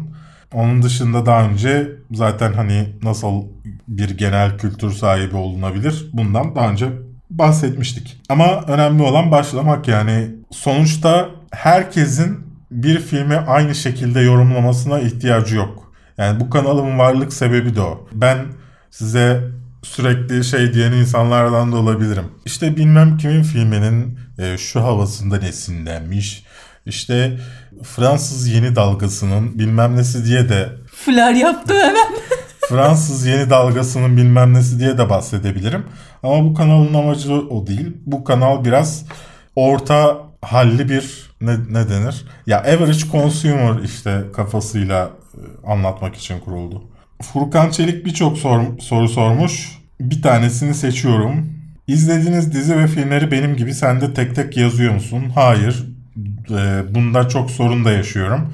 Onun 0.52 0.82
dışında 0.82 1.26
daha 1.26 1.48
önce 1.48 1.88
zaten 2.12 2.52
hani 2.52 2.88
nasıl 3.02 3.42
bir 3.88 4.18
genel 4.18 4.58
kültür 4.58 4.90
sahibi 4.90 5.36
olunabilir 5.36 6.10
bundan 6.12 6.54
daha 6.54 6.70
önce 6.70 6.88
bahsetmiştik. 7.30 8.20
Ama 8.28 8.62
önemli 8.68 9.02
olan 9.02 9.30
başlamak 9.30 9.88
yani 9.88 10.30
sonuçta 10.50 11.28
herkesin 11.50 12.44
bir 12.70 13.00
filmi 13.00 13.36
aynı 13.36 13.74
şekilde 13.74 14.20
yorumlamasına 14.20 15.00
ihtiyacı 15.00 15.56
yok. 15.56 15.92
Yani 16.18 16.40
bu 16.40 16.50
kanalın 16.50 16.98
varlık 16.98 17.32
sebebi 17.32 17.76
de 17.76 17.80
o. 17.80 18.08
Ben 18.12 18.38
size 18.90 19.40
sürekli 19.82 20.44
şey 20.44 20.74
diyen 20.74 20.92
insanlardan 20.92 21.72
da 21.72 21.76
olabilirim. 21.76 22.24
İşte 22.44 22.76
bilmem 22.76 23.16
kimin 23.16 23.42
filminin 23.42 24.18
e, 24.38 24.58
şu 24.58 24.82
havasından 24.82 25.42
esinlenmiş. 25.42 26.44
İşte 26.86 27.38
Fransız 27.82 28.48
yeni 28.48 28.76
dalgasının 28.76 29.58
bilmem 29.58 29.96
nesi 29.96 30.24
diye 30.24 30.48
de 30.48 30.68
Flar 30.92 31.32
yaptım 31.32 31.76
hemen. 31.76 32.06
Fransız 32.68 33.26
yeni 33.26 33.50
dalgasının 33.50 34.16
bilmem 34.16 34.54
nesi 34.54 34.78
diye 34.78 34.98
de 34.98 35.10
bahsedebilirim. 35.10 35.84
Ama 36.24 36.44
bu 36.44 36.54
kanalın 36.54 36.94
amacı 36.94 37.34
o 37.34 37.66
değil. 37.66 37.96
Bu 38.06 38.24
kanal 38.24 38.64
biraz 38.64 39.04
orta 39.56 40.16
halli 40.42 40.88
bir 40.88 41.30
ne, 41.40 41.56
ne 41.70 41.88
denir? 41.88 42.24
Ya 42.46 42.60
average 42.60 42.98
consumer 43.12 43.82
işte 43.84 44.24
kafasıyla 44.36 45.10
e, 45.34 45.70
anlatmak 45.70 46.14
için 46.16 46.38
kuruldu. 46.40 46.82
Furkan 47.22 47.70
Çelik 47.70 48.06
birçok 48.06 48.38
sor- 48.38 48.78
soru 48.80 49.08
sormuş. 49.08 49.78
Bir 50.00 50.22
tanesini 50.22 50.74
seçiyorum. 50.74 51.52
İzlediğiniz 51.86 52.52
dizi 52.52 52.76
ve 52.78 52.86
filmleri 52.86 53.30
benim 53.30 53.56
gibi 53.56 53.74
sen 53.74 54.00
de 54.00 54.14
tek 54.14 54.34
tek 54.36 54.56
yazıyor 54.56 54.94
musun? 54.94 55.24
Hayır. 55.34 55.84
e, 56.50 56.94
bunda 56.94 57.28
çok 57.28 57.50
sorun 57.50 57.84
da 57.84 57.90
yaşıyorum. 57.92 58.52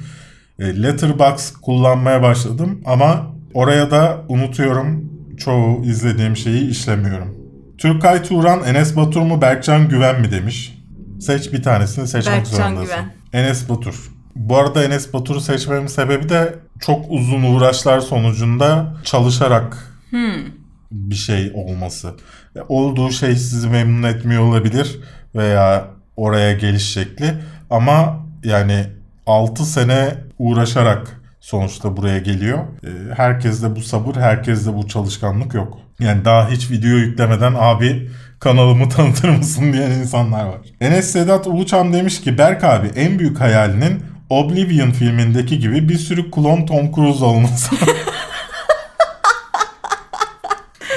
E, 0.59 0.83
Letterbox 0.83 1.51
kullanmaya 1.53 2.21
başladım 2.21 2.81
ama 2.85 3.27
oraya 3.53 3.91
da 3.91 4.21
unutuyorum. 4.29 5.11
Çoğu 5.37 5.85
izlediğim 5.85 6.37
şeyi 6.37 6.69
işlemiyorum. 6.69 7.40
Türkay 7.81 8.23
Turan, 8.23 8.63
Enes 8.63 8.95
Batur 8.95 9.21
mu 9.21 9.41
Berkcan 9.41 9.89
Güven 9.89 10.21
mi 10.21 10.31
demiş. 10.31 10.77
Seç 11.19 11.53
bir 11.53 11.63
tanesini 11.63 12.07
seçmek 12.07 12.35
Berkcan 12.37 12.55
zorundasın. 12.57 12.85
Güven. 12.85 13.13
Enes 13.33 13.69
Batur. 13.69 14.11
Bu 14.35 14.57
arada 14.57 14.83
Enes 14.83 15.13
Batur'u 15.13 15.41
seçmemin 15.41 15.87
sebebi 15.87 16.29
de 16.29 16.55
çok 16.79 17.05
uzun 17.09 17.43
uğraşlar 17.43 17.99
sonucunda 17.99 18.93
çalışarak 19.03 19.77
bir 20.91 21.15
şey 21.15 21.51
olması. 21.55 22.13
E, 22.55 22.59
Olduğu 22.69 23.11
şey 23.11 23.35
sizi 23.35 23.67
memnun 23.67 24.03
etmiyor 24.07 24.43
olabilir 24.43 24.99
veya 25.35 25.87
oraya 26.17 26.53
geliş 26.53 26.93
şekli 26.93 27.33
ama 27.69 28.25
yani 28.43 28.85
6 29.25 29.65
sene 29.65 30.15
uğraşarak 30.39 31.21
sonuçta 31.39 31.97
buraya 31.97 32.17
geliyor. 32.19 32.59
E, 32.59 33.13
Herkeste 33.15 33.75
bu 33.75 33.81
sabır, 33.81 34.15
herkeste 34.15 34.73
bu 34.73 34.87
çalışkanlık 34.87 35.53
yok. 35.53 35.77
Yani 36.01 36.25
daha 36.25 36.49
hiç 36.49 36.71
video 36.71 36.89
yüklemeden 36.89 37.53
abi 37.57 38.09
kanalımı 38.39 38.89
tanıtır 38.95 39.29
mısın 39.29 39.73
diyen 39.73 39.91
insanlar 39.91 40.45
var. 40.45 40.59
Enes 40.81 41.11
Sedat 41.11 41.47
Uluçam 41.47 41.93
demiş 41.93 42.21
ki 42.21 42.37
Berk 42.37 42.63
abi 42.63 42.87
en 42.95 43.19
büyük 43.19 43.39
hayalinin 43.39 44.03
Oblivion 44.29 44.91
filmindeki 44.91 45.59
gibi 45.59 45.89
bir 45.89 45.97
sürü 45.97 46.31
klon 46.31 46.65
Tom 46.65 46.95
Cruise 46.95 47.25
olması. 47.25 47.75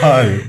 Hayır. 0.01 0.43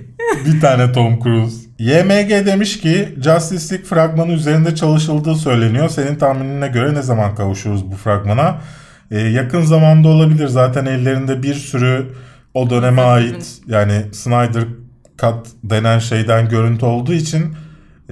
Bir 0.46 0.62
tane 0.62 0.92
Tom 0.92 1.20
Cruise. 1.24 1.66
YMG 1.80 2.46
demiş 2.46 2.80
ki 2.80 3.16
Justice 3.24 3.76
League 3.76 3.86
fragmanı 3.90 4.32
üzerinde 4.32 4.76
çalışıldığı 4.76 5.36
söyleniyor. 5.36 5.90
Senin 5.90 6.16
tahminine 6.16 6.68
göre 6.68 6.94
ne 6.94 7.02
zaman 7.02 7.36
kavuşuruz 7.36 7.92
bu 7.92 7.96
fragmana? 7.96 8.58
Ee, 9.12 9.20
yakın 9.20 9.62
zamanda 9.62 10.08
olabilir. 10.08 10.48
Zaten 10.48 10.86
ellerinde 10.86 11.44
bir 11.44 11.54
sürü 11.54 12.08
o 12.56 12.70
döneme 12.70 13.02
ait 13.02 13.62
yani 13.68 14.06
Snyder 14.14 14.64
Cut 15.18 15.48
denen 15.64 16.00
şeyden 16.00 16.50
görüntü 16.50 16.86
olduğu 16.86 17.14
için 17.14 17.56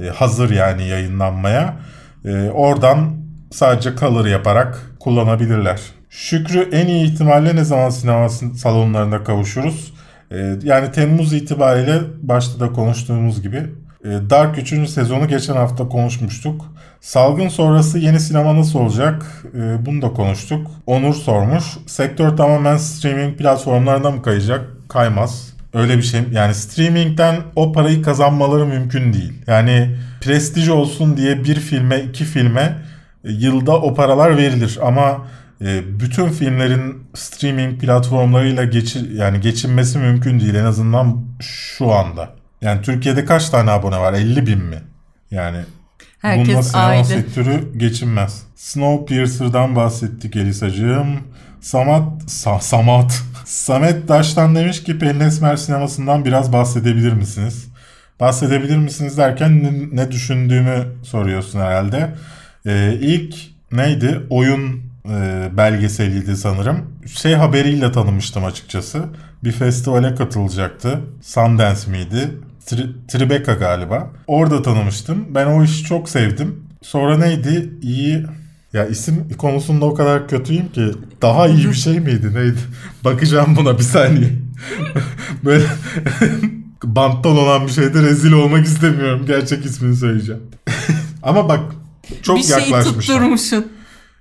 e, 0.01 0.07
hazır 0.07 0.49
yani 0.49 0.87
yayınlanmaya. 0.87 1.77
E, 2.25 2.49
oradan 2.49 3.15
sadece 3.51 3.95
color 3.95 4.25
yaparak 4.25 4.91
kullanabilirler. 4.99 5.81
Şükrü 6.09 6.69
en 6.71 6.87
iyi 6.87 7.05
ihtimalle 7.05 7.55
ne 7.55 7.63
zaman 7.63 7.89
sinema 7.89 8.29
salonlarında 8.29 9.23
kavuşuruz? 9.23 9.93
E, 10.31 10.55
yani 10.63 10.91
Temmuz 10.91 11.33
itibariyle 11.33 11.99
başta 12.21 12.59
da 12.59 12.73
konuştuğumuz 12.73 13.41
gibi 13.41 13.57
e, 14.05 14.09
Dark 14.29 14.57
3. 14.57 14.89
sezonu 14.89 15.27
geçen 15.27 15.55
hafta 15.55 15.87
konuşmuştuk. 15.87 16.72
Salgın 17.03 17.47
sonrası 17.47 17.99
yeni 17.99 18.19
sinema 18.19 18.55
nasıl 18.55 18.79
olacak? 18.79 19.25
E, 19.55 19.85
bunu 19.85 20.01
da 20.01 20.13
konuştuk. 20.13 20.67
Onur 20.87 21.13
sormuş. 21.13 21.63
Sektör 21.87 22.37
tamamen 22.37 22.77
streaming 22.77 23.37
platformlarına 23.37 24.11
mı 24.11 24.21
kayacak? 24.21 24.61
Kaymaz. 24.89 25.53
Öyle 25.73 25.97
bir 25.97 26.03
şey 26.03 26.21
yani 26.31 26.55
streamingden 26.55 27.35
o 27.55 27.71
parayı 27.71 28.01
kazanmaları 28.01 28.65
mümkün 28.65 29.13
değil. 29.13 29.33
Yani 29.47 29.95
prestij 30.21 30.69
olsun 30.69 31.17
diye 31.17 31.43
bir 31.43 31.55
filme 31.55 31.99
iki 31.99 32.25
filme 32.25 32.77
e, 33.23 33.31
yılda 33.31 33.81
o 33.81 33.93
paralar 33.93 34.37
verilir 34.37 34.79
ama 34.83 35.27
e, 35.61 35.99
bütün 35.99 36.29
filmlerin 36.29 37.03
streaming 37.13 37.81
platformlarıyla 37.81 38.63
geçir 38.63 39.11
yani 39.11 39.41
geçinmesi 39.41 39.97
mümkün 39.97 40.39
değil 40.39 40.55
en 40.55 40.65
azından 40.65 41.25
şu 41.39 41.91
anda. 41.91 42.29
Yani 42.61 42.81
Türkiye'de 42.81 43.25
kaç 43.25 43.49
tane 43.49 43.71
abone 43.71 43.97
var? 43.97 44.13
50 44.13 44.47
bin 44.47 44.59
mi? 44.59 44.77
Yani 45.31 45.57
Herkes 46.23 46.47
bununla 46.47 46.63
sinema 46.63 46.85
aile. 46.87 47.03
sektörü 47.03 47.77
geçinmez. 47.77 48.43
Snowpiercer'dan 48.55 49.75
bahsettik 49.75 50.35
Elisacığım. 50.35 51.19
Samat, 51.61 52.21
Sa- 52.23 52.61
Samat. 52.61 53.21
Samet 53.45 54.07
Daş'tan 54.07 54.55
demiş 54.55 54.83
ki 54.83 54.99
Pelin 54.99 55.19
Esmer 55.19 55.55
sinemasından 55.55 56.25
biraz 56.25 56.53
bahsedebilir 56.53 57.13
misiniz? 57.13 57.67
Bahsedebilir 58.19 58.77
misiniz 58.77 59.17
derken 59.17 59.63
ne, 59.63 60.03
ne 60.03 60.11
düşündüğümü 60.11 60.85
soruyorsun 61.03 61.59
herhalde. 61.59 62.15
Ee, 62.65 62.97
ilk 63.01 63.35
neydi? 63.71 64.21
Oyun 64.29 64.81
e, 65.09 65.49
belgeseliydi 65.57 66.37
sanırım. 66.37 66.77
Şey 67.15 67.33
haberiyle 67.33 67.91
tanımıştım 67.91 68.45
açıkçası. 68.45 69.03
Bir 69.43 69.51
festivale 69.51 70.15
katılacaktı. 70.15 70.99
Sundance 71.21 71.91
miydi? 71.91 72.31
Tri- 72.65 73.07
Tribeca 73.07 73.53
galiba. 73.53 74.11
Orada 74.27 74.61
tanımıştım. 74.61 75.25
Ben 75.29 75.45
o 75.45 75.63
işi 75.63 75.83
çok 75.83 76.09
sevdim. 76.09 76.63
Sonra 76.81 77.17
neydi? 77.17 77.73
İyi 77.81 78.25
ya 78.73 78.85
isim 78.87 79.27
konusunda 79.37 79.85
o 79.85 79.93
kadar 79.93 80.27
kötüyüm 80.27 80.71
ki 80.71 80.91
daha 81.21 81.47
iyi 81.47 81.67
bir 81.67 81.73
şey 81.73 81.99
miydi 81.99 82.33
neydi? 82.33 82.57
Bakacağım 83.03 83.55
buna 83.55 83.77
bir 83.77 83.83
saniye. 83.83 84.29
Böyle 85.45 85.65
banttan 86.83 87.37
olan 87.37 87.67
bir 87.67 87.71
şeyde 87.71 88.01
rezil 88.01 88.31
olmak 88.31 88.65
istemiyorum. 88.65 89.25
Gerçek 89.27 89.65
ismini 89.65 89.95
söyleyeceğim. 89.95 90.41
Ama 91.23 91.49
bak 91.49 91.59
çok 92.21 92.37
bir 92.37 92.43
şey 92.43 92.59
yaklaşmışım. 92.59 92.99
tutturmuşsun. 92.99 93.71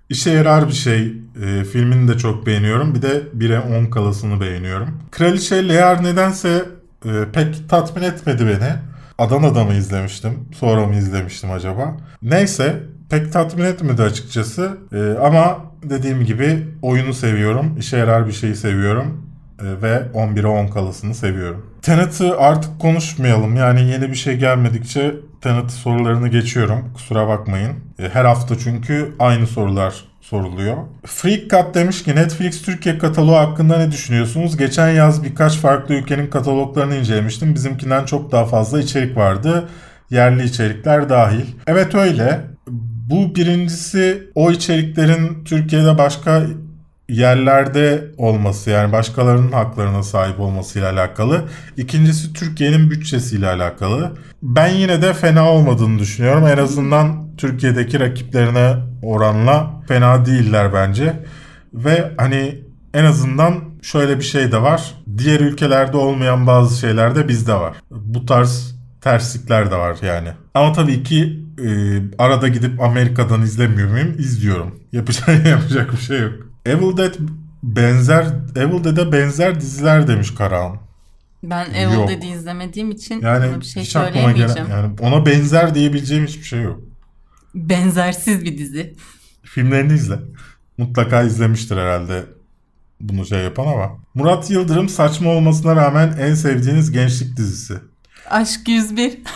İşe 0.09 0.31
yarar 0.31 0.69
bir 0.69 0.73
şey. 0.73 1.13
E, 1.43 1.65
filmini 1.65 2.09
de 2.09 2.19
çok 2.19 2.47
beğeniyorum. 2.47 2.95
Bir 2.95 3.03
de 3.03 3.23
1'e 3.39 3.61
10 3.61 3.87
kalasını 3.91 4.41
beğeniyorum. 4.41 4.89
Kraliçe 5.11 5.69
Lear 5.69 6.05
nedense 6.05 6.65
e, 7.05 7.33
pek 7.33 7.69
tatmin 7.69 8.03
etmedi 8.03 8.47
beni. 8.47 8.71
Adana'da 9.19 9.65
mı 9.65 9.75
izlemiştim? 9.75 10.49
Sonra 10.55 10.87
mı 10.87 10.95
izlemiştim 10.97 11.51
acaba? 11.51 11.97
Neyse 12.23 12.83
pek 13.11 13.33
tatmin 13.33 13.65
etmedi 13.65 14.03
açıkçası. 14.03 14.79
E, 14.93 15.19
ama 15.23 15.59
dediğim 15.83 16.25
gibi 16.25 16.69
oyunu 16.83 17.15
seviyorum. 17.15 17.77
İşe 17.79 17.97
yarar 17.97 18.27
bir 18.27 18.33
şeyi 18.33 18.57
seviyorum. 18.57 19.27
E, 19.61 19.83
ve 19.83 20.03
11'e 20.15 20.47
10 20.47 20.67
kalasını 20.67 21.15
seviyorum. 21.15 21.67
Tenet'ı 21.83 22.39
artık 22.39 22.81
konuşmayalım. 22.81 23.57
Yani 23.57 23.83
yeni 23.91 24.09
bir 24.11 24.15
şey 24.15 24.37
gelmedikçe 24.37 25.15
Tenet 25.41 25.71
sorularını 25.71 26.29
geçiyorum. 26.29 26.79
Kusura 26.95 27.29
bakmayın. 27.29 27.73
E, 27.99 28.09
Her 28.09 28.25
hafta 28.25 28.59
çünkü 28.59 29.15
aynı 29.19 29.47
sorular 29.47 30.05
soruluyor. 30.23 30.77
Freak 31.07 31.51
Cut 31.51 31.75
demiş 31.75 32.03
ki 32.03 32.17
Netflix 32.17 32.63
Türkiye 32.63 32.99
kataloğu 32.99 33.37
hakkında 33.37 33.79
ne 33.79 33.93
düşünüyorsunuz? 33.93 34.57
Geçen 34.57 34.89
yaz 34.89 35.25
birkaç 35.25 35.57
farklı 35.57 35.95
ülkenin 35.95 36.27
kataloglarını 36.27 36.97
incelemiştim. 36.97 37.55
Bizimkinden 37.55 38.05
çok 38.05 38.33
daha 38.33 38.45
fazla 38.45 38.81
içerik 38.81 39.17
vardı. 39.17 39.69
Yerli 40.11 40.45
içerikler 40.45 41.09
dahil. 41.09 41.45
Evet 41.67 41.95
öyle. 41.95 42.41
Bu 43.11 43.35
birincisi 43.35 44.31
o 44.35 44.51
içeriklerin 44.51 45.45
Türkiye'de 45.45 45.99
başka 45.99 46.43
yerlerde 47.09 48.05
olması 48.17 48.71
yani 48.71 48.93
başkalarının 48.93 49.53
haklarına 49.53 50.03
sahip 50.03 50.41
olmasıyla 50.41 50.93
alakalı. 50.93 51.45
İkincisi 51.77 52.33
Türkiye'nin 52.33 52.91
bütçesiyle 52.91 53.49
alakalı. 53.49 54.13
Ben 54.43 54.69
yine 54.69 55.03
de 55.03 55.15
fena 55.15 55.51
olmadığını 55.51 55.99
düşünüyorum. 55.99 56.47
En 56.47 56.59
azından 56.59 57.32
Türkiye'deki 57.43 58.01
rakiplerine 58.01 58.75
oranla 59.03 59.71
fena 59.89 60.27
değiller 60.27 60.73
bence. 60.75 61.25
Ve 61.75 62.13
hani 62.19 62.65
en 62.95 63.05
azından 63.05 63.55
şöyle 63.83 64.19
bir 64.19 64.25
şey 64.25 64.53
de 64.53 64.63
var. 64.63 64.95
Diğer 65.19 65.41
ülkelerde 65.41 65.97
olmayan 65.97 66.47
bazı 66.47 66.79
şeyler 66.79 67.15
de 67.15 67.29
bizde 67.29 67.55
var. 67.55 67.77
Bu 67.91 68.27
tarz 68.27 68.75
terslikler 69.01 69.71
de 69.71 69.77
var 69.77 69.97
yani. 70.03 70.29
Ama 70.55 70.73
tabii 70.73 71.03
ki 71.03 71.41
e, 71.59 71.69
arada 72.19 72.49
gidip 72.49 72.81
Amerika'dan 72.81 73.43
izlemiyor 73.43 73.91
muyum? 73.91 74.15
İzliyorum. 74.19 74.81
Yapacak, 74.93 75.47
yapacak 75.47 75.93
bir 75.93 75.97
şey 75.97 76.21
yok. 76.21 76.33
Evil 76.67 76.97
Dead 76.97 77.15
benzer 77.63 78.27
Evil 78.57 78.85
Dead'e 78.85 79.13
benzer 79.13 79.61
diziler 79.61 80.09
demiş 80.09 80.35
Karahan. 80.35 80.77
Ben 81.43 81.71
Evil. 81.75 82.09
Dead'i 82.09 82.27
izlemediğim 82.27 82.91
için 82.91 83.21
Yani 83.21 83.61
bir 83.61 83.65
şey 83.67 83.83
hiç 83.83 83.93
söyleyemeyeceğim. 83.93 84.55
gelen 84.55 84.71
yani 84.71 84.93
ona 85.01 85.27
benzer 85.27 85.75
diyebileceğim 85.75 86.27
hiçbir 86.27 86.45
şey 86.45 86.63
yok. 86.63 86.92
Benzersiz 87.55 88.45
bir 88.45 88.59
dizi. 88.59 88.95
Filmlerini 89.43 89.93
izle. 89.93 90.19
Mutlaka 90.79 91.23
izlemiştir 91.23 91.77
herhalde 91.77 92.25
bunu 93.01 93.27
şey 93.27 93.39
yapan 93.39 93.67
ama. 93.67 93.99
Murat 94.15 94.51
Yıldırım 94.51 94.89
saçma 94.89 95.31
olmasına 95.31 95.77
rağmen 95.77 96.17
en 96.21 96.35
sevdiğiniz 96.35 96.93
gençlik 96.93 97.37
dizisi. 97.37 97.75
Aşk 98.31 98.69
101. 98.69 99.19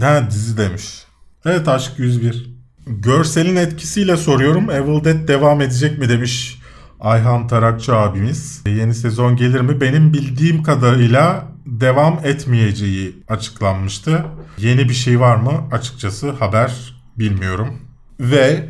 Ha 0.00 0.28
dizi 0.30 0.56
demiş. 0.56 1.04
Evet 1.44 1.68
Aşk 1.68 1.92
101. 1.98 2.50
Görselin 2.86 3.56
etkisiyle 3.56 4.16
soruyorum. 4.16 4.70
Evil 4.70 5.04
Dead 5.04 5.28
devam 5.28 5.60
edecek 5.60 5.98
mi 5.98 6.08
demiş 6.08 6.58
Ayhan 7.00 7.48
Tarakçı 7.48 7.96
abimiz. 7.96 8.62
Yeni 8.66 8.94
sezon 8.94 9.36
gelir 9.36 9.60
mi? 9.60 9.80
Benim 9.80 10.12
bildiğim 10.12 10.62
kadarıyla 10.62 11.48
devam 11.66 12.20
etmeyeceği 12.24 13.16
açıklanmıştı. 13.28 14.24
Yeni 14.58 14.88
bir 14.88 14.94
şey 14.94 15.20
var 15.20 15.36
mı? 15.36 15.52
Açıkçası 15.72 16.30
haber 16.30 17.01
bilmiyorum. 17.18 17.78
Ve 18.20 18.68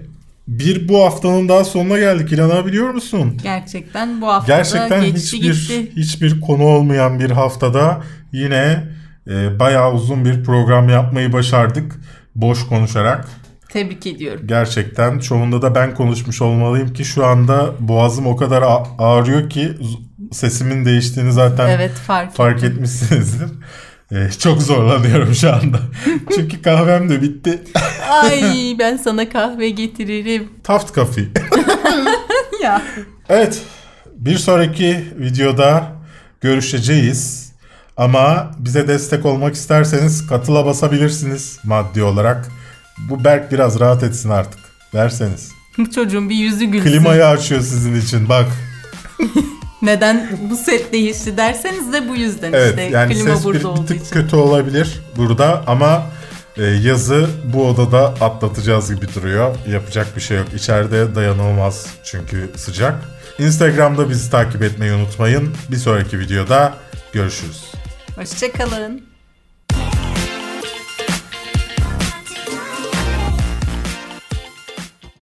bir 0.49 0.89
bu 0.89 1.05
haftanın 1.05 1.49
daha 1.49 1.65
sonuna 1.65 1.99
geldik. 1.99 2.33
İnanabiliyor 2.33 2.91
musun? 2.91 3.39
Gerçekten 3.43 4.21
bu 4.21 4.27
hafta 4.27 4.57
Gerçekten 4.57 5.05
geçti 5.05 5.37
hiçbir 5.37 5.53
gitti. 5.53 5.93
hiçbir 5.97 6.41
konu 6.41 6.63
olmayan 6.65 7.21
bir 7.21 7.31
haftada 7.31 8.03
yine 8.33 8.85
e, 9.31 9.59
bayağı 9.59 9.93
uzun 9.93 10.25
bir 10.25 10.45
program 10.45 10.89
yapmayı 10.89 11.33
başardık 11.33 11.97
boş 12.35 12.67
konuşarak. 12.67 13.29
Tebrik 13.69 14.07
ediyorum. 14.07 14.47
Gerçekten 14.47 15.19
çoğunda 15.19 15.63
da 15.63 15.75
ben 15.75 15.95
konuşmuş 15.95 16.43
olmalıyım 16.43 16.93
ki 16.93 17.05
şu 17.05 17.27
anda 17.27 17.71
boğazım 17.81 18.27
o 18.27 18.37
kadar 18.37 18.65
ağrıyor 18.99 19.51
ki 19.51 19.73
sesimin 20.33 20.85
değiştiğini 20.85 21.33
zaten 21.33 21.69
Evet 21.69 21.93
fark, 21.93 22.35
fark 22.35 22.57
ettim. 22.59 22.73
etmişsinizdir. 22.73 23.49
Ee, 24.13 24.31
çok 24.39 24.63
zorlanıyorum 24.63 25.35
şu 25.35 25.53
anda. 25.53 25.81
Çünkü 26.35 26.63
kahvem 26.63 27.09
de 27.09 27.23
bitti. 27.23 27.63
Ay 28.11 28.77
ben 28.79 28.97
sana 28.97 29.29
kahve 29.29 29.71
getiririm. 29.71 30.49
Taft 30.63 30.95
Coffee. 30.95 31.29
ya. 32.63 32.83
Evet. 33.29 33.63
Bir 34.17 34.39
sonraki 34.39 35.05
videoda 35.19 35.93
görüşeceğiz. 36.41 37.53
Ama 37.97 38.51
bize 38.59 38.89
destek 38.89 39.27
olmak 39.27 39.55
isterseniz 39.55 40.27
katıla 40.27 40.67
basabilirsiniz 40.67 41.59
maddi 41.65 42.03
olarak. 42.03 42.49
Bu 42.99 43.25
Berk 43.25 43.53
biraz 43.53 43.81
rahat 43.81 44.03
etsin 44.03 44.31
artık 44.31 44.61
derseniz. 44.93 45.53
Çocuğun 45.95 46.31
bir 46.31 46.35
yüzü 46.35 46.65
gülsün. 46.65 46.91
Klimayı 46.91 47.27
açıyor 47.27 47.61
sizin 47.61 47.95
için 47.95 48.29
bak. 48.29 48.47
Neden 49.83 50.29
bu 50.51 50.57
set 50.57 50.93
değişti 50.93 51.37
derseniz 51.37 51.93
de 51.93 52.09
bu 52.09 52.17
yüzden 52.17 52.53
Evet 52.53 52.71
işte 52.71 52.83
yani 52.83 53.15
klima 53.15 53.31
ses 53.31 53.41
bir, 53.41 53.45
burada 53.45 53.59
bir 53.59 53.65
olduğu 53.65 53.87
tık 53.87 53.97
için. 53.97 54.11
kötü 54.11 54.37
olabilir 54.37 55.01
burada 55.17 55.63
ama 55.67 56.07
e, 56.57 56.65
yazı 56.65 57.27
bu 57.45 57.67
odada 57.69 58.07
atlatacağız 58.21 58.95
gibi 58.95 59.15
duruyor. 59.15 59.57
Yapacak 59.69 60.17
bir 60.17 60.21
şey 60.21 60.37
yok. 60.37 60.47
İçeride 60.57 61.15
dayanılmaz 61.15 61.87
çünkü 62.05 62.51
sıcak. 62.57 62.95
Instagram'da 63.39 64.11
bizi 64.11 64.31
takip 64.31 64.63
etmeyi 64.63 64.93
unutmayın. 64.93 65.55
Bir 65.71 65.77
sonraki 65.77 66.19
videoda 66.19 66.75
görüşürüz. 67.13 67.65
Hoşçakalın. 68.17 69.12